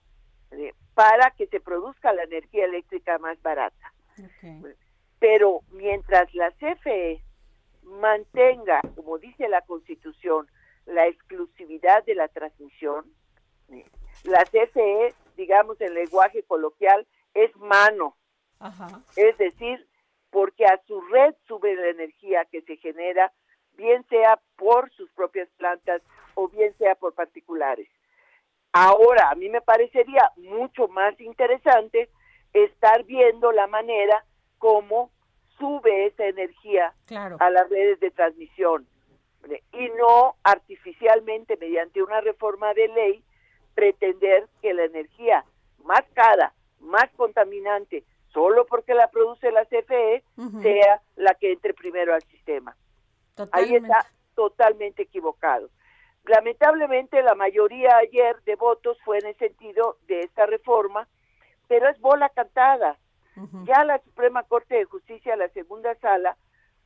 eh, 0.50 0.74
para 0.94 1.30
que 1.30 1.46
se 1.46 1.60
produzca 1.60 2.12
la 2.12 2.24
energía 2.24 2.64
eléctrica 2.64 3.18
más 3.18 3.40
barata. 3.40 3.92
Pero 5.20 5.60
mientras 5.70 6.34
la 6.34 6.50
CFE 6.50 7.22
mantenga, 7.84 8.80
como 8.96 9.18
dice 9.18 9.48
la 9.48 9.60
Constitución, 9.62 10.48
la 10.88 11.06
exclusividad 11.06 12.04
de 12.04 12.14
la 12.14 12.28
transmisión, 12.28 13.04
la 14.24 14.44
CFE, 14.44 15.14
digamos 15.36 15.80
en 15.80 15.94
lenguaje 15.94 16.42
coloquial, 16.42 17.06
es 17.34 17.54
mano. 17.56 18.16
Es 19.16 19.36
decir, 19.38 19.86
porque 20.30 20.66
a 20.66 20.80
su 20.86 21.00
red 21.02 21.34
sube 21.46 21.74
la 21.76 21.88
energía 21.88 22.44
que 22.46 22.62
se 22.62 22.76
genera, 22.78 23.32
bien 23.74 24.04
sea 24.08 24.40
por 24.56 24.90
sus 24.92 25.10
propias 25.12 25.48
plantas 25.56 26.02
o 26.34 26.48
bien 26.48 26.76
sea 26.78 26.94
por 26.96 27.14
particulares. 27.14 27.88
Ahora, 28.72 29.30
a 29.30 29.34
mí 29.34 29.48
me 29.48 29.60
parecería 29.60 30.30
mucho 30.36 30.88
más 30.88 31.18
interesante 31.20 32.10
estar 32.52 33.04
viendo 33.04 33.52
la 33.52 33.66
manera 33.66 34.24
como 34.58 35.10
sube 35.58 36.06
esa 36.06 36.26
energía 36.26 36.94
Claro. 37.06 37.36
a 37.40 37.50
las 37.50 37.68
redes 37.70 38.00
de 38.00 38.10
transmisión 38.10 38.86
y 39.72 39.88
no 39.90 40.36
artificialmente 40.42 41.56
mediante 41.56 42.02
una 42.02 42.20
reforma 42.20 42.74
de 42.74 42.88
ley 42.88 43.24
pretender 43.74 44.48
que 44.60 44.74
la 44.74 44.84
energía 44.84 45.44
más 45.84 46.02
cara, 46.14 46.52
más 46.80 47.08
contaminante, 47.16 48.04
solo 48.32 48.66
porque 48.66 48.94
la 48.94 49.08
produce 49.08 49.50
la 49.52 49.64
CFE, 49.64 50.22
sea 50.62 51.00
la 51.16 51.34
que 51.34 51.52
entre 51.52 51.74
primero 51.74 52.14
al 52.14 52.22
sistema. 52.22 52.76
Ahí 53.52 53.76
está 53.76 54.06
totalmente 54.34 55.02
equivocado. 55.02 55.70
Lamentablemente 56.24 57.22
la 57.22 57.34
mayoría 57.34 57.96
ayer 57.96 58.40
de 58.42 58.56
votos 58.56 58.98
fue 59.04 59.18
en 59.18 59.26
el 59.26 59.36
sentido 59.36 59.96
de 60.06 60.20
esta 60.20 60.46
reforma, 60.46 61.08
pero 61.68 61.88
es 61.88 61.98
bola 62.00 62.28
cantada. 62.30 62.98
Ya 63.64 63.84
la 63.84 64.00
Suprema 64.00 64.42
Corte 64.42 64.74
de 64.74 64.84
Justicia, 64.84 65.36
la 65.36 65.48
segunda 65.50 65.94
sala, 66.00 66.36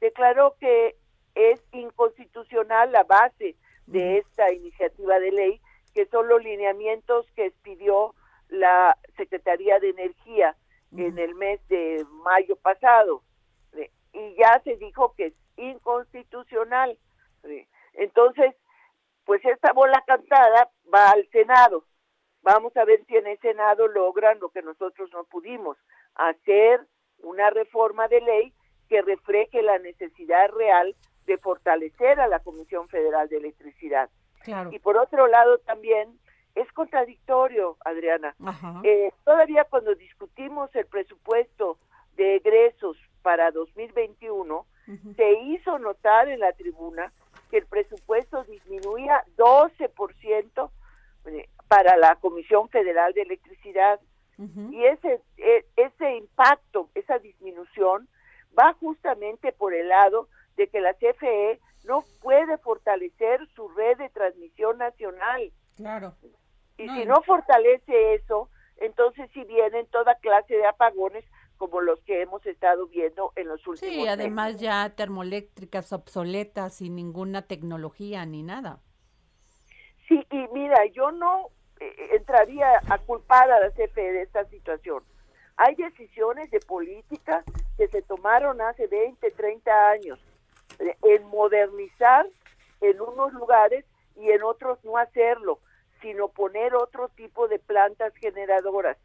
declaró 0.00 0.56
que 0.60 0.96
es 1.34 1.60
inconstitucional 1.72 2.92
la 2.92 3.04
base 3.04 3.56
de 3.86 4.18
esta 4.18 4.52
iniciativa 4.52 5.18
de 5.18 5.32
ley, 5.32 5.60
que 5.94 6.06
son 6.06 6.28
los 6.28 6.42
lineamientos 6.42 7.26
que 7.34 7.46
expidió 7.46 8.14
la 8.48 8.96
Secretaría 9.16 9.78
de 9.78 9.90
Energía 9.90 10.56
en 10.96 11.18
el 11.18 11.34
mes 11.34 11.60
de 11.68 12.04
mayo 12.24 12.56
pasado. 12.56 13.22
Y 14.14 14.34
ya 14.36 14.60
se 14.62 14.76
dijo 14.76 15.14
que 15.16 15.26
es 15.26 15.34
inconstitucional. 15.56 16.98
Entonces, 17.94 18.54
pues 19.24 19.42
esta 19.44 19.72
bola 19.72 20.02
cantada 20.06 20.70
va 20.92 21.10
al 21.10 21.26
Senado. 21.30 21.84
Vamos 22.42 22.76
a 22.76 22.84
ver 22.84 23.04
si 23.06 23.16
en 23.16 23.26
el 23.26 23.38
Senado 23.38 23.86
logran 23.88 24.38
lo 24.40 24.50
que 24.50 24.62
nosotros 24.62 25.10
no 25.12 25.24
pudimos, 25.24 25.78
hacer 26.14 26.80
una 27.18 27.50
reforma 27.50 28.08
de 28.08 28.20
ley 28.20 28.52
que 28.88 29.00
refleje 29.00 29.62
la 29.62 29.78
necesidad 29.78 30.50
real 30.50 30.94
de 31.26 31.38
fortalecer 31.38 32.20
a 32.20 32.28
la 32.28 32.40
Comisión 32.40 32.88
Federal 32.88 33.28
de 33.28 33.36
Electricidad. 33.36 34.10
Y 34.70 34.78
por 34.80 34.96
otro 34.96 35.28
lado 35.28 35.58
también 35.58 36.18
es 36.54 36.70
contradictorio, 36.72 37.76
Adriana. 37.84 38.34
Eh, 38.82 39.12
todavía 39.24 39.64
cuando 39.64 39.94
discutimos 39.94 40.74
el 40.74 40.86
presupuesto 40.86 41.78
de 42.16 42.36
egresos 42.36 42.96
para 43.22 43.50
2021, 43.52 44.66
se 45.16 45.32
hizo 45.44 45.78
notar 45.78 46.28
en 46.28 46.40
la 46.40 46.52
tribuna 46.52 47.12
que 47.50 47.58
el 47.58 47.66
presupuesto 47.66 48.42
disminuía 48.44 49.24
12% 49.36 50.70
eh, 51.26 51.48
para 51.68 51.96
la 51.96 52.16
Comisión 52.16 52.68
Federal 52.68 53.12
de 53.14 53.22
Electricidad. 53.22 54.00
Y 54.72 54.84
ese, 54.86 55.20
e, 55.36 55.64
ese 55.76 56.16
impacto, 56.16 56.88
esa 56.96 57.20
disminución, 57.20 58.08
va 58.58 58.72
justamente 58.74 59.52
por 59.52 59.72
el 59.72 59.88
lado 59.88 60.28
de 60.56 60.68
que 60.68 60.80
la 60.80 60.94
CFE 60.94 61.60
no 61.84 62.04
puede 62.20 62.58
fortalecer 62.58 63.46
su 63.54 63.68
red 63.68 63.98
de 63.98 64.08
transmisión 64.10 64.78
nacional. 64.78 65.52
Claro. 65.76 66.14
Y 66.78 66.88
si 66.88 67.04
no 67.04 67.22
fortalece 67.22 68.14
eso, 68.14 68.48
entonces 68.78 69.30
si 69.32 69.44
vienen 69.44 69.86
toda 69.86 70.14
clase 70.16 70.54
de 70.54 70.66
apagones 70.66 71.24
como 71.56 71.80
los 71.80 72.00
que 72.00 72.22
hemos 72.22 72.44
estado 72.46 72.88
viendo 72.88 73.32
en 73.36 73.46
los 73.48 73.64
últimos 73.66 73.94
Sí, 73.94 74.08
además 74.08 74.58
ya 74.58 74.90
termoeléctricas 74.90 75.92
obsoletas 75.92 76.74
sin 76.74 76.96
ninguna 76.96 77.42
tecnología 77.42 78.26
ni 78.26 78.42
nada. 78.42 78.80
Sí, 80.08 80.26
y 80.30 80.48
mira, 80.52 80.84
yo 80.86 81.12
no 81.12 81.50
eh, 81.78 82.16
entraría 82.16 82.80
a 82.88 82.98
culpar 82.98 83.50
a 83.50 83.60
la 83.60 83.70
CFE 83.70 84.12
de 84.12 84.22
esta 84.22 84.44
situación. 84.46 85.04
Hay 85.56 85.76
decisiones 85.76 86.50
de 86.50 86.58
política 86.60 87.44
que 87.76 87.86
se 87.86 88.02
tomaron 88.02 88.60
hace 88.60 88.88
20, 88.88 89.30
30 89.30 89.90
años 89.90 90.18
eh, 90.18 90.31
en 90.78 91.24
modernizar 91.28 92.26
en 92.80 93.00
unos 93.00 93.32
lugares 93.32 93.84
y 94.16 94.30
en 94.30 94.42
otros 94.42 94.78
no 94.84 94.96
hacerlo, 94.96 95.60
sino 96.00 96.28
poner 96.28 96.74
otro 96.74 97.08
tipo 97.08 97.48
de 97.48 97.58
plantas 97.58 98.12
generadoras. 98.16 98.98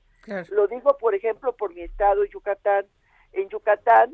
Lo 0.50 0.68
digo, 0.68 0.98
por 0.98 1.16
ejemplo, 1.16 1.54
por 1.56 1.74
mi 1.74 1.82
estado, 1.82 2.26
Yucatán. 2.26 2.86
En 3.32 3.48
Yucatán 3.50 4.14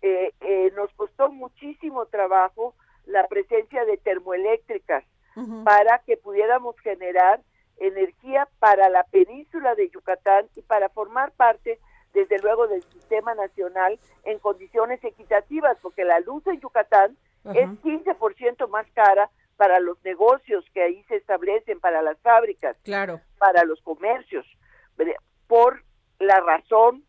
eh, 0.00 0.32
eh, 0.40 0.72
nos 0.74 0.92
costó 0.94 1.30
muchísimo 1.30 2.06
trabajo 2.06 2.74
la 3.06 3.26
presencia 3.28 3.84
de 3.84 3.96
termoeléctricas 3.96 5.04
para 5.64 6.00
que 6.00 6.18
pudiéramos 6.18 6.78
generar 6.80 7.40
energía 7.78 8.48
para 8.58 8.90
la 8.90 9.04
península 9.04 9.74
de 9.74 9.88
Yucatán 9.88 10.46
y 10.56 10.62
para 10.62 10.90
formar 10.90 11.32
parte, 11.32 11.80
desde 12.12 12.38
luego, 12.38 12.68
del 12.68 12.82
sistema 12.82 13.34
nacional 13.34 13.98
en 14.24 14.38
condiciones 14.38 15.02
equitativas, 15.02 15.76
porque 15.80 16.04
la 16.04 16.20
luz 16.20 16.46
en 16.46 16.60
Yucatán 16.60 17.16
es 17.54 17.68
15% 17.82 18.68
más 18.68 18.86
cara 18.92 19.30
para 19.56 19.80
los 19.80 20.02
negocios 20.04 20.64
que 20.72 20.82
ahí 20.82 21.02
se 21.04 21.16
establecen, 21.16 21.80
para 21.80 22.02
las 22.02 22.18
fábricas, 22.18 22.76
claro. 22.84 23.20
para 23.38 23.64
los 23.64 23.80
comercios 23.82 24.46
por 25.46 25.82
la 26.18 26.40
razón, 26.40 27.04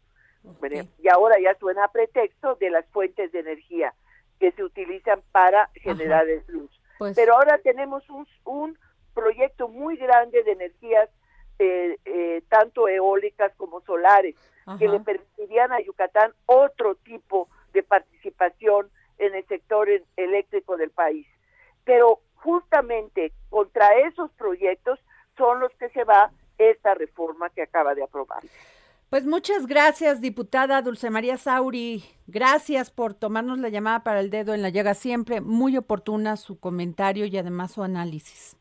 y 0.99 1.07
ahora 1.07 1.37
ya 1.41 1.55
suena 1.55 1.85
a 1.85 1.91
pretexto, 1.91 2.55
de 2.55 2.69
las 2.69 2.85
fuentes 2.87 3.31
de 3.31 3.39
energía 3.39 3.93
que 4.39 4.51
se 4.51 4.63
utilizan 4.63 5.21
para 5.31 5.69
generar 5.75 6.25
luz. 6.47 6.69
Pues 6.97 7.15
Pero 7.15 7.35
ahora 7.35 7.59
tenemos 7.59 8.09
un, 8.09 8.27
un 8.43 8.77
proyecto 9.13 9.69
muy 9.69 9.95
grande 9.95 10.43
de 10.43 10.51
energías, 10.51 11.09
eh, 11.59 11.97
eh, 12.05 12.41
tanto 12.49 12.87
eólicas 12.87 13.51
como 13.57 13.81
solares, 13.81 14.35
que 14.79 14.87
le 14.87 14.99
permitirían 15.01 15.73
a 15.73 15.81
Yucatán 15.81 16.31
otro 16.45 16.95
tipo 16.95 17.49
de 17.73 17.83
participación 17.83 18.89
en 19.17 19.35
el 19.35 19.45
sector 19.47 19.89
eléctrico 20.15 20.77
del 20.77 20.89
país. 20.89 21.27
Pero 21.83 22.21
justamente 22.35 23.33
contra 23.49 23.97
esos 23.99 24.31
proyectos 24.31 24.99
son 25.37 25.59
los 25.59 25.71
que 25.73 25.89
se 25.89 26.03
va 26.03 26.31
esta 26.57 26.93
reforma 26.93 27.49
que 27.49 27.63
acaba 27.63 27.93
de 27.93 28.03
aprobar. 28.03 28.41
Pues 29.09 29.25
muchas 29.27 29.67
gracias, 29.67 30.21
diputada 30.21 30.81
Dulce 30.81 31.09
María 31.09 31.37
Sauri. 31.37 32.03
Gracias 32.25 32.89
por 32.89 33.13
tomarnos 33.13 33.59
la 33.59 33.69
llamada 33.69 34.03
para 34.03 34.19
el 34.19 34.31
dedo 34.31 34.55
en 34.55 34.63
la 34.63 34.69
llaga. 34.69 34.95
Siempre 34.95 35.39
muy 35.39 35.77
oportuna 35.77 36.35
su 36.35 36.59
comentario 36.59 37.25
y 37.25 37.37
además 37.37 37.73
su 37.73 37.83
análisis. 37.83 38.57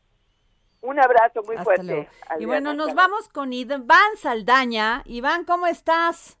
Un 0.83 0.99
abrazo 0.99 1.41
muy 1.43 1.55
Hasta 1.55 1.63
fuerte. 1.63 2.09
Y 2.39 2.45
bueno, 2.45 2.73
nos 2.73 2.93
vamos 2.93 3.29
con 3.29 3.53
Iván 3.53 4.17
Saldaña. 4.21 5.01
Iván, 5.05 5.45
¿cómo 5.45 5.65
estás? 5.65 6.37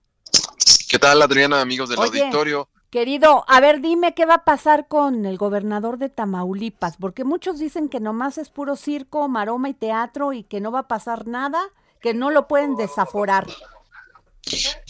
¿Qué 0.89 0.99
tal, 0.99 1.21
Adriana, 1.21 1.61
amigos 1.61 1.89
del 1.89 1.97
Oye, 1.99 2.21
auditorio? 2.21 2.67
Querido, 2.89 3.45
a 3.47 3.61
ver, 3.61 3.79
dime 3.79 4.13
qué 4.13 4.25
va 4.25 4.35
a 4.35 4.43
pasar 4.43 4.89
con 4.89 5.25
el 5.25 5.37
gobernador 5.37 5.97
de 5.97 6.09
Tamaulipas, 6.09 6.97
porque 6.97 7.23
muchos 7.23 7.57
dicen 7.57 7.87
que 7.87 8.01
nomás 8.01 8.37
es 8.37 8.49
puro 8.49 8.75
circo, 8.75 9.29
maroma 9.29 9.69
y 9.69 9.73
teatro 9.73 10.33
y 10.33 10.43
que 10.43 10.59
no 10.59 10.73
va 10.73 10.79
a 10.79 10.87
pasar 10.89 11.25
nada, 11.25 11.61
que 12.01 12.13
no 12.13 12.29
lo 12.29 12.49
pueden 12.49 12.75
desaforar. 12.75 13.47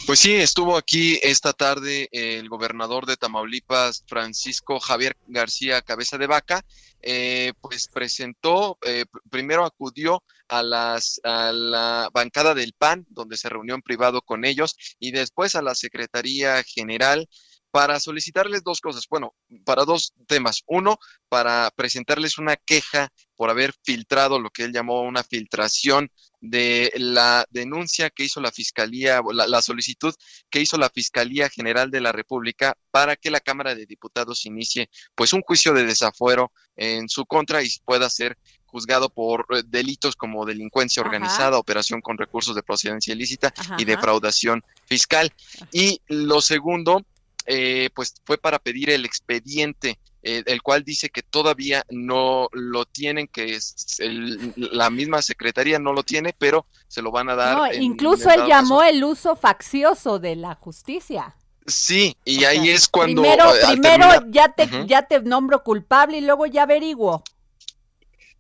Pues 0.08 0.20
sí, 0.20 0.36
estuvo 0.36 0.76
aquí 0.78 1.20
esta 1.22 1.54
tarde 1.54 2.10
el 2.12 2.50
gobernador 2.50 3.06
de 3.06 3.18
Tamaulipas, 3.18 4.04
Francisco 4.08 4.80
Javier 4.80 5.16
García 5.28 5.82
Cabeza 5.82 6.18
de 6.18 6.28
Vaca, 6.28 6.66
eh, 7.02 7.54
pues 7.62 7.88
presentó, 7.88 8.78
eh, 8.84 9.06
pr- 9.12 9.22
primero 9.30 9.66
acudió 9.66 10.24
a, 10.48 10.64
las, 10.64 11.22
a 11.24 11.52
la 11.54 12.10
bancada 12.14 12.54
del 12.54 12.74
PAN, 12.74 13.06
donde 13.10 13.38
se 13.38 13.50
reunió 13.50 13.76
en 13.76 13.82
privado 13.82 14.22
con 14.22 14.44
ellos, 14.44 14.76
y 15.00 15.12
después 15.12 15.56
a 15.56 15.62
la 15.62 15.76
Secretaría 15.76 16.64
General 16.64 17.30
para 17.74 18.00
solicitarles 18.00 18.64
dos 18.64 18.82
cosas, 18.82 19.08
bueno, 19.10 19.34
para 19.66 19.84
dos 19.84 20.14
temas. 20.28 20.62
Uno, 20.68 21.00
para 21.28 21.72
presentarles 21.76 22.38
una 22.38 22.56
queja 22.56 23.10
por 23.36 23.50
haber 23.50 23.74
filtrado 23.82 24.38
lo 24.38 24.52
que 24.52 24.66
él 24.66 24.72
llamó 24.72 25.02
una 25.02 25.24
filtración 25.24 26.12
de 26.40 26.94
la 26.98 27.48
denuncia 27.50 28.12
que 28.12 28.26
hizo 28.26 28.42
la 28.42 28.52
Fiscalía, 28.52 29.22
la, 29.34 29.48
la 29.48 29.64
solicitud 29.64 30.14
que 30.52 30.62
hizo 30.62 30.78
la 30.78 30.92
Fiscalía 30.92 31.50
General 31.50 31.90
de 31.90 32.02
la 32.02 32.12
República 32.12 32.78
para 32.92 33.16
que 33.16 33.32
la 33.32 33.40
Cámara 33.40 33.74
de 33.74 33.88
Diputados 33.88 34.46
inicie 34.46 34.92
pues 35.16 35.34
un 35.34 35.42
juicio 35.42 35.74
de 35.74 35.84
desafuero 35.84 36.52
en 36.76 37.10
su 37.10 37.26
contra 37.26 37.64
y 37.64 37.70
pueda 37.84 38.08
ser 38.08 38.38
juzgado 38.68 39.10
por 39.10 39.48
eh, 39.50 39.64
delitos 39.66 40.16
como 40.16 40.46
delincuencia 40.46 41.02
Ajá. 41.02 41.10
organizada, 41.10 41.58
operación 41.58 42.02
con 42.02 42.20
recursos 42.20 42.56
de 42.56 42.62
procedencia 42.62 43.14
ilícita 43.14 43.52
Ajá, 43.58 43.78
y 43.80 43.86
defraudación 43.86 44.64
fiscal. 44.86 45.34
Y 45.72 46.02
lo 46.08 46.40
segundo, 46.40 47.04
eh, 47.46 47.90
pues 47.94 48.14
fue 48.26 48.38
para 48.38 48.60
pedir 48.60 48.90
el 48.90 49.06
expediente, 49.06 50.00
eh, 50.22 50.44
el 50.46 50.62
cual 50.62 50.84
dice 50.84 51.10
que 51.10 51.22
todavía 51.22 51.84
no 51.90 52.48
lo 52.54 52.86
tienen, 52.86 53.28
que 53.28 53.56
es 53.56 53.98
el- 54.00 54.54
la 54.56 54.90
misma 54.90 55.22
secretaría 55.22 55.80
no 55.80 55.94
lo 55.94 56.04
tiene, 56.04 56.34
pero 56.38 56.66
se 56.88 57.02
lo 57.02 57.12
van 57.12 57.30
a 57.30 57.36
dar. 57.36 57.58
No, 57.58 57.66
en- 57.68 57.84
incluso 57.84 58.30
en 58.30 58.42
él 58.42 58.48
llamó 58.48 58.80
caso. 58.80 58.90
el 58.90 59.04
uso 59.04 59.36
faccioso 59.36 60.20
de 60.20 60.36
la 60.36 60.56
justicia. 60.56 61.36
Sí, 61.66 62.16
y 62.26 62.44
ahí 62.44 62.70
es 62.70 62.88
cuando. 62.90 63.22
primero, 63.22 63.56
eh, 63.56 63.64
al 63.64 63.80
primero 63.80 64.10
terminar- 64.10 64.32
ya 64.32 64.50
te, 64.50 64.88
ya 64.88 65.02
te 65.04 65.22
nombro 65.22 65.64
culpable 65.64 66.18
y 66.18 66.22
luego 66.22 66.46
ya 66.46 66.64
averiguo. 66.64 67.24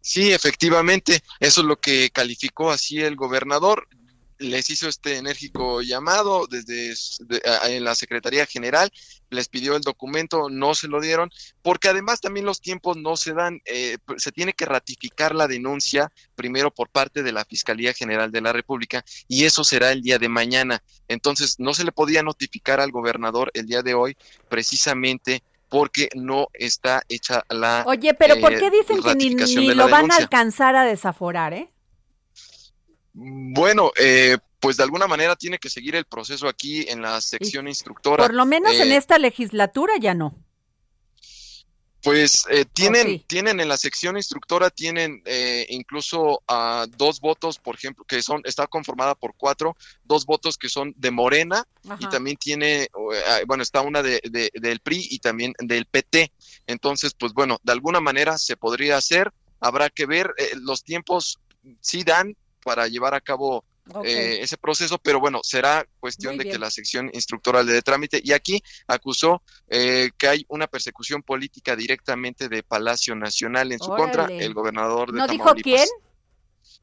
Sí, 0.02 0.34
efectivamente, 0.34 1.24
eso 1.40 1.62
es 1.62 1.68
lo 1.68 1.80
que 1.80 2.10
calificó 2.10 2.72
así 2.72 3.00
el 3.02 3.16
gobernador. 3.16 3.88
Les 4.44 4.70
hizo 4.70 4.90
este 4.90 5.18
enérgico 5.18 5.82
llamado 5.82 6.48
desde 6.48 6.94
de- 7.26 7.42
a- 7.50 7.70
en 7.70 7.84
la 7.84 7.96
Secretaría 7.96 8.46
General, 8.46 8.92
les 9.30 9.48
pidió 9.48 9.76
el 9.76 9.82
documento, 9.82 10.50
no 10.50 10.76
se 10.76 10.88
lo 10.88 11.02
dieron, 11.02 11.32
porque 11.62 11.88
además 11.90 12.22
también 12.22 12.46
los 12.46 12.62
tiempos 12.62 12.98
no 12.98 13.16
se 13.18 13.34
dan, 13.34 13.62
eh, 13.66 13.98
se 14.18 14.32
tiene 14.32 14.54
que 14.54 14.66
ratificar 14.66 15.34
la 15.34 15.48
denuncia 15.48 16.12
primero 16.36 16.72
por 16.72 16.90
parte 16.90 17.24
de 17.24 17.32
la 17.32 17.46
Fiscalía 17.46 17.94
General 17.94 18.32
de 18.32 18.42
la 18.42 18.54
República 18.54 19.04
y 19.28 19.46
eso 19.46 19.64
será 19.64 19.92
el 19.92 20.02
día 20.02 20.20
de 20.20 20.30
mañana. 20.30 20.84
Entonces, 21.08 21.60
no 21.60 21.74
se 21.74 21.84
le 21.84 21.92
podía 21.92 22.22
notificar 22.22 22.80
al 22.80 22.92
gobernador 22.92 23.50
el 23.54 23.66
día 23.66 23.82
de 23.82 23.94
hoy 23.94 24.16
precisamente 24.50 25.42
porque 25.70 26.10
no 26.14 26.48
está 26.54 27.02
hecha 27.10 27.44
la 27.50 27.84
Oye, 27.88 28.14
pero 28.14 28.40
¿por 28.40 28.54
eh, 28.54 28.60
qué 28.60 28.70
dicen 28.70 29.02
que 29.02 29.16
ni, 29.16 29.74
lo 29.74 29.90
van 29.90 30.12
a 30.12 30.18
alcanzar 30.18 30.76
a 30.76 30.84
desaforar, 30.86 31.54
eh? 31.54 31.73
Bueno, 33.14 33.92
eh, 34.00 34.38
pues 34.60 34.78
de 34.78 34.84
alguna 34.84 35.08
manera 35.08 35.36
tiene 35.36 35.60
que 35.60 35.70
seguir 35.70 35.96
el 35.96 36.06
proceso 36.06 36.48
aquí 36.48 36.86
en 36.90 37.02
la 37.02 37.20
sección 37.22 37.68
instructora. 37.68 38.24
Por 38.26 38.34
lo 38.34 38.46
menos 38.46 38.74
en 38.80 38.92
Eh, 38.92 38.96
esta 38.98 39.18
legislatura 39.20 39.94
ya 40.00 40.14
no. 40.14 40.36
Pues 42.02 42.44
eh, 42.50 42.66
tienen, 42.66 43.08
sí? 43.08 43.26
tienen 43.28 43.62
en 43.62 43.70
la 43.70 43.78
sección 43.78 44.18
instructora, 44.18 44.70
tienen 44.70 45.22
eh, 45.26 45.66
incluso 45.70 46.42
ah, 46.50 46.86
dos 46.98 47.22
votos, 47.22 47.60
por 47.60 47.76
ejemplo, 47.76 48.04
que 48.06 48.22
son, 48.22 48.42
está 48.44 48.68
conformada 48.68 49.16
por 49.16 49.36
cuatro, 49.38 49.78
dos 50.04 50.26
votos 50.26 50.58
que 50.58 50.68
son 50.68 50.94
de 50.98 51.12
Morena 51.12 51.66
y 52.00 52.08
también 52.10 52.36
tiene, 52.36 52.90
ah, 53.28 53.40
bueno, 53.48 53.64
está 53.64 53.80
una 53.80 54.04
de, 54.04 54.20
de- 54.30 54.52
del 54.54 54.82
PRI 54.82 55.08
y 55.12 55.20
también 55.20 55.54
del 55.60 55.86
PT. 55.86 56.34
Entonces, 56.68 57.14
pues 57.14 57.32
bueno, 57.32 57.62
de 57.64 57.72
alguna 57.72 58.02
manera 58.02 58.38
se 58.38 58.58
podría 58.58 58.98
hacer, 58.98 59.32
habrá 59.62 59.90
que 59.90 60.06
ver, 60.06 60.34
eh, 60.38 60.50
los 60.60 60.84
tiempos 60.84 61.40
sí 61.80 62.04
dan 62.04 62.36
para 62.64 62.88
llevar 62.88 63.14
a 63.14 63.22
cabo 63.22 63.64
eh, 64.06 64.40
ese 64.42 64.58
proceso, 64.58 64.98
pero 64.98 65.20
bueno, 65.20 65.42
será 65.44 65.86
cuestión 66.00 66.38
de 66.38 66.46
que 66.46 66.58
la 66.58 66.72
sección 66.72 67.10
instructora 67.14 67.64
le 67.64 67.74
dé 67.74 67.82
trámite. 67.82 68.22
Y 68.24 68.32
aquí 68.32 68.64
acusó 68.88 69.42
eh, 69.68 70.12
que 70.18 70.28
hay 70.28 70.46
una 70.48 70.68
persecución 70.68 71.22
política 71.22 71.76
directamente 71.76 72.48
de 72.48 72.64
Palacio 72.64 73.16
Nacional 73.16 73.72
en 73.72 73.80
su 73.80 73.90
contra, 73.90 74.26
el 74.26 74.54
gobernador 74.54 75.12
de 75.12 75.20
¿No 75.20 75.28
dijo 75.28 75.54
quién? 75.56 75.88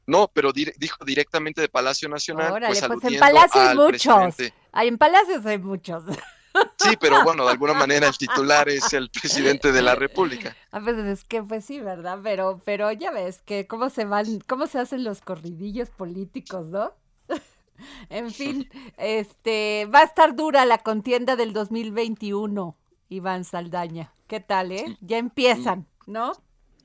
No, 0.05 0.29
pero 0.33 0.51
dijo 0.51 1.05
directamente 1.05 1.61
de 1.61 1.69
Palacio 1.69 2.09
Nacional, 2.09 2.53
Órale, 2.53 2.79
pues 2.79 2.99
pues, 2.99 3.13
en 3.13 3.19
Palacio 3.19 3.61
hay 3.61 3.75
muchos. 3.75 4.13
presidente. 4.25 4.53
En 4.73 4.97
Palacios 4.97 5.45
hay 5.45 5.57
muchos. 5.57 6.03
Sí, 6.77 6.97
pero 6.99 7.23
bueno, 7.23 7.45
de 7.45 7.51
alguna 7.51 7.73
manera 7.73 8.07
el 8.07 8.17
titular 8.17 8.67
es 8.69 8.93
el 8.93 9.09
presidente 9.09 9.71
de 9.71 9.81
la 9.81 9.95
República. 9.95 10.55
A 10.71 10.79
veces 10.79 11.05
es 11.05 11.23
que 11.23 11.43
pues 11.43 11.65
sí, 11.65 11.79
¿verdad? 11.79 12.19
Pero, 12.23 12.61
pero 12.65 12.91
ya 12.91 13.11
ves 13.11 13.41
que 13.41 13.67
cómo 13.67 13.89
se 13.89 14.05
van, 14.05 14.39
cómo 14.47 14.67
se 14.67 14.79
hacen 14.79 15.03
los 15.03 15.21
corridillos 15.21 15.89
políticos, 15.89 16.67
¿no? 16.67 16.93
en 18.09 18.31
fin, 18.31 18.69
este, 18.97 19.87
va 19.93 19.99
a 19.99 20.03
estar 20.03 20.35
dura 20.35 20.65
la 20.65 20.79
contienda 20.79 21.35
del 21.35 21.53
2021, 21.53 22.75
Iván 23.09 23.43
Saldaña. 23.43 24.13
¿Qué 24.27 24.39
tal, 24.39 24.71
eh? 24.71 24.97
Ya 25.01 25.17
empiezan, 25.17 25.87
¿no? 26.07 26.33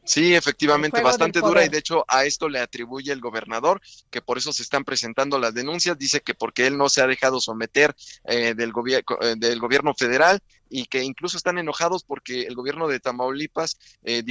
Sí, 0.07 0.35
efectivamente, 0.35 0.99
bastante 1.03 1.41
dura 1.41 1.61
y 1.65 1.69
de 1.69 1.79
hecho 1.79 2.05
a 2.09 2.25
esto 2.25 2.49
le 2.49 2.61
atribuye 2.61 3.13
el 3.13 3.21
gobernador, 3.21 3.81
que 4.11 4.23
por 4.23 4.39
eso 4.39 4.53
se 4.53 4.63
están 4.63 4.85
presentando 4.85 5.39
las 5.39 5.53
denuncias, 5.53 5.99
dice 5.99 6.21
que 6.21 6.35
porque 6.35 6.67
él 6.67 6.79
no 6.79 6.89
se 6.89 7.03
ha 7.03 7.07
dejado 7.07 7.41
someter 7.41 7.95
eh, 8.25 8.55
del, 8.55 8.73
gobier- 8.73 9.05
eh, 9.21 9.35
del 9.37 9.59
gobierno 9.59 9.95
federal 9.95 10.41
y 10.69 10.87
que 10.87 11.03
incluso 11.03 11.37
están 11.37 11.59
enojados 11.59 12.03
porque 12.03 12.43
el 12.43 12.55
gobierno 12.55 12.89
de 12.89 12.99
Tamaulipas 12.99 13.79
eh, 14.03 14.23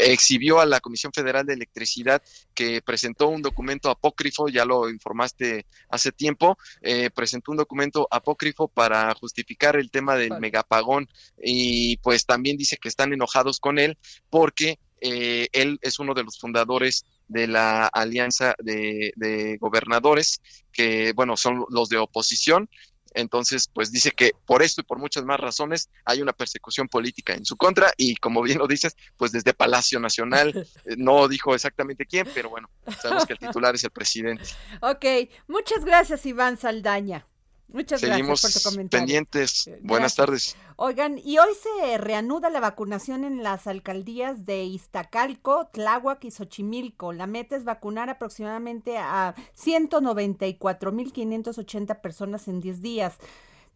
exhibió 0.00 0.60
a 0.60 0.66
la 0.66 0.80
Comisión 0.80 1.12
Federal 1.12 1.46
de 1.46 1.54
Electricidad 1.54 2.22
que 2.54 2.82
presentó 2.82 3.28
un 3.28 3.42
documento 3.42 3.90
apócrifo, 3.90 4.48
ya 4.48 4.64
lo 4.64 4.88
informaste 4.90 5.66
hace 5.88 6.10
tiempo, 6.12 6.58
eh, 6.82 7.10
presentó 7.10 7.52
un 7.52 7.58
documento 7.58 8.08
apócrifo 8.10 8.68
para 8.68 9.14
justificar 9.14 9.76
el 9.76 9.90
tema 9.90 10.16
del 10.16 10.38
megapagón 10.40 11.08
y 11.42 11.96
pues 11.98 12.26
también 12.26 12.56
dice 12.56 12.76
que 12.76 12.88
están 12.88 13.12
enojados 13.12 13.60
con 13.60 13.78
él 13.78 13.96
porque 14.30 14.78
eh, 15.00 15.48
él 15.52 15.78
es 15.82 15.98
uno 15.98 16.14
de 16.14 16.24
los 16.24 16.38
fundadores 16.38 17.04
de 17.28 17.46
la 17.46 17.86
alianza 17.86 18.54
de, 18.58 19.12
de 19.16 19.56
gobernadores, 19.58 20.40
que 20.72 21.12
bueno, 21.14 21.36
son 21.36 21.64
los 21.70 21.88
de 21.88 21.98
oposición. 21.98 22.68
Entonces, 23.14 23.70
pues 23.72 23.92
dice 23.92 24.10
que 24.10 24.32
por 24.44 24.62
esto 24.62 24.80
y 24.80 24.84
por 24.84 24.98
muchas 24.98 25.24
más 25.24 25.38
razones 25.38 25.88
hay 26.04 26.20
una 26.20 26.32
persecución 26.32 26.88
política 26.88 27.32
en 27.32 27.44
su 27.44 27.56
contra 27.56 27.92
y 27.96 28.16
como 28.16 28.42
bien 28.42 28.58
lo 28.58 28.66
dices, 28.66 28.96
pues 29.16 29.30
desde 29.30 29.54
Palacio 29.54 30.00
Nacional, 30.00 30.66
eh, 30.84 30.94
no 30.98 31.28
dijo 31.28 31.54
exactamente 31.54 32.06
quién, 32.06 32.26
pero 32.34 32.50
bueno, 32.50 32.68
sabemos 33.00 33.24
que 33.24 33.34
el 33.34 33.38
titular 33.38 33.74
es 33.74 33.84
el 33.84 33.90
presidente. 33.90 34.44
Ok, 34.80 35.04
muchas 35.46 35.84
gracias, 35.84 36.26
Iván 36.26 36.56
Saldaña. 36.58 37.26
Muchas 37.68 38.00
Seguimos 38.00 38.04
gracias 38.04 38.42
por 38.42 38.52
tu 38.52 38.60
comentario. 38.62 38.90
pendientes. 38.90 39.70
Buenas 39.82 40.16
Gracias. 40.16 40.16
tardes. 40.16 40.56
Oigan, 40.76 41.18
y 41.18 41.38
hoy 41.38 41.50
se 41.54 41.98
reanuda 41.98 42.50
la 42.50 42.58
vacunación 42.60 43.24
en 43.24 43.42
las 43.44 43.66
alcaldías 43.68 44.44
de 44.46 44.64
Iztacalco, 44.64 45.68
Tláhuac 45.72 46.24
y 46.24 46.30
Xochimilco. 46.32 47.12
La 47.12 47.26
meta 47.28 47.54
es 47.56 47.62
vacunar 47.64 48.10
aproximadamente 48.10 48.98
a 48.98 49.34
194.580 49.54 52.00
personas 52.00 52.48
en 52.48 52.60
10 52.60 52.82
días. 52.82 53.14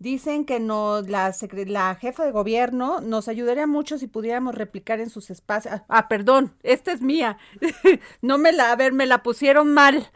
Dicen 0.00 0.44
que 0.44 0.60
no, 0.60 1.00
la, 1.02 1.34
la 1.66 1.94
jefa 1.96 2.24
de 2.24 2.30
gobierno 2.32 3.00
nos 3.00 3.26
ayudaría 3.28 3.66
mucho 3.66 3.98
si 3.98 4.06
pudiéramos 4.06 4.54
replicar 4.54 5.00
en 5.00 5.10
sus 5.10 5.30
espacios. 5.30 5.74
Ah, 5.74 5.84
ah, 5.88 6.08
perdón, 6.08 6.54
esta 6.62 6.92
es 6.92 7.00
mía. 7.00 7.38
no 8.22 8.38
me 8.38 8.52
la, 8.52 8.70
a 8.72 8.76
ver, 8.76 8.92
me 8.92 9.06
la 9.06 9.22
pusieron 9.22 9.72
mal. 9.74 10.10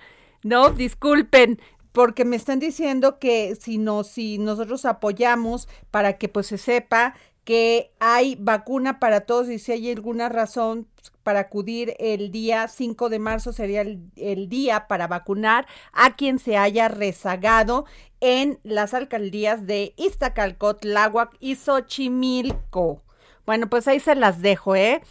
No, 0.44 0.70
disculpen, 0.70 1.60
porque 1.92 2.24
me 2.24 2.36
están 2.36 2.58
diciendo 2.58 3.18
que 3.18 3.56
si 3.56 3.78
no, 3.78 4.04
si 4.04 4.38
nosotros 4.38 4.84
apoyamos 4.84 5.68
para 5.90 6.18
que 6.18 6.28
pues 6.28 6.46
se 6.46 6.58
sepa 6.58 7.14
que 7.44 7.90
hay 7.98 8.36
vacuna 8.36 9.00
para 9.00 9.22
todos 9.22 9.48
y 9.48 9.58
si 9.58 9.72
hay 9.72 9.90
alguna 9.90 10.28
razón 10.28 10.86
para 11.22 11.40
acudir 11.40 11.94
el 11.98 12.30
día 12.30 12.68
5 12.68 13.08
de 13.08 13.18
marzo 13.18 13.52
sería 13.52 13.80
el, 13.80 14.00
el 14.16 14.48
día 14.48 14.86
para 14.86 15.08
vacunar 15.08 15.66
a 15.92 16.14
quien 16.14 16.38
se 16.38 16.56
haya 16.56 16.88
rezagado 16.88 17.84
en 18.20 18.60
las 18.62 18.94
alcaldías 18.94 19.66
de 19.66 19.94
Iztacalco, 19.96 20.76
Tláhuac 20.76 21.36
y 21.40 21.56
Xochimilco. 21.56 23.02
Bueno, 23.44 23.68
pues 23.68 23.88
ahí 23.88 23.98
se 23.98 24.14
las 24.14 24.40
dejo, 24.40 24.76
¿eh? 24.76 25.02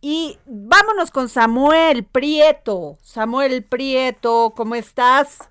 Y 0.00 0.38
vámonos 0.46 1.10
con 1.10 1.28
Samuel 1.28 2.04
Prieto. 2.04 2.96
Samuel 3.02 3.64
Prieto, 3.64 4.54
¿cómo 4.56 4.76
estás? 4.76 5.49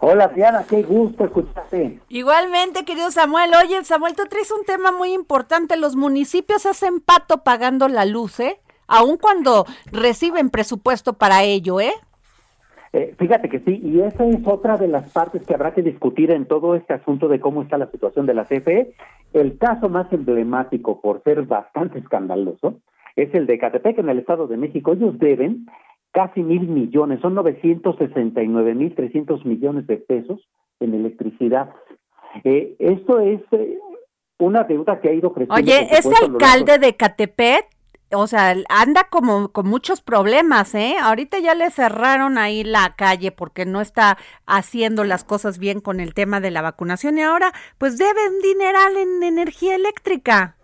Hola, 0.00 0.28
Diana, 0.28 0.64
qué 0.68 0.82
gusto 0.82 1.24
escucharte. 1.24 2.00
Igualmente, 2.08 2.84
querido 2.84 3.10
Samuel. 3.10 3.50
Oye, 3.62 3.82
Samuel, 3.84 4.14
tú 4.14 4.24
traes 4.28 4.50
un 4.50 4.64
tema 4.64 4.92
muy 4.92 5.12
importante. 5.12 5.76
Los 5.76 5.96
municipios 5.96 6.66
hacen 6.66 7.00
pato 7.00 7.42
pagando 7.42 7.88
la 7.88 8.04
luz, 8.04 8.40
¿eh? 8.40 8.60
Aun 8.86 9.16
cuando 9.16 9.64
reciben 9.90 10.50
presupuesto 10.50 11.14
para 11.14 11.42
ello, 11.42 11.80
¿eh? 11.80 11.94
Eh, 12.92 13.12
fíjate 13.18 13.48
que 13.48 13.58
sí, 13.58 13.80
y 13.82 14.02
esa 14.02 14.24
es 14.24 14.46
otra 14.46 14.76
de 14.76 14.86
las 14.86 15.10
partes 15.10 15.44
que 15.44 15.54
habrá 15.54 15.74
que 15.74 15.82
discutir 15.82 16.30
en 16.30 16.46
todo 16.46 16.76
este 16.76 16.94
asunto 16.94 17.26
de 17.26 17.40
cómo 17.40 17.62
está 17.62 17.76
la 17.76 17.90
situación 17.90 18.24
de 18.24 18.34
la 18.34 18.44
CFE. 18.44 18.94
El 19.32 19.58
caso 19.58 19.88
más 19.88 20.12
emblemático, 20.12 21.00
por 21.00 21.20
ser 21.24 21.42
bastante 21.42 21.98
escandaloso, 21.98 22.76
es 23.16 23.34
el 23.34 23.46
de 23.46 23.58
Catepec 23.58 23.98
en 23.98 24.10
el 24.10 24.20
Estado 24.20 24.46
de 24.46 24.56
México. 24.56 24.92
Ellos 24.92 25.18
deben 25.18 25.66
casi 26.14 26.42
mil 26.42 26.68
millones, 26.68 27.20
son 27.20 27.34
969 27.34 28.74
mil 28.74 28.94
300 28.94 29.44
millones 29.44 29.86
de 29.88 29.96
pesos 29.96 30.40
en 30.80 30.94
electricidad. 30.94 31.74
Eh, 32.44 32.76
esto 32.78 33.18
es 33.18 33.40
eh, 33.50 33.78
una 34.38 34.62
deuda 34.62 35.00
que 35.00 35.08
ha 35.08 35.12
ido 35.12 35.32
creciendo. 35.32 35.54
Oye, 35.54 35.88
ese 35.90 36.12
alcalde 36.22 36.78
de 36.78 36.96
Catepec, 36.96 37.66
o 38.12 38.28
sea, 38.28 38.54
anda 38.68 39.08
como 39.10 39.48
con 39.48 39.68
muchos 39.68 40.02
problemas, 40.02 40.74
¿eh? 40.76 40.94
Ahorita 41.02 41.40
ya 41.40 41.56
le 41.56 41.70
cerraron 41.70 42.38
ahí 42.38 42.62
la 42.62 42.94
calle 42.96 43.32
porque 43.32 43.66
no 43.66 43.80
está 43.80 44.16
haciendo 44.46 45.02
las 45.02 45.24
cosas 45.24 45.58
bien 45.58 45.80
con 45.80 45.98
el 45.98 46.14
tema 46.14 46.40
de 46.40 46.52
la 46.52 46.62
vacunación 46.62 47.18
y 47.18 47.22
ahora 47.22 47.52
pues 47.76 47.98
debe 47.98 48.28
un 48.28 48.40
dineral 48.40 48.96
en 48.96 49.22
energía 49.24 49.74
eléctrica. 49.74 50.56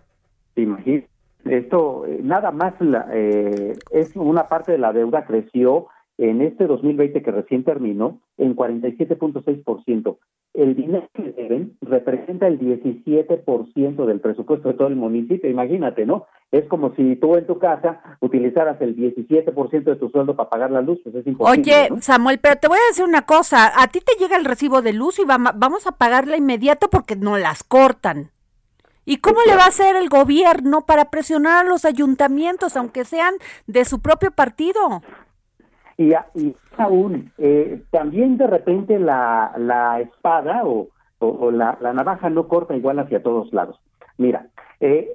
¿Te 0.55 0.63
imaginas? 0.63 1.11
Esto, 1.45 2.05
eh, 2.07 2.21
nada 2.23 2.51
más, 2.51 2.75
la, 2.81 3.07
eh, 3.13 3.77
es 3.91 4.15
una 4.17 4.47
parte 4.49 4.73
de 4.73 4.79
la 4.79 4.93
deuda 4.93 5.25
creció 5.25 5.87
en 6.19 6.43
este 6.43 6.67
2020 6.67 7.23
que 7.23 7.31
recién 7.31 7.65
terminó 7.65 8.21
en 8.37 8.55
47.6%. 8.55 10.19
El 10.53 10.75
dinero 10.75 11.09
que 11.15 11.33
deben 11.33 11.77
representa 11.81 12.47
el 12.49 12.59
17% 12.59 14.05
del 14.05 14.21
presupuesto 14.21 14.69
de 14.69 14.75
todo 14.75 14.89
el 14.89 14.97
municipio. 14.97 15.49
Imagínate, 15.49 16.05
¿no? 16.05 16.27
Es 16.51 16.65
como 16.67 16.93
si 16.97 17.15
tú 17.17 17.37
en 17.37 17.47
tu 17.47 17.59
casa 17.59 18.01
utilizaras 18.21 18.81
el 18.83 18.97
17% 18.97 19.85
de 19.85 19.97
tu 19.97 20.09
sueldo 20.11 20.35
para 20.35 20.51
pagar 20.51 20.73
la 20.73 20.83
luz, 20.83 20.99
pues 21.05 21.15
es 21.15 21.27
imposible. 21.27 21.61
Oye, 21.63 21.89
¿no? 21.91 22.01
Samuel, 22.03 22.39
pero 22.43 22.57
te 22.57 22.67
voy 22.69 22.79
a 22.79 22.91
decir 22.91 23.05
una 23.05 23.23
cosa, 23.23 23.71
a 23.81 23.87
ti 23.87 24.01
te 24.01 24.21
llega 24.23 24.37
el 24.37 24.45
recibo 24.45 24.83
de 24.83 24.93
luz 24.93 25.21
y 25.21 25.25
vama- 25.25 25.55
vamos 25.57 25.87
a 25.87 25.93
pagarla 25.93 26.37
inmediato 26.37 26.89
porque 26.91 27.15
no 27.17 27.39
las 27.39 27.63
cortan. 27.63 28.31
¿Y 29.05 29.17
cómo 29.19 29.39
le 29.47 29.57
va 29.57 29.65
a 29.65 29.69
hacer 29.69 29.97
el 29.97 30.09
gobierno 30.09 30.83
para 30.83 31.07
presionar 31.07 31.67
a 31.67 31.69
los 31.69 31.85
ayuntamientos, 31.85 32.77
aunque 32.77 33.05
sean 33.05 33.35
de 33.67 33.85
su 33.85 34.01
propio 34.01 34.31
partido? 34.31 35.03
Y, 35.97 36.13
y 36.35 36.55
aún, 36.79 37.33
eh, 37.39 37.83
también 37.91 38.37
de 38.39 38.47
repente 38.47 38.99
la, 38.99 39.53
la 39.59 40.01
espada 40.01 40.63
o, 40.65 40.89
o- 41.19 41.27
o 41.29 41.51
la, 41.51 41.77
la 41.81 41.93
navaja 41.93 42.31
no 42.31 42.49
corta 42.49 42.75
igual 42.77 42.99
hacia 43.01 43.23
todos 43.23 43.53
lados. 43.53 43.79
Mira, 44.17 44.47
eh, 44.81 45.11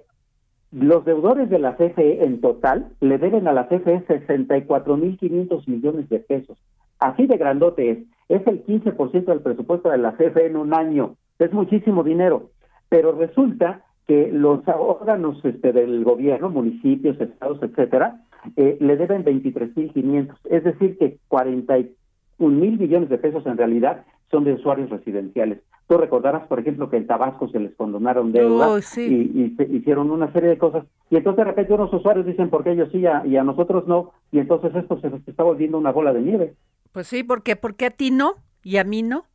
los 0.71 1.05
deudores 1.05 1.49
de 1.49 1.59
la 1.59 1.75
CFE 1.77 2.23
en 2.25 2.41
total 2.41 2.89
le 2.99 3.17
deben 3.17 3.47
a 3.47 3.53
la 3.53 3.67
CFE 3.67 4.05
64.500 4.07 5.67
millones 5.67 6.09
de 6.09 6.19
pesos. 6.19 6.57
Así 6.99 7.27
de 7.27 7.37
grandote 7.37 7.91
es. 7.91 7.97
Es 8.27 8.45
el 8.47 8.65
15% 8.65 9.25
del 9.25 9.41
presupuesto 9.41 9.89
de 9.89 9.99
la 9.99 10.13
CFE 10.13 10.47
en 10.47 10.57
un 10.57 10.73
año. 10.73 11.15
Es 11.39 11.51
muchísimo 11.53 12.03
dinero. 12.03 12.49
Pero 12.89 13.11
resulta 13.13 13.83
que 14.07 14.29
los 14.31 14.61
órganos 14.67 15.43
este, 15.43 15.73
del 15.73 16.03
gobierno, 16.03 16.49
municipios, 16.49 17.19
estados, 17.19 17.61
etcétera, 17.61 18.21
eh, 18.55 18.77
le 18.79 18.97
deben 18.97 19.25
23.500, 19.25 20.35
es 20.45 20.63
decir, 20.63 20.97
que 20.97 21.17
41 21.27 21.95
mil 22.39 22.77
millones 22.77 23.09
de 23.09 23.17
pesos 23.17 23.45
en 23.47 23.57
realidad 23.57 24.05
son 24.29 24.43
de 24.43 24.53
usuarios 24.53 24.89
residenciales. 24.89 25.59
Tú 25.87 25.97
recordarás, 25.97 26.47
por 26.47 26.59
ejemplo, 26.59 26.89
que 26.89 26.97
en 26.97 27.07
Tabasco 27.07 27.47
se 27.49 27.59
les 27.59 27.75
condonaron 27.75 28.31
deuda 28.31 28.79
y, 28.79 29.53
se 29.55 29.63
hicieron 29.63 30.09
una 30.09 30.31
serie 30.31 30.49
de 30.49 30.57
cosas. 30.57 30.85
Y 31.11 31.17
entonces 31.17 31.37
de 31.37 31.51
repente 31.51 31.73
unos 31.73 31.93
usuarios 31.93 32.25
dicen, 32.25 32.49
porque 32.49 32.71
ellos 32.71 32.89
sí 32.91 33.03
y 33.25 33.37
a 33.37 33.43
nosotros 33.43 33.87
no? 33.87 34.11
Y 34.31 34.39
entonces 34.39 34.73
esto 34.75 34.99
se, 34.99 35.09
se 35.09 35.31
está 35.31 35.43
volviendo 35.43 35.77
una 35.77 35.91
bola 35.91 36.11
de 36.11 36.21
nieve. 36.21 36.55
Pues 36.91 37.07
sí, 37.07 37.23
porque 37.23 37.55
¿por 37.55 37.75
qué 37.75 37.87
a 37.87 37.91
ti 37.91 38.09
no 38.09 38.35
y 38.63 38.77
a 38.77 38.83
mí 38.83 39.03
no? 39.03 39.25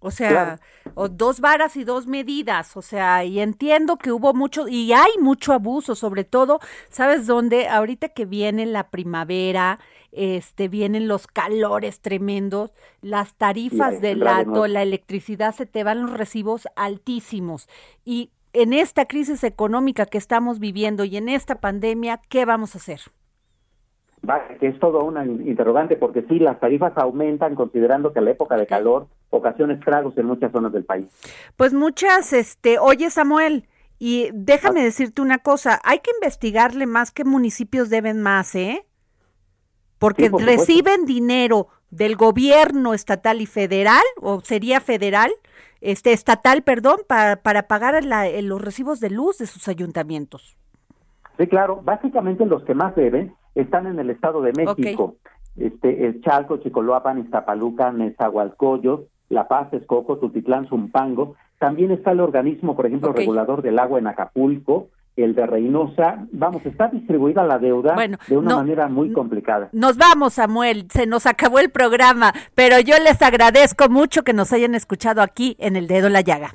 O 0.00 0.12
sea, 0.12 0.60
o 0.94 1.08
dos 1.08 1.40
varas 1.40 1.76
y 1.76 1.82
dos 1.82 2.06
medidas, 2.06 2.76
o 2.76 2.82
sea, 2.82 3.24
y 3.24 3.40
entiendo 3.40 3.96
que 3.96 4.12
hubo 4.12 4.32
mucho, 4.32 4.68
y 4.68 4.92
hay 4.92 5.10
mucho 5.20 5.52
abuso, 5.52 5.96
sobre 5.96 6.22
todo, 6.22 6.60
¿sabes 6.88 7.26
dónde? 7.26 7.66
Ahorita 7.66 8.08
que 8.10 8.24
viene 8.24 8.64
la 8.64 8.90
primavera, 8.90 9.80
este, 10.12 10.68
vienen 10.68 11.08
los 11.08 11.26
calores 11.26 12.00
tremendos, 12.00 12.70
las 13.02 13.34
tarifas 13.34 14.00
del 14.00 14.20
lato, 14.20 14.68
la 14.68 14.82
electricidad, 14.82 15.52
se 15.52 15.66
te 15.66 15.82
van 15.82 16.02
los 16.02 16.12
recibos 16.12 16.68
altísimos. 16.76 17.68
Y 18.04 18.30
en 18.52 18.72
esta 18.72 19.06
crisis 19.06 19.42
económica 19.42 20.06
que 20.06 20.18
estamos 20.18 20.60
viviendo 20.60 21.04
y 21.04 21.16
en 21.16 21.28
esta 21.28 21.56
pandemia, 21.56 22.20
¿qué 22.28 22.44
vamos 22.44 22.74
a 22.74 22.78
hacer? 22.78 23.00
Que 24.60 24.68
es 24.68 24.78
todo 24.78 25.04
una 25.04 25.24
interrogante, 25.24 25.96
porque 25.96 26.22
sí, 26.28 26.38
las 26.38 26.60
tarifas 26.60 26.92
aumentan 26.96 27.54
considerando 27.54 28.12
que 28.12 28.20
la 28.20 28.30
época 28.30 28.56
de 28.56 28.66
calor 28.66 29.06
ocasiona 29.30 29.74
estragos 29.74 30.16
en 30.18 30.26
muchas 30.26 30.52
zonas 30.52 30.72
del 30.72 30.84
país. 30.84 31.06
Pues 31.56 31.72
muchas, 31.72 32.32
este, 32.32 32.78
oye 32.78 33.10
Samuel, 33.10 33.66
y 33.98 34.30
déjame 34.32 34.80
ah. 34.80 34.84
decirte 34.84 35.22
una 35.22 35.38
cosa, 35.38 35.80
hay 35.84 35.98
que 35.98 36.10
investigarle 36.20 36.86
más 36.86 37.10
qué 37.10 37.24
municipios 37.24 37.90
deben 37.90 38.22
más, 38.22 38.54
¿eh? 38.54 38.84
Porque 39.98 40.30
reciben 40.30 41.06
dinero 41.06 41.68
del 41.90 42.14
gobierno 42.14 42.94
estatal 42.94 43.40
y 43.40 43.46
federal, 43.46 44.04
o 44.20 44.40
sería 44.40 44.80
federal, 44.80 45.32
este 45.80 46.12
estatal, 46.12 46.62
perdón, 46.62 46.98
para, 47.08 47.36
para 47.36 47.64
pagar 47.64 48.04
los 48.04 48.62
recibos 48.62 49.00
de 49.00 49.10
luz 49.10 49.38
de 49.38 49.46
sus 49.46 49.66
ayuntamientos. 49.66 50.56
Sí, 51.36 51.46
claro, 51.46 51.80
básicamente 51.82 52.44
los 52.46 52.64
que 52.64 52.74
más 52.74 52.94
deben 52.94 53.34
están 53.54 53.86
en 53.86 53.98
el 53.98 54.10
Estado 54.10 54.40
de 54.42 54.52
México. 54.52 55.16
Este, 55.56 56.06
el 56.06 56.20
Chalco, 56.22 56.58
Chicoloapan, 56.58 57.18
Iztapaluca, 57.18 57.90
Nezahualcóyotl, 57.92 59.04
La 59.28 59.48
Paz, 59.48 59.72
Escoco, 59.72 60.18
Tutitlán, 60.18 60.68
Zumpango. 60.68 61.34
También 61.58 61.90
está 61.90 62.12
el 62.12 62.20
organismo, 62.20 62.76
por 62.76 62.86
ejemplo, 62.86 63.12
regulador 63.12 63.62
del 63.62 63.78
agua 63.80 63.98
en 63.98 64.06
Acapulco, 64.06 64.88
el 65.16 65.34
de 65.34 65.46
Reynosa. 65.46 66.26
Vamos, 66.30 66.64
está 66.64 66.86
distribuida 66.88 67.42
la 67.42 67.58
deuda 67.58 67.96
de 68.28 68.36
una 68.36 68.56
manera 68.56 68.88
muy 68.88 69.12
complicada. 69.12 69.68
Nos 69.72 69.96
vamos, 69.96 70.34
Samuel, 70.34 70.86
se 70.90 71.06
nos 71.06 71.26
acabó 71.26 71.58
el 71.58 71.70
programa, 71.70 72.32
pero 72.54 72.78
yo 72.78 72.94
les 73.02 73.20
agradezco 73.20 73.88
mucho 73.88 74.22
que 74.22 74.32
nos 74.32 74.52
hayan 74.52 74.76
escuchado 74.76 75.20
aquí 75.20 75.56
en 75.58 75.74
El 75.74 75.88
Dedo 75.88 76.08
la 76.08 76.20
Llaga. 76.20 76.54